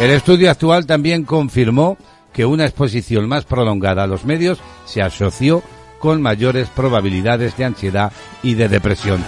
El 0.00 0.10
estudio 0.10 0.50
actual 0.50 0.86
también 0.86 1.24
confirmó 1.24 1.96
que 2.32 2.46
una 2.46 2.64
exposición 2.64 3.28
más 3.28 3.44
prolongada 3.44 4.04
a 4.04 4.06
los 4.06 4.24
medios 4.24 4.58
se 4.84 5.02
asoció 5.02 5.62
con 6.02 6.20
mayores 6.20 6.68
probabilidades 6.68 7.56
de 7.56 7.64
ansiedad 7.64 8.12
y 8.42 8.54
de 8.54 8.68
depresión. 8.68 9.24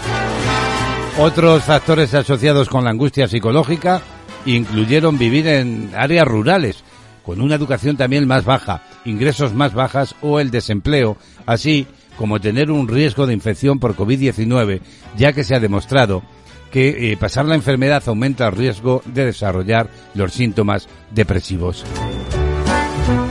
Otros 1.21 1.63
factores 1.63 2.13
asociados 2.15 2.69
con 2.69 2.83
la 2.83 2.91
angustia 2.91 3.29
psicológica 3.29 4.03
incluyeron 4.45 5.17
vivir 5.17 5.47
en 5.47 5.93
áreas 5.97 6.27
rurales, 6.27 6.83
con 7.23 7.41
una 7.41 7.55
educación 7.55 7.97
también 7.97 8.27
más 8.27 8.45
baja, 8.45 8.83
ingresos 9.05 9.55
más 9.55 9.73
bajas 9.73 10.17
o 10.21 10.41
el 10.41 10.51
desempleo, 10.51 11.17
así 11.47 11.87
como 12.19 12.41
tener 12.41 12.73
un 12.73 12.89
riesgo 12.89 13.29
de 13.29 13.35
infección 13.35 13.79
por 13.79 13.95
COVID-19, 13.95 14.81
ya 15.17 15.33
que 15.33 15.45
se 15.45 15.55
ha 15.55 15.61
demostrado 15.61 16.25
que 16.73 17.13
eh, 17.13 17.17
pasar 17.17 17.45
la 17.45 17.55
enfermedad 17.55 18.03
aumenta 18.07 18.49
el 18.49 18.53
riesgo 18.53 19.01
de 19.05 19.27
desarrollar 19.27 19.89
los 20.15 20.33
síntomas 20.33 20.89
depresivos. 21.13 21.85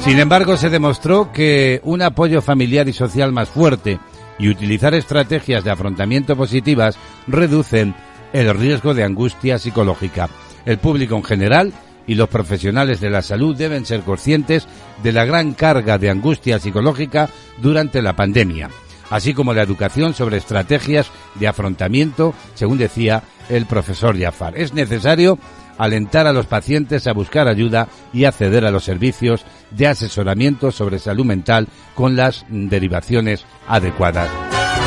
Sin 0.04 0.20
embargo, 0.20 0.58
se 0.58 0.70
demostró 0.70 1.32
que 1.32 1.80
un 1.84 2.02
apoyo 2.02 2.42
familiar 2.42 2.90
y 2.90 2.94
social 2.94 3.32
más 3.32 3.50
fuerte 3.50 4.00
y 4.38 4.50
utilizar 4.50 4.94
estrategias 4.94 5.64
de 5.64 5.72
afrontamiento 5.72 6.36
positivas 6.36 6.98
reducen 7.28 7.96
el 8.34 8.54
riesgo 8.54 8.94
de 8.94 9.04
angustia 9.04 9.60
psicológica. 9.60 10.30
El 10.66 10.78
público 10.78 11.16
en 11.16 11.24
general 11.24 11.74
y 12.06 12.16
los 12.16 12.30
profesionales 12.30 13.00
de 13.00 13.10
la 13.10 13.22
salud 13.22 13.56
deben 13.56 13.86
ser 13.86 14.02
conscientes 14.02 14.68
de 15.02 15.12
la 15.12 15.26
gran 15.26 15.54
carga 15.54 15.98
de 15.98 16.10
angustia 16.10 16.60
psicológica 16.60 17.30
durante 17.62 18.02
la 18.02 18.14
pandemia, 18.14 18.70
así 19.10 19.34
como 19.34 19.54
la 19.54 19.62
educación 19.62 20.14
sobre 20.14 20.38
estrategias 20.38 21.10
de 21.36 21.48
afrontamiento, 21.48 22.34
según 22.56 22.78
decía 22.78 23.24
el 23.50 23.66
profesor 23.66 24.20
Jafar. 24.20 24.58
Es 24.58 24.74
necesario 24.74 25.38
alentar 25.78 26.28
a 26.28 26.34
los 26.34 26.46
pacientes 26.46 27.08
a 27.08 27.14
buscar 27.14 27.48
ayuda 27.48 27.88
y 28.14 28.26
acceder 28.26 28.66
a 28.66 28.72
los 28.72 28.84
servicios 28.84 29.46
de 29.72 29.88
asesoramiento 29.88 30.72
sobre 30.72 31.00
salud 31.00 31.26
mental 31.26 31.68
con 31.96 32.16
las 32.16 32.46
derivaciones 32.50 33.46
adecuadas. 33.68 34.30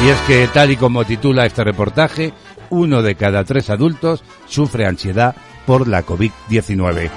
Y 0.04 0.08
es 0.08 0.18
que, 0.26 0.48
tal 0.52 0.70
y 0.70 0.76
como 0.76 1.04
titula 1.04 1.46
este 1.46 1.64
reportaje, 1.64 2.32
uno 2.70 3.02
de 3.02 3.14
cada 3.14 3.44
tres 3.44 3.70
adultos 3.70 4.22
sufre 4.46 4.86
ansiedad 4.86 5.34
por 5.66 5.88
la 5.88 6.04
COVID-19. 6.04 7.10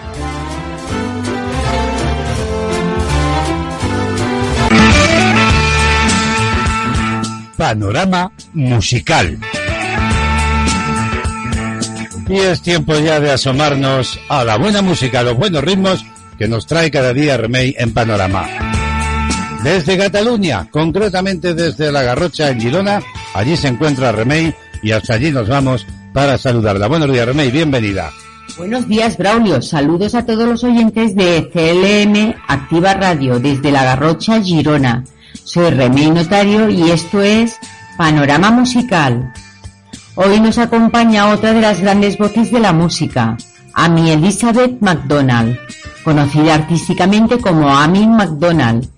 Panorama 7.57 8.31
musical. 8.53 9.37
Y 12.29 12.37
es 12.37 12.61
tiempo 12.61 12.93
ya 12.99 13.19
de 13.19 13.31
asomarnos 13.31 14.19
a 14.29 14.43
la 14.43 14.55
buena 14.57 14.83
música, 14.83 15.21
a 15.21 15.23
los 15.23 15.35
buenos 15.35 15.63
ritmos 15.63 16.05
que 16.37 16.47
nos 16.47 16.67
trae 16.67 16.91
cada 16.91 17.11
día 17.11 17.37
Remey 17.37 17.75
en 17.75 17.91
Panorama. 17.91 18.45
Desde 19.63 19.97
Cataluña, 19.97 20.69
concretamente 20.69 21.55
desde 21.55 21.91
La 21.91 22.03
Garrocha 22.03 22.51
en 22.51 22.61
Girona, 22.61 23.01
allí 23.33 23.57
se 23.57 23.67
encuentra 23.67 24.11
Remey 24.11 24.53
y 24.83 24.91
hasta 24.91 25.15
allí 25.15 25.31
nos 25.31 25.49
vamos 25.49 25.87
para 26.13 26.37
saludarla. 26.37 26.87
Buenos 26.87 27.11
días, 27.11 27.25
Remey, 27.25 27.49
bienvenida. 27.49 28.11
Buenos 28.57 28.87
días, 28.87 29.17
Braulio. 29.17 29.59
Saludos 29.63 30.13
a 30.13 30.23
todos 30.23 30.47
los 30.47 30.63
oyentes 30.63 31.15
de 31.15 31.49
CLM 31.51 32.35
Activa 32.47 32.93
Radio 32.93 33.39
desde 33.39 33.71
La 33.71 33.83
Garrocha, 33.83 34.39
Girona. 34.39 35.03
Soy 35.43 35.71
Remey 35.71 36.11
Notario 36.11 36.69
y 36.69 36.91
esto 36.91 37.23
es 37.23 37.55
Panorama 37.97 38.51
Musical. 38.51 39.33
Hoy 40.21 40.41
nos 40.41 40.57
acompaña 40.57 41.29
otra 41.29 41.53
de 41.53 41.61
las 41.61 41.79
grandes 41.79 42.17
voces 42.17 42.51
de 42.51 42.59
la 42.59 42.73
música, 42.73 43.37
Amy 43.73 44.11
Elizabeth 44.11 44.81
MacDonald, 44.81 45.57
conocida 46.03 46.55
artísticamente 46.55 47.37
como 47.37 47.69
Amy 47.69 48.05
MacDonald. 48.05 48.89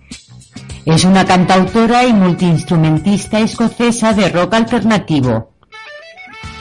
Es 0.84 1.06
una 1.06 1.24
cantautora 1.24 2.06
y 2.08 2.14
multiinstrumentista 2.14 3.40
escocesa 3.40 4.14
de 4.14 4.30
rock 4.30 4.56
alternativo. 4.56 5.52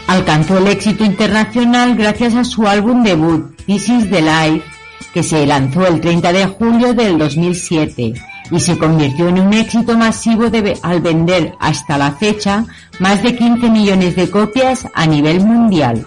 Alcanzó 0.06 0.58
el 0.58 0.66
éxito 0.66 1.06
internacional 1.06 1.96
gracias 1.96 2.34
a 2.34 2.44
su 2.44 2.68
álbum 2.68 3.02
debut, 3.02 3.56
This 3.64 3.88
is 3.88 4.11
the 4.11 4.20
Life, 4.20 4.68
que 5.14 5.22
se 5.22 5.46
lanzó 5.46 5.86
el 5.86 6.02
30 6.02 6.34
de 6.34 6.44
julio 6.44 6.92
del 6.92 7.16
2007 7.16 8.29
y 8.51 8.61
se 8.61 8.76
convirtió 8.78 9.28
en 9.28 9.38
un 9.40 9.53
éxito 9.53 9.96
masivo 9.96 10.44
al 10.82 11.01
vender 11.01 11.55
hasta 11.61 11.98
la 11.98 12.12
fecha 12.12 12.64
más 12.98 13.22
de 13.22 13.36
15 13.36 13.70
millones 13.70 14.16
de 14.16 14.30
copias 14.30 14.86
a 14.94 15.07
nivel 15.07 15.40
mundial. 15.40 16.07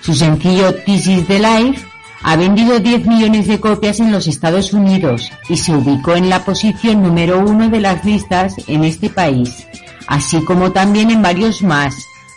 Su 0.00 0.14
sencillo 0.14 0.74
This 0.84 1.06
is 1.06 1.26
the 1.26 1.38
Life 1.38 1.86
ha 2.22 2.36
vendido 2.36 2.78
10 2.78 3.06
millones 3.06 3.46
de 3.46 3.60
copias 3.60 4.00
en 4.00 4.10
los 4.10 4.26
Estados 4.26 4.72
Unidos 4.72 5.30
y 5.48 5.56
se 5.56 5.72
ubicó 5.72 6.16
en 6.16 6.28
la 6.28 6.44
posición 6.44 7.02
número 7.02 7.40
uno 7.40 7.68
de 7.68 7.80
las 7.80 8.04
listas 8.04 8.54
en 8.66 8.84
este 8.84 9.10
país, 9.10 9.66
así 10.08 10.40
como 10.44 10.72
también 10.72 11.10
en 11.10 11.22
varios 11.22 11.62
más, 11.62 11.94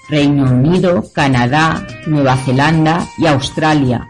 Reino 0.08 0.52
Unido, 0.52 1.04
Canadá, 1.14 1.86
Nueva 2.08 2.36
Zelanda 2.38 3.08
y 3.18 3.28
Australia. 3.28 4.08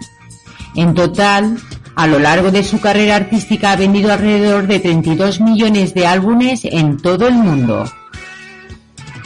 En 0.75 0.93
total, 0.93 1.57
a 1.99 2.07
lo 2.07 2.17
largo 2.17 2.49
de 2.49 2.63
su 2.63 2.79
carrera 2.79 3.17
artística 3.17 3.73
ha 3.73 3.75
vendido 3.75 4.13
alrededor 4.13 4.67
de 4.67 4.79
32 4.79 5.41
millones 5.41 5.93
de 5.93 6.07
álbumes 6.07 6.61
en 6.63 6.95
todo 6.95 7.27
el 7.27 7.33
mundo. 7.33 7.83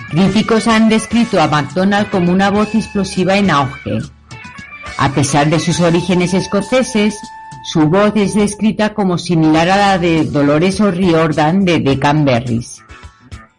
Críticos 0.09 0.67
han 0.67 0.89
descrito 0.89 1.39
a 1.39 1.47
McDonald 1.47 2.09
como 2.09 2.31
una 2.31 2.49
voz 2.49 2.73
explosiva 2.73 3.37
en 3.37 3.51
auge. 3.51 3.99
A 4.97 5.11
pesar 5.11 5.51
de 5.51 5.59
sus 5.59 5.81
orígenes 5.81 6.33
escoceses, 6.33 7.15
su 7.63 7.89
voz 7.89 8.13
es 8.15 8.33
descrita 8.33 8.95
como 8.95 9.19
similar 9.19 9.69
a 9.69 9.77
la 9.77 9.99
de 9.99 10.25
Dolores 10.25 10.81
O'Riordan 10.81 11.65
de 11.65 11.79
The 11.79 11.99
Canberries. 11.99 12.81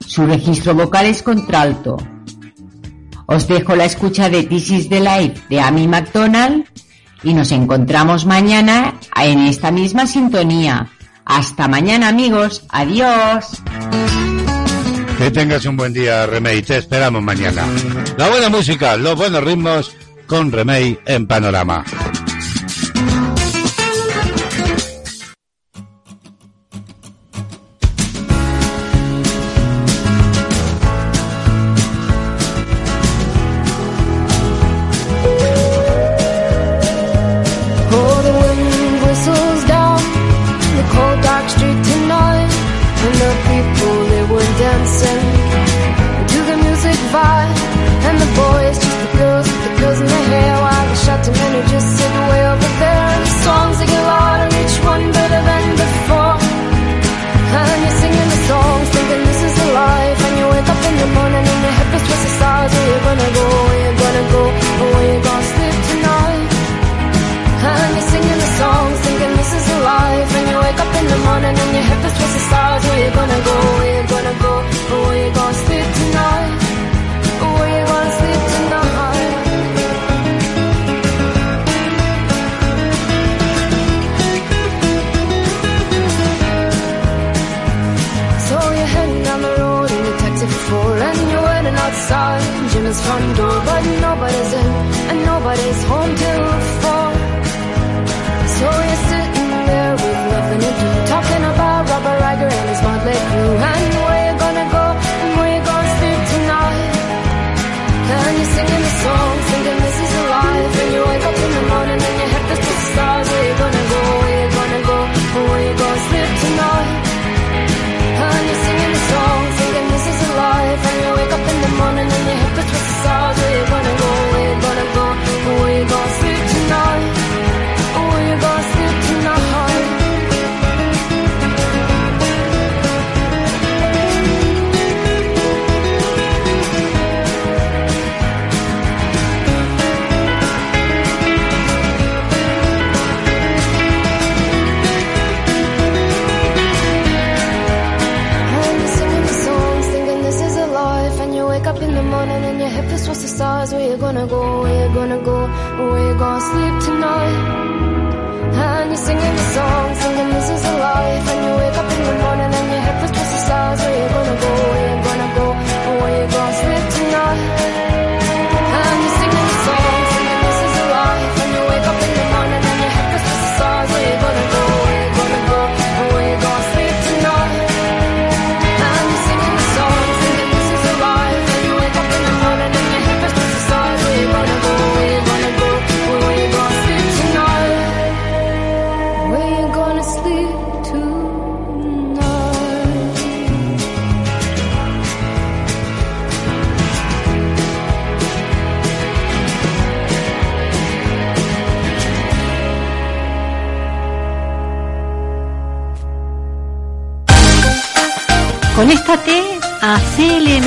Su 0.00 0.26
registro 0.26 0.74
vocal 0.74 1.06
es 1.06 1.22
contralto. 1.22 1.98
Os 3.26 3.46
dejo 3.46 3.76
la 3.76 3.84
escucha 3.84 4.28
de 4.28 4.42
This 4.42 4.70
is 4.72 4.88
the 4.88 4.98
Life 4.98 5.40
de 5.48 5.60
Amy 5.60 5.86
McDonald 5.86 6.64
y 7.22 7.34
nos 7.34 7.52
encontramos 7.52 8.26
mañana 8.26 8.94
en 9.16 9.40
esta 9.40 9.70
misma 9.70 10.06
sintonía. 10.06 10.88
Hasta 11.24 11.68
mañana 11.68 12.08
amigos, 12.08 12.64
adiós. 12.68 13.62
Que 15.18 15.30
tengas 15.30 15.64
un 15.64 15.76
buen 15.76 15.92
día, 15.92 16.26
Remey. 16.26 16.62
Te 16.62 16.78
esperamos 16.78 17.22
mañana. 17.22 17.62
La 18.18 18.28
buena 18.28 18.48
música, 18.48 18.96
los 18.96 19.16
buenos 19.16 19.42
ritmos 19.44 19.94
con 20.26 20.50
Remey 20.50 20.98
en 21.06 21.26
Panorama. 21.26 21.84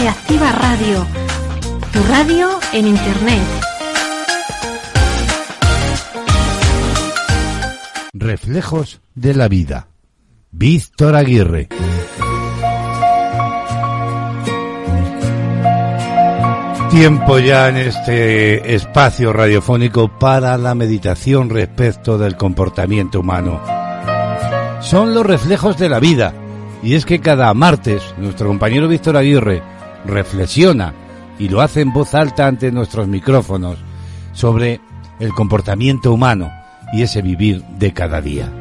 Activa 0.08 0.54
Radio, 0.54 1.06
tu 1.92 2.02
radio 2.04 2.48
en 2.72 2.88
Internet. 2.88 3.44
Reflejos 8.14 9.02
de 9.16 9.34
la 9.34 9.50
vida. 9.50 9.88
Víctor 10.52 11.18
Aguirre. 11.18 11.68
Tiempo 16.90 17.40
ya 17.40 17.68
en 17.68 17.76
este 17.76 18.76
espacio 18.76 19.34
radiofónico 19.34 20.08
para 20.18 20.58
la 20.58 20.74
meditación 20.74 21.50
respecto 21.50 22.18
del 22.18 22.38
comportamiento 22.38 23.20
humano. 23.20 23.62
Son 24.80 25.14
los 25.14 25.26
reflejos 25.26 25.78
de 25.78 25.90
la 25.90 26.00
vida. 26.00 26.34
Y 26.82 26.94
es 26.94 27.06
que 27.06 27.20
cada 27.20 27.54
martes 27.54 28.16
nuestro 28.18 28.48
compañero 28.48 28.88
Víctor 28.88 29.18
Aguirre 29.18 29.77
reflexiona 30.08 30.94
y 31.40 31.50
lo 31.50 31.62
hace 31.62 31.82
en 31.82 31.94
voz 31.94 32.16
alta 32.16 32.48
ante 32.48 32.72
nuestros 32.72 33.08
micrófonos 33.08 33.78
sobre 34.34 34.80
el 35.20 35.34
comportamiento 35.34 36.14
humano 36.14 36.52
y 36.94 37.02
ese 37.04 37.22
vivir 37.22 37.64
de 37.78 37.94
cada 37.94 38.22
día. 38.22 38.52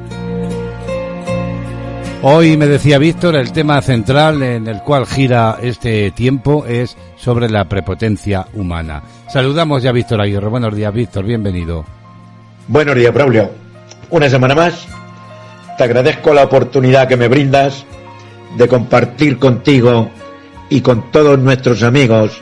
Hoy 2.22 2.56
me 2.56 2.66
decía 2.66 2.98
Víctor, 2.98 3.36
el 3.36 3.52
tema 3.52 3.80
central 3.82 4.42
en 4.42 4.66
el 4.66 4.82
cual 4.82 5.06
gira 5.06 5.58
este 5.62 6.10
tiempo 6.10 6.64
es 6.66 6.96
sobre 7.16 7.48
la 7.48 7.66
prepotencia 7.66 8.46
humana. 8.54 9.02
Saludamos 9.28 9.82
ya 9.82 9.90
a 9.90 9.92
Víctor 9.92 10.20
Aguirre. 10.20 10.48
Buenos 10.48 10.74
días, 10.74 10.92
Víctor, 10.92 11.24
bienvenido. 11.24 11.84
Buenos 12.68 12.96
días, 12.96 13.14
Braulio. 13.14 13.50
Una 14.10 14.28
semana 14.28 14.54
más. 14.54 14.88
Te 15.78 15.84
agradezco 15.84 16.32
la 16.32 16.44
oportunidad 16.44 17.06
que 17.06 17.16
me 17.16 17.28
brindas 17.28 17.84
de 18.56 18.66
compartir 18.66 19.38
contigo 19.38 20.10
y 20.68 20.80
con 20.80 21.10
todos 21.10 21.38
nuestros 21.38 21.82
amigos 21.82 22.40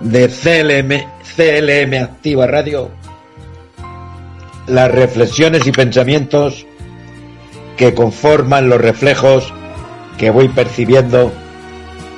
de 0.00 0.28
CLM, 0.28 1.06
CLM 1.36 2.02
Activa 2.02 2.46
Radio 2.46 2.90
las 4.66 4.90
reflexiones 4.90 5.66
y 5.66 5.72
pensamientos 5.72 6.66
que 7.76 7.94
conforman 7.94 8.68
los 8.68 8.80
reflejos 8.80 9.52
que 10.16 10.30
voy 10.30 10.48
percibiendo 10.48 11.32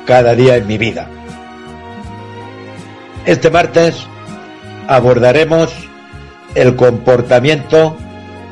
cada 0.06 0.34
día 0.34 0.56
en 0.56 0.66
mi 0.66 0.78
vida. 0.78 1.08
Este 3.24 3.50
martes 3.50 4.06
abordaremos 4.86 5.72
el 6.54 6.76
comportamiento 6.76 7.96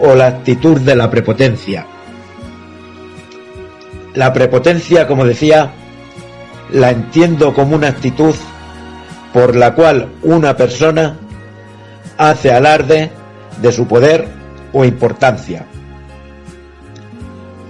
o 0.01 0.15
la 0.15 0.27
actitud 0.27 0.81
de 0.81 0.97
la 0.97 1.11
prepotencia. 1.11 1.87
La 4.15 4.33
prepotencia, 4.33 5.07
como 5.07 5.25
decía, 5.25 5.73
la 6.75 6.91
entiendo 6.91 7.55
como 7.55 7.77
una 7.77 7.89
actitud 7.89 8.35
por 9.33 9.55
la 9.55 9.75
cual 9.75 10.09
una 10.23 10.57
persona 10.57 11.17
hace 12.19 12.53
alarde 12.53 13.11
de 13.63 13.73
su 13.73 13.87
poder 13.87 14.27
o 14.73 14.85
importancia. 14.85 15.67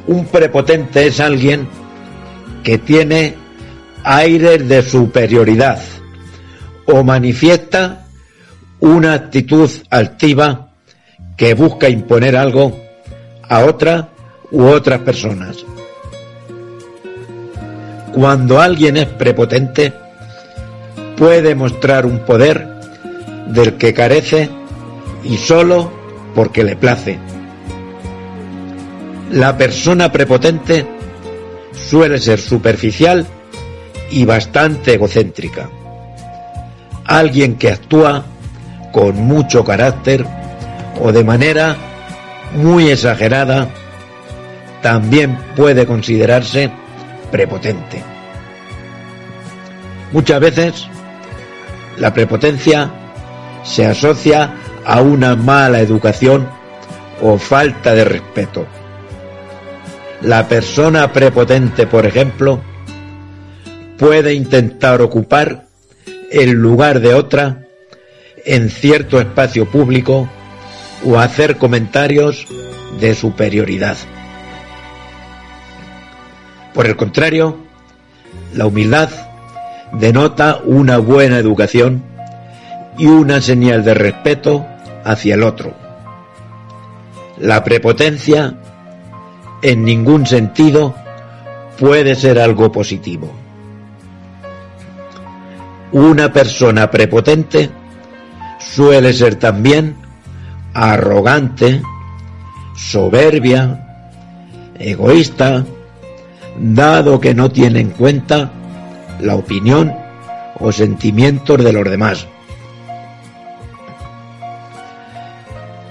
Un 0.06 0.24
prepotente 0.26 1.06
es 1.06 1.20
alguien 1.20 1.68
que 2.62 2.78
tiene 2.78 3.34
aires 4.04 4.66
de 4.68 4.82
superioridad 4.82 5.80
o 6.86 7.04
manifiesta 7.04 8.06
una 8.80 9.12
actitud 9.12 9.70
altiva 9.90 10.70
que 11.36 11.52
busca 11.52 11.90
imponer 11.90 12.36
algo 12.36 12.80
a 13.42 13.64
otra 13.64 14.08
u 14.50 14.64
otras 14.64 15.00
personas. 15.00 15.64
Cuando 18.14 18.60
alguien 18.60 18.96
es 18.96 19.06
prepotente, 19.06 19.92
puede 21.16 21.56
mostrar 21.56 22.06
un 22.06 22.20
poder 22.20 22.64
del 23.48 23.74
que 23.74 23.92
carece 23.92 24.48
y 25.24 25.36
solo 25.36 25.90
porque 26.32 26.62
le 26.62 26.76
place. 26.76 27.18
La 29.32 29.58
persona 29.58 30.12
prepotente 30.12 30.86
suele 31.72 32.20
ser 32.20 32.38
superficial 32.38 33.26
y 34.12 34.24
bastante 34.24 34.94
egocéntrica. 34.94 35.68
Alguien 37.06 37.56
que 37.56 37.72
actúa 37.72 38.24
con 38.92 39.16
mucho 39.16 39.64
carácter 39.64 40.24
o 41.02 41.10
de 41.10 41.24
manera 41.24 41.76
muy 42.54 42.90
exagerada 42.90 43.70
también 44.82 45.36
puede 45.56 45.84
considerarse 45.84 46.70
prepotente. 47.34 48.00
Muchas 50.12 50.38
veces 50.38 50.86
la 51.98 52.14
prepotencia 52.14 52.92
se 53.64 53.84
asocia 53.84 54.54
a 54.86 55.00
una 55.00 55.34
mala 55.34 55.80
educación 55.80 56.48
o 57.20 57.36
falta 57.36 57.92
de 57.92 58.04
respeto. 58.04 58.68
La 60.22 60.46
persona 60.46 61.12
prepotente, 61.12 61.88
por 61.88 62.06
ejemplo, 62.06 62.60
puede 63.98 64.34
intentar 64.34 65.02
ocupar 65.02 65.66
el 66.30 66.52
lugar 66.52 67.00
de 67.00 67.14
otra 67.14 67.64
en 68.44 68.70
cierto 68.70 69.18
espacio 69.18 69.68
público 69.68 70.28
o 71.04 71.18
hacer 71.18 71.56
comentarios 71.56 72.46
de 73.00 73.12
superioridad. 73.16 73.96
Por 76.74 76.86
el 76.86 76.96
contrario, 76.96 77.56
la 78.52 78.66
humildad 78.66 79.08
denota 79.92 80.58
una 80.64 80.98
buena 80.98 81.38
educación 81.38 82.02
y 82.98 83.06
una 83.06 83.40
señal 83.40 83.84
de 83.84 83.94
respeto 83.94 84.66
hacia 85.04 85.34
el 85.34 85.44
otro. 85.44 85.72
La 87.38 87.62
prepotencia 87.62 88.56
en 89.62 89.84
ningún 89.84 90.26
sentido 90.26 90.94
puede 91.78 92.16
ser 92.16 92.40
algo 92.40 92.72
positivo. 92.72 93.32
Una 95.92 96.32
persona 96.32 96.90
prepotente 96.90 97.70
suele 98.58 99.12
ser 99.12 99.36
también 99.36 99.94
arrogante, 100.74 101.82
soberbia, 102.74 104.10
egoísta, 104.76 105.64
dado 106.58 107.20
que 107.20 107.34
no 107.34 107.50
tiene 107.50 107.80
en 107.80 107.90
cuenta 107.90 108.50
la 109.20 109.34
opinión 109.36 109.94
o 110.58 110.72
sentimientos 110.72 111.62
de 111.62 111.72
los 111.72 111.84
demás. 111.88 112.26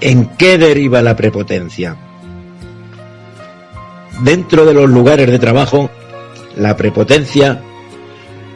¿En 0.02 0.26
qué 0.38 0.58
deriva 0.58 1.02
la 1.02 1.16
prepotencia? 1.16 1.96
Dentro 4.22 4.66
de 4.66 4.74
los 4.74 4.90
lugares 4.90 5.30
de 5.30 5.40
trabajo, 5.40 5.90
la 6.56 6.76
prepotencia 6.76 7.62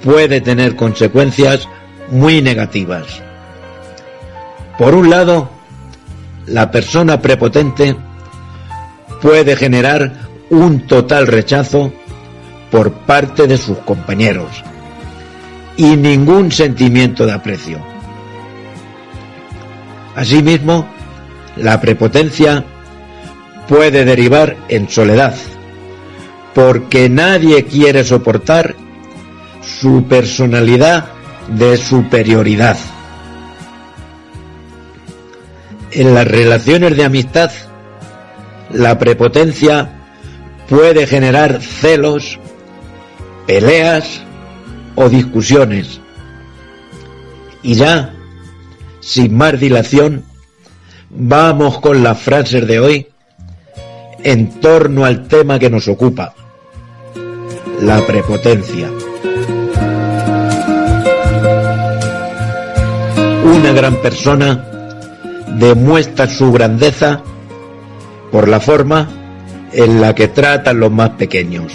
puede 0.03 0.41
tener 0.41 0.75
consecuencias 0.75 1.67
muy 2.09 2.41
negativas. 2.41 3.21
Por 4.77 4.93
un 4.93 5.09
lado, 5.09 5.49
la 6.45 6.69
persona 6.69 7.21
prepotente 7.21 7.95
puede 9.21 9.55
generar 9.55 10.26
un 10.49 10.87
total 10.87 11.27
rechazo 11.27 11.91
por 12.71 12.91
parte 12.91 13.47
de 13.47 13.57
sus 13.57 13.77
compañeros 13.79 14.63
y 15.75 15.95
ningún 15.95 16.51
sentimiento 16.51 17.25
de 17.25 17.33
aprecio. 17.33 17.79
Asimismo, 20.15 20.87
la 21.55 21.79
prepotencia 21.79 22.65
puede 23.67 24.03
derivar 24.05 24.57
en 24.69 24.89
soledad, 24.89 25.35
porque 26.55 27.09
nadie 27.09 27.65
quiere 27.65 28.03
soportar 28.03 28.75
su 29.61 30.05
personalidad 30.05 31.05
de 31.47 31.77
superioridad. 31.77 32.77
En 35.91 36.13
las 36.13 36.27
relaciones 36.27 36.97
de 36.97 37.05
amistad, 37.05 37.51
la 38.71 38.97
prepotencia 38.97 39.96
puede 40.69 41.07
generar 41.07 41.61
celos, 41.61 42.39
peleas 43.45 44.21
o 44.95 45.09
discusiones. 45.09 45.99
Y 47.63 47.75
ya, 47.75 48.13
sin 48.99 49.35
más 49.35 49.59
dilación, 49.59 50.23
vamos 51.09 51.79
con 51.79 52.03
las 52.03 52.19
frases 52.19 52.67
de 52.67 52.79
hoy 52.79 53.07
en 54.23 54.59
torno 54.59 55.05
al 55.05 55.27
tema 55.27 55.59
que 55.59 55.69
nos 55.69 55.87
ocupa, 55.87 56.33
la 57.81 58.05
prepotencia. 58.05 58.89
Una 63.45 63.71
gran 63.71 63.95
persona 64.01 64.65
demuestra 65.57 66.27
su 66.27 66.51
grandeza 66.51 67.21
por 68.31 68.47
la 68.47 68.59
forma 68.59 69.16
en 69.71 70.01
la 70.01 70.15
que 70.15 70.27
tratan 70.27 70.79
los 70.79 70.91
más 70.91 71.11
pequeños. 71.11 71.73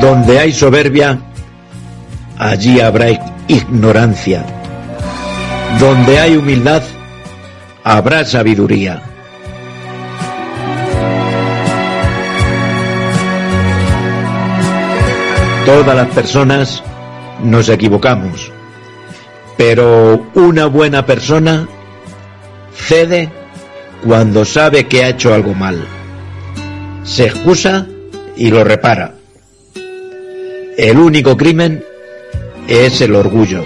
Donde 0.00 0.38
hay 0.38 0.52
soberbia, 0.52 1.18
allí 2.38 2.80
habrá 2.80 3.06
ignorancia. 3.48 4.44
Donde 5.80 6.18
hay 6.20 6.36
humildad, 6.36 6.82
habrá 7.82 8.24
sabiduría. 8.24 9.02
Todas 15.64 15.96
las 15.96 16.08
personas 16.08 16.82
nos 17.42 17.68
equivocamos 17.68 18.52
pero 19.56 20.30
una 20.34 20.66
buena 20.66 21.06
persona 21.06 21.68
cede 22.74 23.30
cuando 24.04 24.44
sabe 24.44 24.86
que 24.86 25.04
ha 25.04 25.08
hecho 25.08 25.32
algo 25.32 25.54
mal. 25.54 25.84
Se 27.04 27.26
excusa 27.26 27.86
y 28.36 28.50
lo 28.50 28.64
repara. 28.64 29.14
El 30.76 30.98
único 30.98 31.36
crimen 31.36 31.82
es 32.68 33.00
el 33.00 33.14
orgullo. 33.14 33.64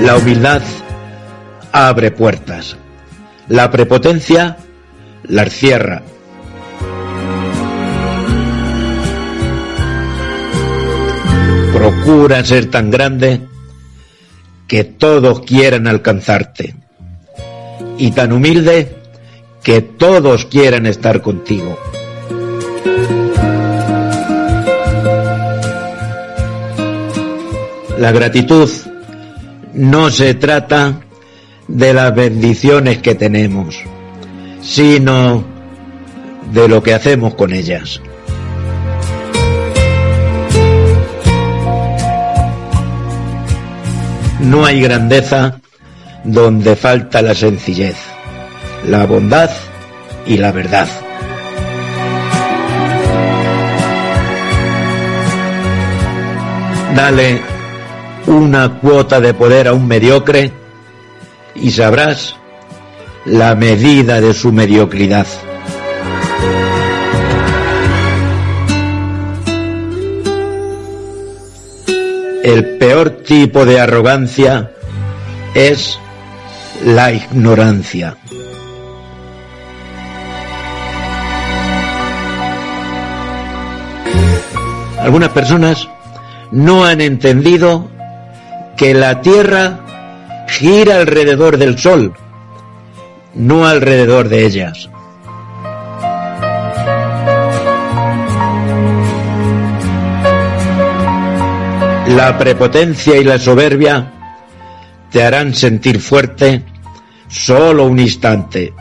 La 0.00 0.16
humildad 0.16 0.62
abre 1.72 2.10
puertas. 2.10 2.76
La 3.48 3.70
prepotencia 3.70 4.56
las 5.24 5.52
cierra. 5.52 6.02
Procura 11.72 12.44
ser 12.44 12.66
tan 12.66 12.90
grande 12.90 13.40
que 14.66 14.84
todos 14.84 15.40
quieran 15.40 15.86
alcanzarte. 15.86 16.74
Y 17.98 18.12
tan 18.12 18.32
humilde 18.32 18.96
que 19.62 19.82
todos 19.82 20.46
quieran 20.46 20.86
estar 20.86 21.20
contigo. 21.22 21.78
La 27.98 28.12
gratitud 28.12 28.70
no 29.74 30.10
se 30.10 30.34
trata 30.34 31.00
de 31.68 31.92
las 31.92 32.14
bendiciones 32.14 32.98
que 32.98 33.14
tenemos, 33.14 33.78
sino 34.62 35.44
de 36.52 36.68
lo 36.68 36.82
que 36.82 36.94
hacemos 36.94 37.34
con 37.34 37.52
ellas. 37.52 38.00
No 44.42 44.64
hay 44.64 44.80
grandeza 44.80 45.60
donde 46.24 46.76
falta 46.76 47.22
la 47.22 47.34
sencillez, 47.34 47.96
la 48.86 49.06
bondad 49.06 49.50
y 50.26 50.36
la 50.38 50.52
verdad. 50.52 50.88
Dale 56.94 57.40
una 58.26 58.80
cuota 58.80 59.20
de 59.20 59.34
poder 59.34 59.68
a 59.68 59.72
un 59.72 59.86
mediocre 59.86 60.52
y 61.54 61.70
sabrás 61.70 62.36
la 63.24 63.54
medida 63.54 64.20
de 64.20 64.34
su 64.34 64.52
mediocridad. 64.52 65.26
El 72.42 72.78
peor 72.78 73.10
tipo 73.10 73.66
de 73.66 73.78
arrogancia 73.78 74.70
es 75.54 75.98
la 76.84 77.12
ignorancia. 77.12 78.16
Algunas 84.98 85.30
personas 85.30 85.88
no 86.50 86.84
han 86.84 87.02
entendido 87.02 87.88
que 88.76 88.94
la 88.94 89.20
Tierra 89.20 89.80
gira 90.48 90.96
alrededor 90.96 91.58
del 91.58 91.78
Sol, 91.78 92.14
no 93.34 93.66
alrededor 93.66 94.30
de 94.30 94.46
ellas. 94.46 94.88
La 102.16 102.36
prepotencia 102.36 103.16
y 103.16 103.22
la 103.22 103.38
soberbia 103.38 104.10
te 105.12 105.22
harán 105.22 105.54
sentir 105.54 106.00
fuerte 106.00 106.64
solo 107.28 107.84
un 107.84 108.00
instante. 108.00 108.74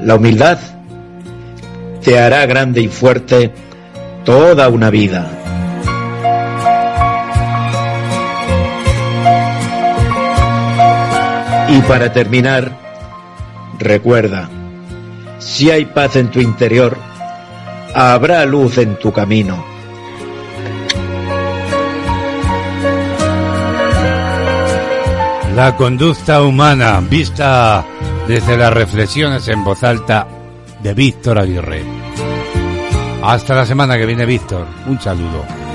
La 0.00 0.16
humildad 0.16 0.58
te 2.02 2.18
hará 2.18 2.44
grande 2.46 2.80
y 2.80 2.88
fuerte 2.88 3.52
toda 4.24 4.68
una 4.68 4.90
vida. 4.90 5.30
Y 11.68 11.80
para 11.82 12.12
terminar, 12.12 12.72
recuerda, 13.78 14.50
si 15.38 15.70
hay 15.70 15.84
paz 15.84 16.16
en 16.16 16.32
tu 16.32 16.40
interior, 16.40 16.98
habrá 17.94 18.44
luz 18.44 18.78
en 18.78 18.98
tu 18.98 19.12
camino. 19.12 19.75
La 25.56 25.74
conducta 25.74 26.42
humana 26.42 27.00
vista 27.00 27.82
desde 28.28 28.58
las 28.58 28.70
reflexiones 28.74 29.48
en 29.48 29.64
voz 29.64 29.82
alta 29.82 30.28
de 30.82 30.92
Víctor 30.92 31.38
Aguirre. 31.38 31.82
Hasta 33.22 33.54
la 33.54 33.64
semana 33.64 33.96
que 33.96 34.04
viene, 34.04 34.26
Víctor. 34.26 34.66
Un 34.86 35.00
saludo. 35.00 35.65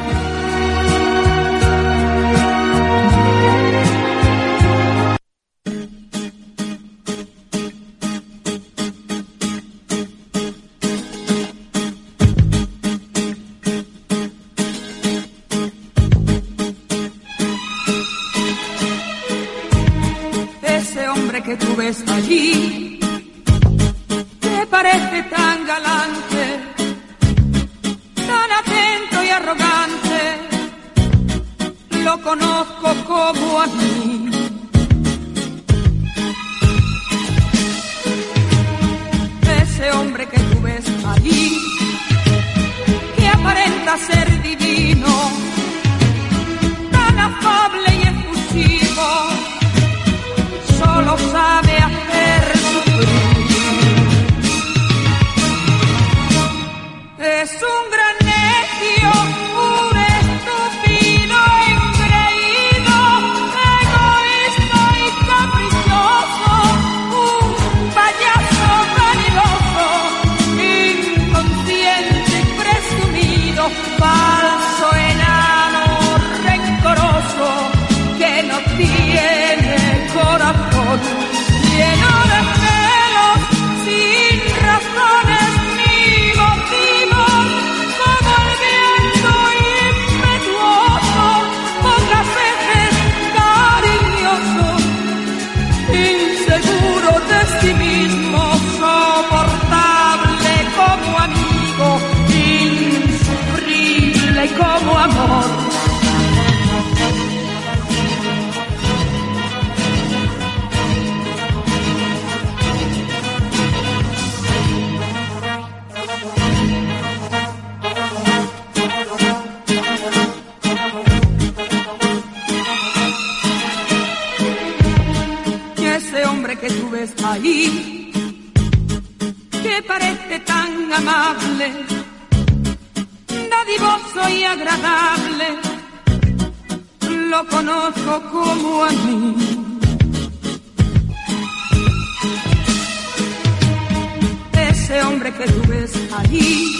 Ese 144.70 145.04
hombre 145.04 145.32
que 145.34 145.46
tú 145.46 145.62
ves 145.68 145.92
ahí, 146.18 146.74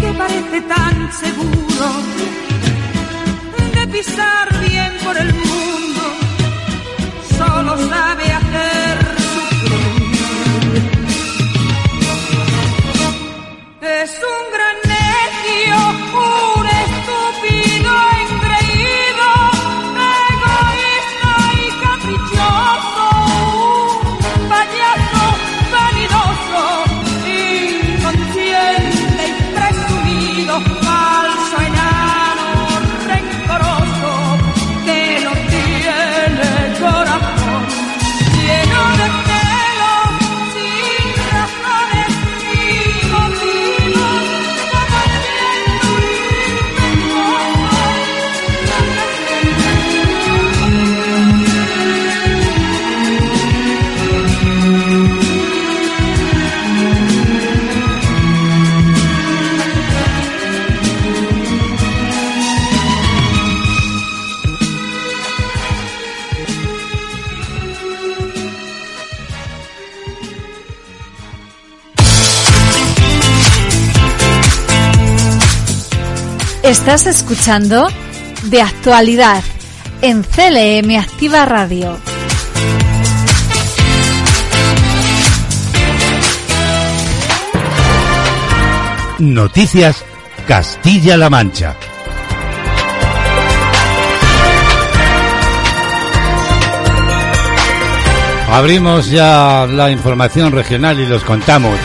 que 0.00 0.12
parece 0.12 0.60
tan 0.62 1.12
seguro 1.12 1.86
de 3.74 3.86
pisar 3.88 4.60
bien 4.68 4.92
por 5.04 5.16
el 5.16 5.32
mundo, 5.34 6.02
solo 7.38 7.76
sabe 7.88 8.24
hacer 8.32 9.03
Estás 76.74 77.06
escuchando 77.06 77.86
de 78.46 78.60
actualidad 78.60 79.44
en 80.02 80.24
CLM 80.24 80.98
Activa 80.98 81.46
Radio. 81.46 81.96
Noticias 89.20 90.04
Castilla-La 90.48 91.30
Mancha. 91.30 91.76
Abrimos 98.50 99.08
ya 99.10 99.68
la 99.70 99.92
información 99.92 100.50
regional 100.50 100.98
y 100.98 101.06
los 101.06 101.22
contamos 101.22 101.78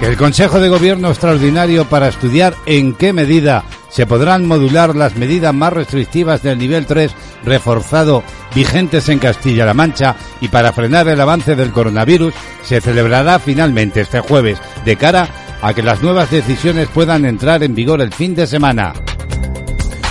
el 0.00 0.16
Consejo 0.16 0.58
de 0.58 0.70
Gobierno 0.70 1.10
Extraordinario 1.10 1.84
para 1.84 2.08
estudiar 2.08 2.54
en 2.64 2.94
qué 2.94 3.12
medida 3.12 3.62
se 3.96 4.04
podrán 4.06 4.44
modular 4.44 4.94
las 4.94 5.16
medidas 5.16 5.54
más 5.54 5.72
restrictivas 5.72 6.42
del 6.42 6.58
nivel 6.58 6.84
3 6.84 7.10
reforzado 7.46 8.22
vigentes 8.54 9.08
en 9.08 9.18
Castilla-La 9.18 9.72
Mancha 9.72 10.16
y 10.42 10.48
para 10.48 10.74
frenar 10.74 11.08
el 11.08 11.18
avance 11.18 11.56
del 11.56 11.72
coronavirus 11.72 12.34
se 12.62 12.82
celebrará 12.82 13.38
finalmente 13.38 14.02
este 14.02 14.20
jueves 14.20 14.58
de 14.84 14.96
cara 14.96 15.30
a 15.62 15.72
que 15.72 15.82
las 15.82 16.02
nuevas 16.02 16.30
decisiones 16.30 16.88
puedan 16.88 17.24
entrar 17.24 17.62
en 17.62 17.74
vigor 17.74 18.02
el 18.02 18.12
fin 18.12 18.34
de 18.34 18.46
semana. 18.46 18.92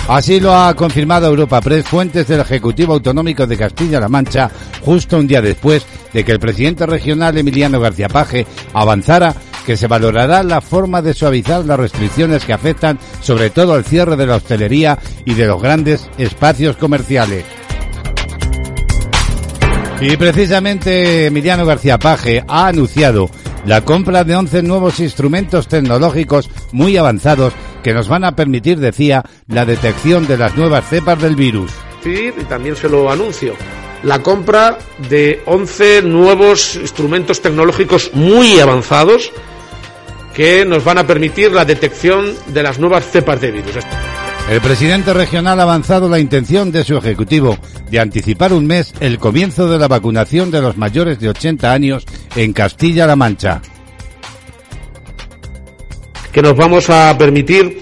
Así 0.08 0.40
lo 0.40 0.52
ha 0.52 0.74
confirmado 0.74 1.28
Europa 1.28 1.60
Press, 1.60 1.86
fuentes 1.86 2.26
del 2.26 2.40
Ejecutivo 2.40 2.94
Autonómico 2.94 3.46
de 3.46 3.56
Castilla-La 3.56 4.08
Mancha, 4.08 4.50
justo 4.84 5.16
un 5.16 5.28
día 5.28 5.40
después 5.40 5.86
de 6.12 6.24
que 6.24 6.32
el 6.32 6.40
presidente 6.40 6.86
regional 6.86 7.38
Emiliano 7.38 7.78
García 7.78 8.08
Paje 8.08 8.46
avanzara 8.72 9.32
que 9.66 9.76
se 9.76 9.88
valorará 9.88 10.44
la 10.44 10.60
forma 10.60 11.02
de 11.02 11.12
suavizar 11.12 11.64
las 11.64 11.78
restricciones 11.78 12.44
que 12.44 12.52
afectan 12.52 12.98
sobre 13.20 13.50
todo 13.50 13.74
al 13.74 13.84
cierre 13.84 14.16
de 14.16 14.26
la 14.26 14.36
hostelería 14.36 14.98
y 15.24 15.34
de 15.34 15.46
los 15.46 15.60
grandes 15.60 16.08
espacios 16.16 16.76
comerciales. 16.76 17.44
Y 20.00 20.16
precisamente 20.16 21.26
Emiliano 21.26 21.66
García 21.66 21.98
Paje 21.98 22.44
ha 22.46 22.68
anunciado 22.68 23.28
la 23.64 23.80
compra 23.80 24.22
de 24.22 24.36
11 24.36 24.62
nuevos 24.62 25.00
instrumentos 25.00 25.66
tecnológicos 25.66 26.48
muy 26.70 26.96
avanzados 26.96 27.52
que 27.82 27.92
nos 27.92 28.06
van 28.06 28.24
a 28.24 28.36
permitir, 28.36 28.78
decía, 28.78 29.24
la 29.48 29.64
detección 29.64 30.26
de 30.28 30.36
las 30.36 30.56
nuevas 30.56 30.88
cepas 30.88 31.20
del 31.20 31.34
virus. 31.34 31.72
Sí, 32.04 32.30
y 32.36 32.44
también 32.44 32.76
se 32.76 32.88
lo 32.88 33.10
anuncio. 33.10 33.54
La 34.04 34.22
compra 34.22 34.78
de 35.08 35.42
11 35.46 36.02
nuevos 36.02 36.76
instrumentos 36.76 37.40
tecnológicos 37.40 38.10
muy 38.12 38.60
avanzados 38.60 39.32
que 40.36 40.66
nos 40.66 40.84
van 40.84 40.98
a 40.98 41.06
permitir 41.06 41.50
la 41.50 41.64
detección 41.64 42.34
de 42.48 42.62
las 42.62 42.78
nuevas 42.78 43.10
cepas 43.10 43.40
de 43.40 43.50
virus. 43.52 43.72
El 44.50 44.60
presidente 44.60 45.12
regional 45.14 45.58
ha 45.58 45.62
avanzado 45.64 46.08
la 46.08 46.20
intención 46.20 46.70
de 46.70 46.84
su 46.84 46.96
ejecutivo 46.96 47.56
de 47.90 47.98
anticipar 47.98 48.52
un 48.52 48.66
mes 48.66 48.92
el 49.00 49.18
comienzo 49.18 49.66
de 49.68 49.78
la 49.78 49.88
vacunación 49.88 50.50
de 50.50 50.60
los 50.60 50.76
mayores 50.76 51.18
de 51.18 51.30
80 51.30 51.72
años 51.72 52.04
en 52.36 52.52
Castilla-La 52.52 53.16
Mancha. 53.16 53.60
Que 56.32 56.42
nos 56.42 56.54
vamos 56.54 56.90
a 56.90 57.16
permitir 57.16 57.80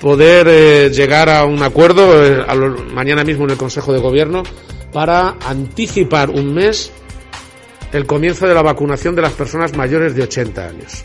poder 0.00 0.46
eh, 0.50 0.90
llegar 0.92 1.30
a 1.30 1.44
un 1.44 1.62
acuerdo 1.62 2.22
eh, 2.24 2.44
a 2.46 2.54
lo- 2.54 2.82
mañana 2.92 3.22
mismo 3.24 3.44
en 3.44 3.50
el 3.52 3.56
Consejo 3.56 3.92
de 3.92 4.00
Gobierno 4.00 4.42
para 4.92 5.36
anticipar 5.46 6.28
un 6.30 6.52
mes 6.52 6.90
el 7.92 8.04
comienzo 8.04 8.46
de 8.48 8.54
la 8.54 8.62
vacunación 8.62 9.14
de 9.14 9.22
las 9.22 9.32
personas 9.32 9.74
mayores 9.76 10.14
de 10.16 10.24
80 10.24 10.66
años. 10.66 11.04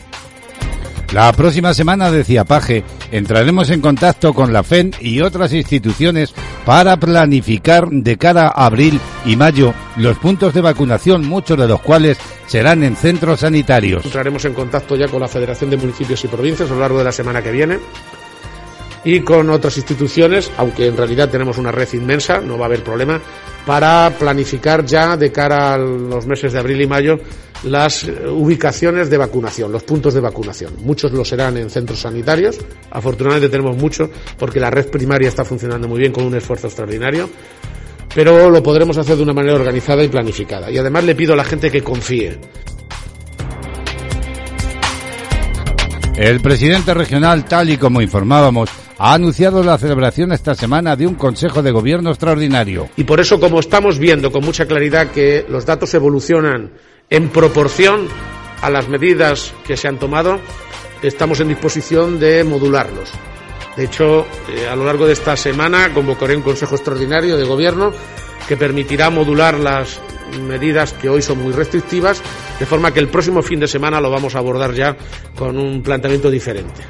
La 1.12 1.32
próxima 1.32 1.74
semana, 1.74 2.12
decía 2.12 2.44
Paje, 2.44 2.84
entraremos 3.10 3.68
en 3.70 3.80
contacto 3.80 4.32
con 4.32 4.52
la 4.52 4.62
FEN 4.62 4.92
y 5.00 5.20
otras 5.22 5.52
instituciones 5.52 6.32
para 6.64 6.96
planificar 6.98 7.88
de 7.90 8.16
cara 8.16 8.46
a 8.46 8.66
abril 8.66 9.00
y 9.24 9.34
mayo 9.34 9.74
los 9.96 10.18
puntos 10.18 10.54
de 10.54 10.60
vacunación, 10.60 11.26
muchos 11.26 11.58
de 11.58 11.66
los 11.66 11.80
cuales 11.80 12.16
serán 12.46 12.84
en 12.84 12.94
centros 12.94 13.40
sanitarios. 13.40 14.04
Entraremos 14.04 14.44
en 14.44 14.54
contacto 14.54 14.94
ya 14.94 15.08
con 15.08 15.20
la 15.20 15.26
Federación 15.26 15.70
de 15.70 15.78
Municipios 15.78 16.24
y 16.24 16.28
Provincias 16.28 16.70
a 16.70 16.74
lo 16.74 16.80
largo 16.80 16.98
de 16.98 17.04
la 17.04 17.12
semana 17.12 17.42
que 17.42 17.50
viene 17.50 17.80
y 19.04 19.20
con 19.20 19.50
otras 19.50 19.76
instituciones, 19.78 20.52
aunque 20.58 20.86
en 20.86 20.96
realidad 20.96 21.28
tenemos 21.28 21.58
una 21.58 21.72
red 21.72 21.88
inmensa, 21.92 22.40
no 22.40 22.56
va 22.56 22.66
a 22.66 22.68
haber 22.68 22.84
problema, 22.84 23.20
para 23.66 24.12
planificar 24.16 24.84
ya 24.84 25.16
de 25.16 25.32
cara 25.32 25.74
a 25.74 25.78
los 25.78 26.26
meses 26.26 26.52
de 26.52 26.58
abril 26.60 26.80
y 26.82 26.86
mayo 26.86 27.18
las 27.64 28.04
ubicaciones 28.04 29.10
de 29.10 29.16
vacunación, 29.18 29.70
los 29.72 29.82
puntos 29.82 30.14
de 30.14 30.20
vacunación. 30.20 30.74
Muchos 30.82 31.12
lo 31.12 31.24
serán 31.24 31.56
en 31.56 31.70
centros 31.70 32.00
sanitarios, 32.00 32.58
afortunadamente 32.90 33.48
tenemos 33.48 33.76
mucho 33.76 34.10
porque 34.38 34.60
la 34.60 34.70
red 34.70 34.88
primaria 34.88 35.28
está 35.28 35.44
funcionando 35.44 35.88
muy 35.88 36.00
bien 36.00 36.12
con 36.12 36.24
un 36.24 36.34
esfuerzo 36.34 36.68
extraordinario, 36.68 37.28
pero 38.14 38.50
lo 38.50 38.62
podremos 38.62 38.96
hacer 38.98 39.16
de 39.16 39.22
una 39.22 39.32
manera 39.32 39.54
organizada 39.54 40.02
y 40.02 40.08
planificada. 40.08 40.70
Y 40.70 40.78
además 40.78 41.04
le 41.04 41.14
pido 41.14 41.34
a 41.34 41.36
la 41.36 41.44
gente 41.44 41.70
que 41.70 41.82
confíe. 41.82 42.38
El 46.16 46.40
presidente 46.40 46.92
regional, 46.92 47.46
tal 47.46 47.70
y 47.70 47.78
como 47.78 48.02
informábamos, 48.02 48.68
ha 48.98 49.14
anunciado 49.14 49.62
la 49.62 49.78
celebración 49.78 50.32
esta 50.32 50.54
semana 50.54 50.94
de 50.94 51.06
un 51.06 51.14
Consejo 51.14 51.62
de 51.62 51.70
Gobierno 51.70 52.10
extraordinario. 52.10 52.90
Y 52.96 53.04
por 53.04 53.20
eso, 53.20 53.40
como 53.40 53.60
estamos 53.60 53.98
viendo 53.98 54.30
con 54.30 54.44
mucha 54.44 54.66
claridad 54.66 55.10
que 55.10 55.46
los 55.48 55.64
datos 55.64 55.94
evolucionan 55.94 56.72
en 57.10 57.28
proporción 57.28 58.08
a 58.62 58.70
las 58.70 58.88
medidas 58.88 59.52
que 59.66 59.76
se 59.76 59.88
han 59.88 59.98
tomado, 59.98 60.40
estamos 61.02 61.40
en 61.40 61.48
disposición 61.48 62.20
de 62.20 62.44
modularlos. 62.44 63.10
De 63.76 63.84
hecho, 63.84 64.26
eh, 64.48 64.68
a 64.68 64.76
lo 64.76 64.84
largo 64.84 65.06
de 65.06 65.12
esta 65.12 65.36
semana 65.36 65.92
convocaré 65.92 66.36
un 66.36 66.42
Consejo 66.42 66.76
Extraordinario 66.76 67.36
de 67.36 67.44
Gobierno 67.44 67.92
que 68.46 68.56
permitirá 68.56 69.10
modular 69.10 69.58
las 69.58 70.00
medidas 70.46 70.92
que 70.92 71.08
hoy 71.08 71.22
son 71.22 71.38
muy 71.42 71.52
restrictivas, 71.52 72.22
de 72.58 72.66
forma 72.66 72.92
que 72.92 73.00
el 73.00 73.08
próximo 73.08 73.42
fin 73.42 73.60
de 73.60 73.68
semana 73.68 74.00
lo 74.00 74.10
vamos 74.10 74.34
a 74.34 74.38
abordar 74.38 74.72
ya 74.74 74.96
con 75.36 75.58
un 75.58 75.82
planteamiento 75.82 76.30
diferente. 76.30 76.82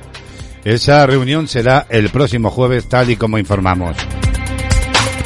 Esa 0.64 1.06
reunión 1.06 1.48
será 1.48 1.86
el 1.88 2.10
próximo 2.10 2.50
jueves, 2.50 2.86
tal 2.88 3.10
y 3.10 3.16
como 3.16 3.38
informamos. 3.38 3.96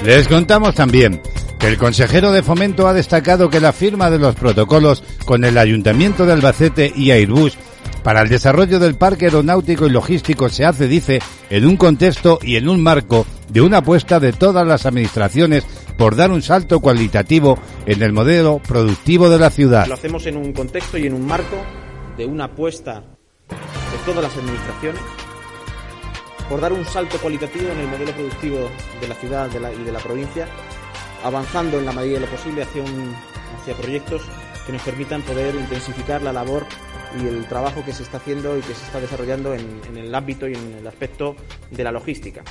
Les 0.05 0.29
contamos 0.29 0.75
también 0.75 1.21
el 1.65 1.79
consejero 1.79 2.31
de 2.31 2.43
Fomento 2.43 2.87
ha 2.87 2.93
destacado 2.93 3.49
que 3.49 3.59
la 3.59 3.73
firma 3.73 4.11
de 4.11 4.19
los 4.19 4.35
protocolos 4.35 5.03
con 5.25 5.45
el 5.45 5.57
Ayuntamiento 5.57 6.27
de 6.27 6.35
Albacete 6.35 6.93
y 6.95 7.11
Airbus 7.11 7.57
para 8.03 8.21
el 8.21 8.29
desarrollo 8.29 8.79
del 8.79 8.97
parque 8.97 9.27
aeronáutico 9.27 9.87
y 9.87 9.91
logístico 9.91 10.51
se 10.51 10.67
hace, 10.67 10.89
dice, 10.89 11.21
en 11.49 11.67
un 11.67 11.79
contexto 11.79 12.39
y 12.43 12.57
en 12.57 12.69
un 12.69 12.83
marco 12.83 13.27
de 13.49 13.63
una 13.63 13.79
apuesta 13.79 14.21
de 14.21 14.35
todas 14.35 14.67
las 14.67 14.85
administraciones 14.85 15.65
por 15.97 16.17
dar 16.17 16.33
un 16.33 16.43
salto 16.43 16.81
cualitativo 16.81 17.59
en 17.87 18.03
el 18.03 18.13
modelo 18.13 18.61
productivo 18.67 19.31
de 19.31 19.39
la 19.39 19.49
ciudad. 19.49 19.87
Lo 19.87 19.95
hacemos 19.95 20.27
en 20.27 20.37
un 20.37 20.53
contexto 20.53 20.99
y 20.99 21.07
en 21.07 21.15
un 21.15 21.27
marco 21.27 21.57
de 22.19 22.27
una 22.27 22.45
apuesta 22.45 23.03
de 23.49 23.99
todas 24.05 24.23
las 24.23 24.37
administraciones 24.37 25.01
por 26.51 26.61
dar 26.61 26.75
un 26.75 26.85
salto 26.85 27.17
cualitativo 27.19 27.71
en 27.71 27.81
el 27.81 27.89
modelo 27.89 28.13
productivo 28.13 28.71
de 29.01 29.09
la 29.09 29.15
ciudad 29.15 29.49
y 29.51 29.83
de 29.83 29.93
la 29.93 29.99
provincia, 30.01 30.47
avanzando 31.25 31.79
en 31.79 31.87
la 31.87 31.93
medida 31.93 32.15
de 32.15 32.21
lo 32.21 32.27
posible 32.27 32.63
hacia, 32.63 32.83
hacia 32.83 33.75
proyectos 33.75 34.23
que 34.67 34.73
nos 34.73 34.83
permitan 34.83 35.23
poder 35.23 35.55
intensificar 35.55 36.23
la 36.23 36.33
labor 36.33 36.65
y 37.21 37.27
el 37.27 37.47
trabajo 37.47 37.85
que 37.85 37.93
se 37.93 38.03
está 38.03 38.19
haciendo 38.19 38.57
y 38.57 38.61
que 38.61 38.75
se 38.75 38.85
está 38.85 39.01
desarrollando 39.01 39.55
en, 39.55 39.81
en 39.89 39.97
el 39.97 40.15
ámbito 40.15 40.49
y 40.49 40.55
en 40.55 40.77
el 40.81 40.87
aspecto 40.87 41.35
de 41.71 41.85
la 41.85 41.93
logística. 41.93 42.43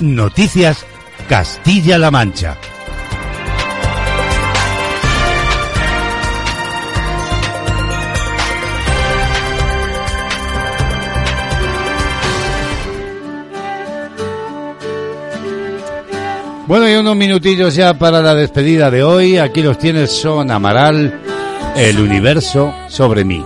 Noticias 0.00 0.84
Castilla-La 1.28 2.10
Mancha. 2.10 2.56
Bueno, 16.68 16.86
y 16.86 16.96
unos 16.96 17.16
minutillos 17.16 17.74
ya 17.74 17.94
para 17.94 18.20
la 18.20 18.34
despedida 18.34 18.90
de 18.90 19.02
hoy. 19.02 19.38
Aquí 19.38 19.62
los 19.62 19.78
tienes, 19.78 20.10
son 20.10 20.50
Amaral, 20.50 21.18
El 21.74 21.98
Universo 21.98 22.74
sobre 22.88 23.24
mí. 23.24 23.42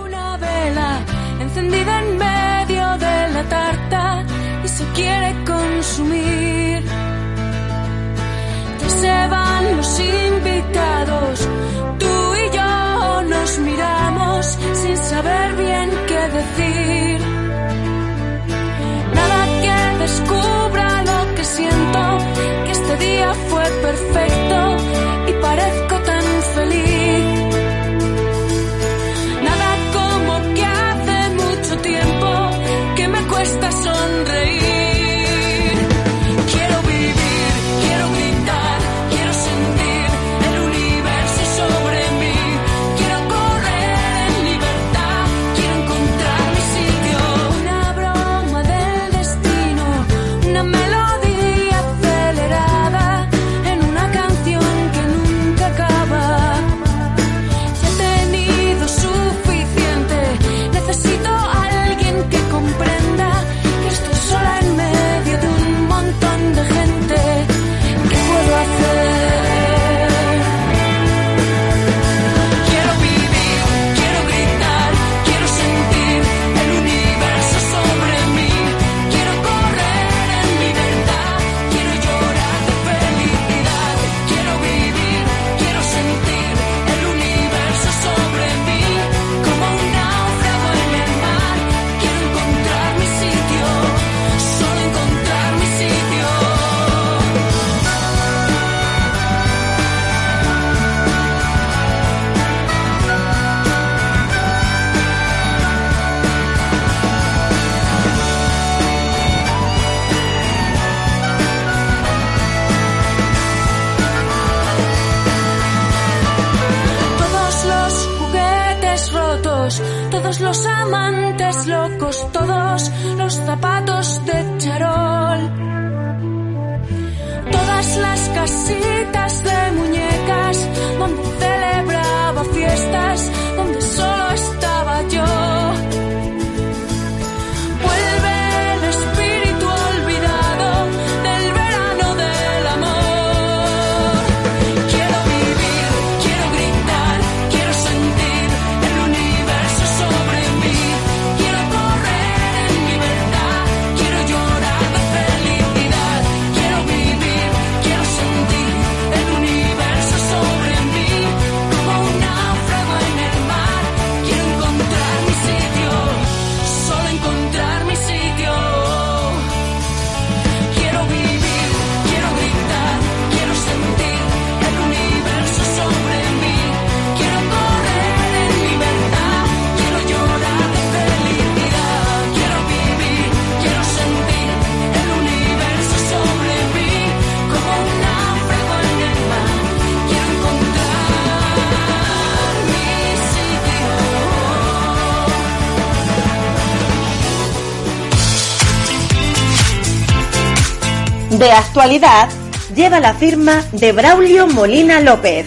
De 201.43 201.51
actualidad 201.51 202.29
lleva 202.73 203.01
la 203.01 203.15
firma 203.15 203.65
de 203.73 203.91
Braulio 203.91 204.47
Molina 204.47 205.01
López. 205.01 205.45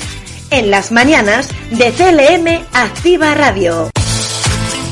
En 0.51 0.71
las 0.71 0.93
mañanas 0.93 1.49
de 1.71 1.91
CLM 1.91 2.67
Activa 2.75 3.35
Radio. 3.35 3.89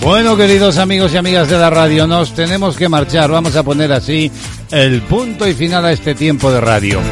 Bueno, 0.00 0.34
queridos 0.34 0.78
amigos 0.78 1.12
y 1.12 1.18
amigas 1.18 1.50
de 1.50 1.58
la 1.58 1.68
radio, 1.68 2.06
nos 2.06 2.32
tenemos 2.32 2.78
que 2.78 2.88
marchar. 2.88 3.30
Vamos 3.30 3.54
a 3.54 3.62
poner 3.62 3.92
así 3.92 4.32
el 4.70 5.02
punto 5.02 5.46
y 5.46 5.52
final 5.52 5.84
a 5.84 5.92
este 5.92 6.14
tiempo 6.14 6.50
de 6.50 6.62
radio. 6.62 7.02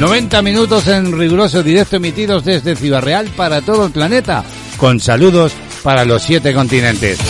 90 0.00 0.42
minutos 0.42 0.88
en 0.88 1.16
riguroso 1.16 1.62
directo 1.62 1.94
emitidos 1.94 2.44
desde 2.44 2.74
Ciudad 2.74 3.00
Real 3.00 3.28
para 3.36 3.60
todo 3.60 3.86
el 3.86 3.92
planeta, 3.92 4.42
con 4.76 4.98
saludos 4.98 5.52
para 5.84 6.04
los 6.04 6.20
siete 6.20 6.52
continentes. 6.52 7.20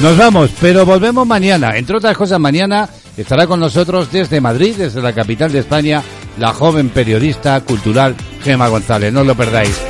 Nos 0.00 0.16
vamos, 0.16 0.52
pero 0.58 0.86
volvemos 0.86 1.26
mañana. 1.26 1.76
Entre 1.76 1.98
otras 1.98 2.16
cosas, 2.16 2.40
mañana 2.40 2.88
estará 3.20 3.46
con 3.46 3.60
nosotros 3.60 4.10
desde 4.10 4.40
Madrid, 4.40 4.74
desde 4.76 5.02
la 5.02 5.12
capital 5.12 5.52
de 5.52 5.60
España, 5.60 6.02
la 6.38 6.52
joven 6.52 6.88
periodista 6.88 7.60
cultural 7.60 8.16
Gema 8.42 8.68
González. 8.68 9.12
No 9.12 9.24
lo 9.24 9.34
perdáis. 9.34 9.80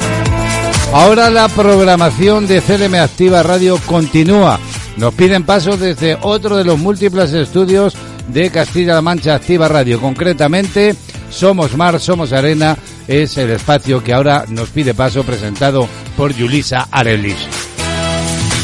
Ahora 0.92 1.30
la 1.30 1.48
programación 1.48 2.46
de 2.46 2.60
CLM 2.60 2.96
Activa 2.96 3.42
Radio 3.42 3.78
continúa. 3.86 4.58
Nos 4.96 5.14
piden 5.14 5.44
paso 5.44 5.76
desde 5.76 6.18
otro 6.20 6.56
de 6.56 6.64
los 6.64 6.78
múltiples 6.78 7.32
estudios 7.32 7.94
de 8.28 8.50
Castilla-La 8.50 9.00
Mancha 9.00 9.36
Activa 9.36 9.68
Radio. 9.68 10.00
Concretamente, 10.00 10.96
Somos 11.30 11.76
Mar, 11.76 12.00
Somos 12.00 12.32
Arena 12.32 12.76
es 13.06 13.36
el 13.38 13.50
espacio 13.50 14.02
que 14.02 14.12
ahora 14.12 14.44
nos 14.48 14.70
pide 14.70 14.94
paso 14.94 15.24
presentado 15.24 15.88
por 16.16 16.34
Yulisa 16.34 16.88
Arelis. 16.90 17.69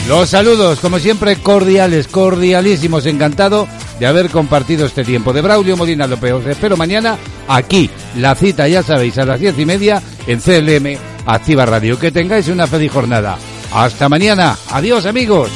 Los 0.09 0.31
saludos, 0.31 0.79
como 0.79 1.01
siempre, 1.01 1.35
cordiales, 1.37 2.07
cordialísimos. 2.07 3.07
Encantado 3.07 3.67
de 3.99 4.07
haber 4.07 4.31
compartido 4.31 4.87
este 4.87 5.05
tiempo. 5.05 5.33
De 5.33 5.43
Braulio 5.43 5.77
Molina 5.77 6.07
López. 6.07 6.33
Os 6.33 6.47
espero 6.47 6.77
mañana 6.77 7.19
aquí. 7.49 7.91
La 8.17 8.37
cita, 8.37 8.69
ya 8.69 8.85
sabéis, 8.85 9.19
a 9.19 9.25
las 9.25 9.41
diez 9.41 9.59
y 9.59 9.67
media 9.67 10.01
en 10.29 10.41
CLM 10.41 10.97
Activa 11.27 11.67
Radio. 11.67 11.99
Que 11.99 12.13
tengáis 12.13 12.47
una 12.47 12.69
feliz 12.69 12.93
jornada. 12.93 13.37
Hasta 13.73 14.09
mañana. 14.09 14.57
Adiós, 14.71 15.07
amigos. 15.07 15.51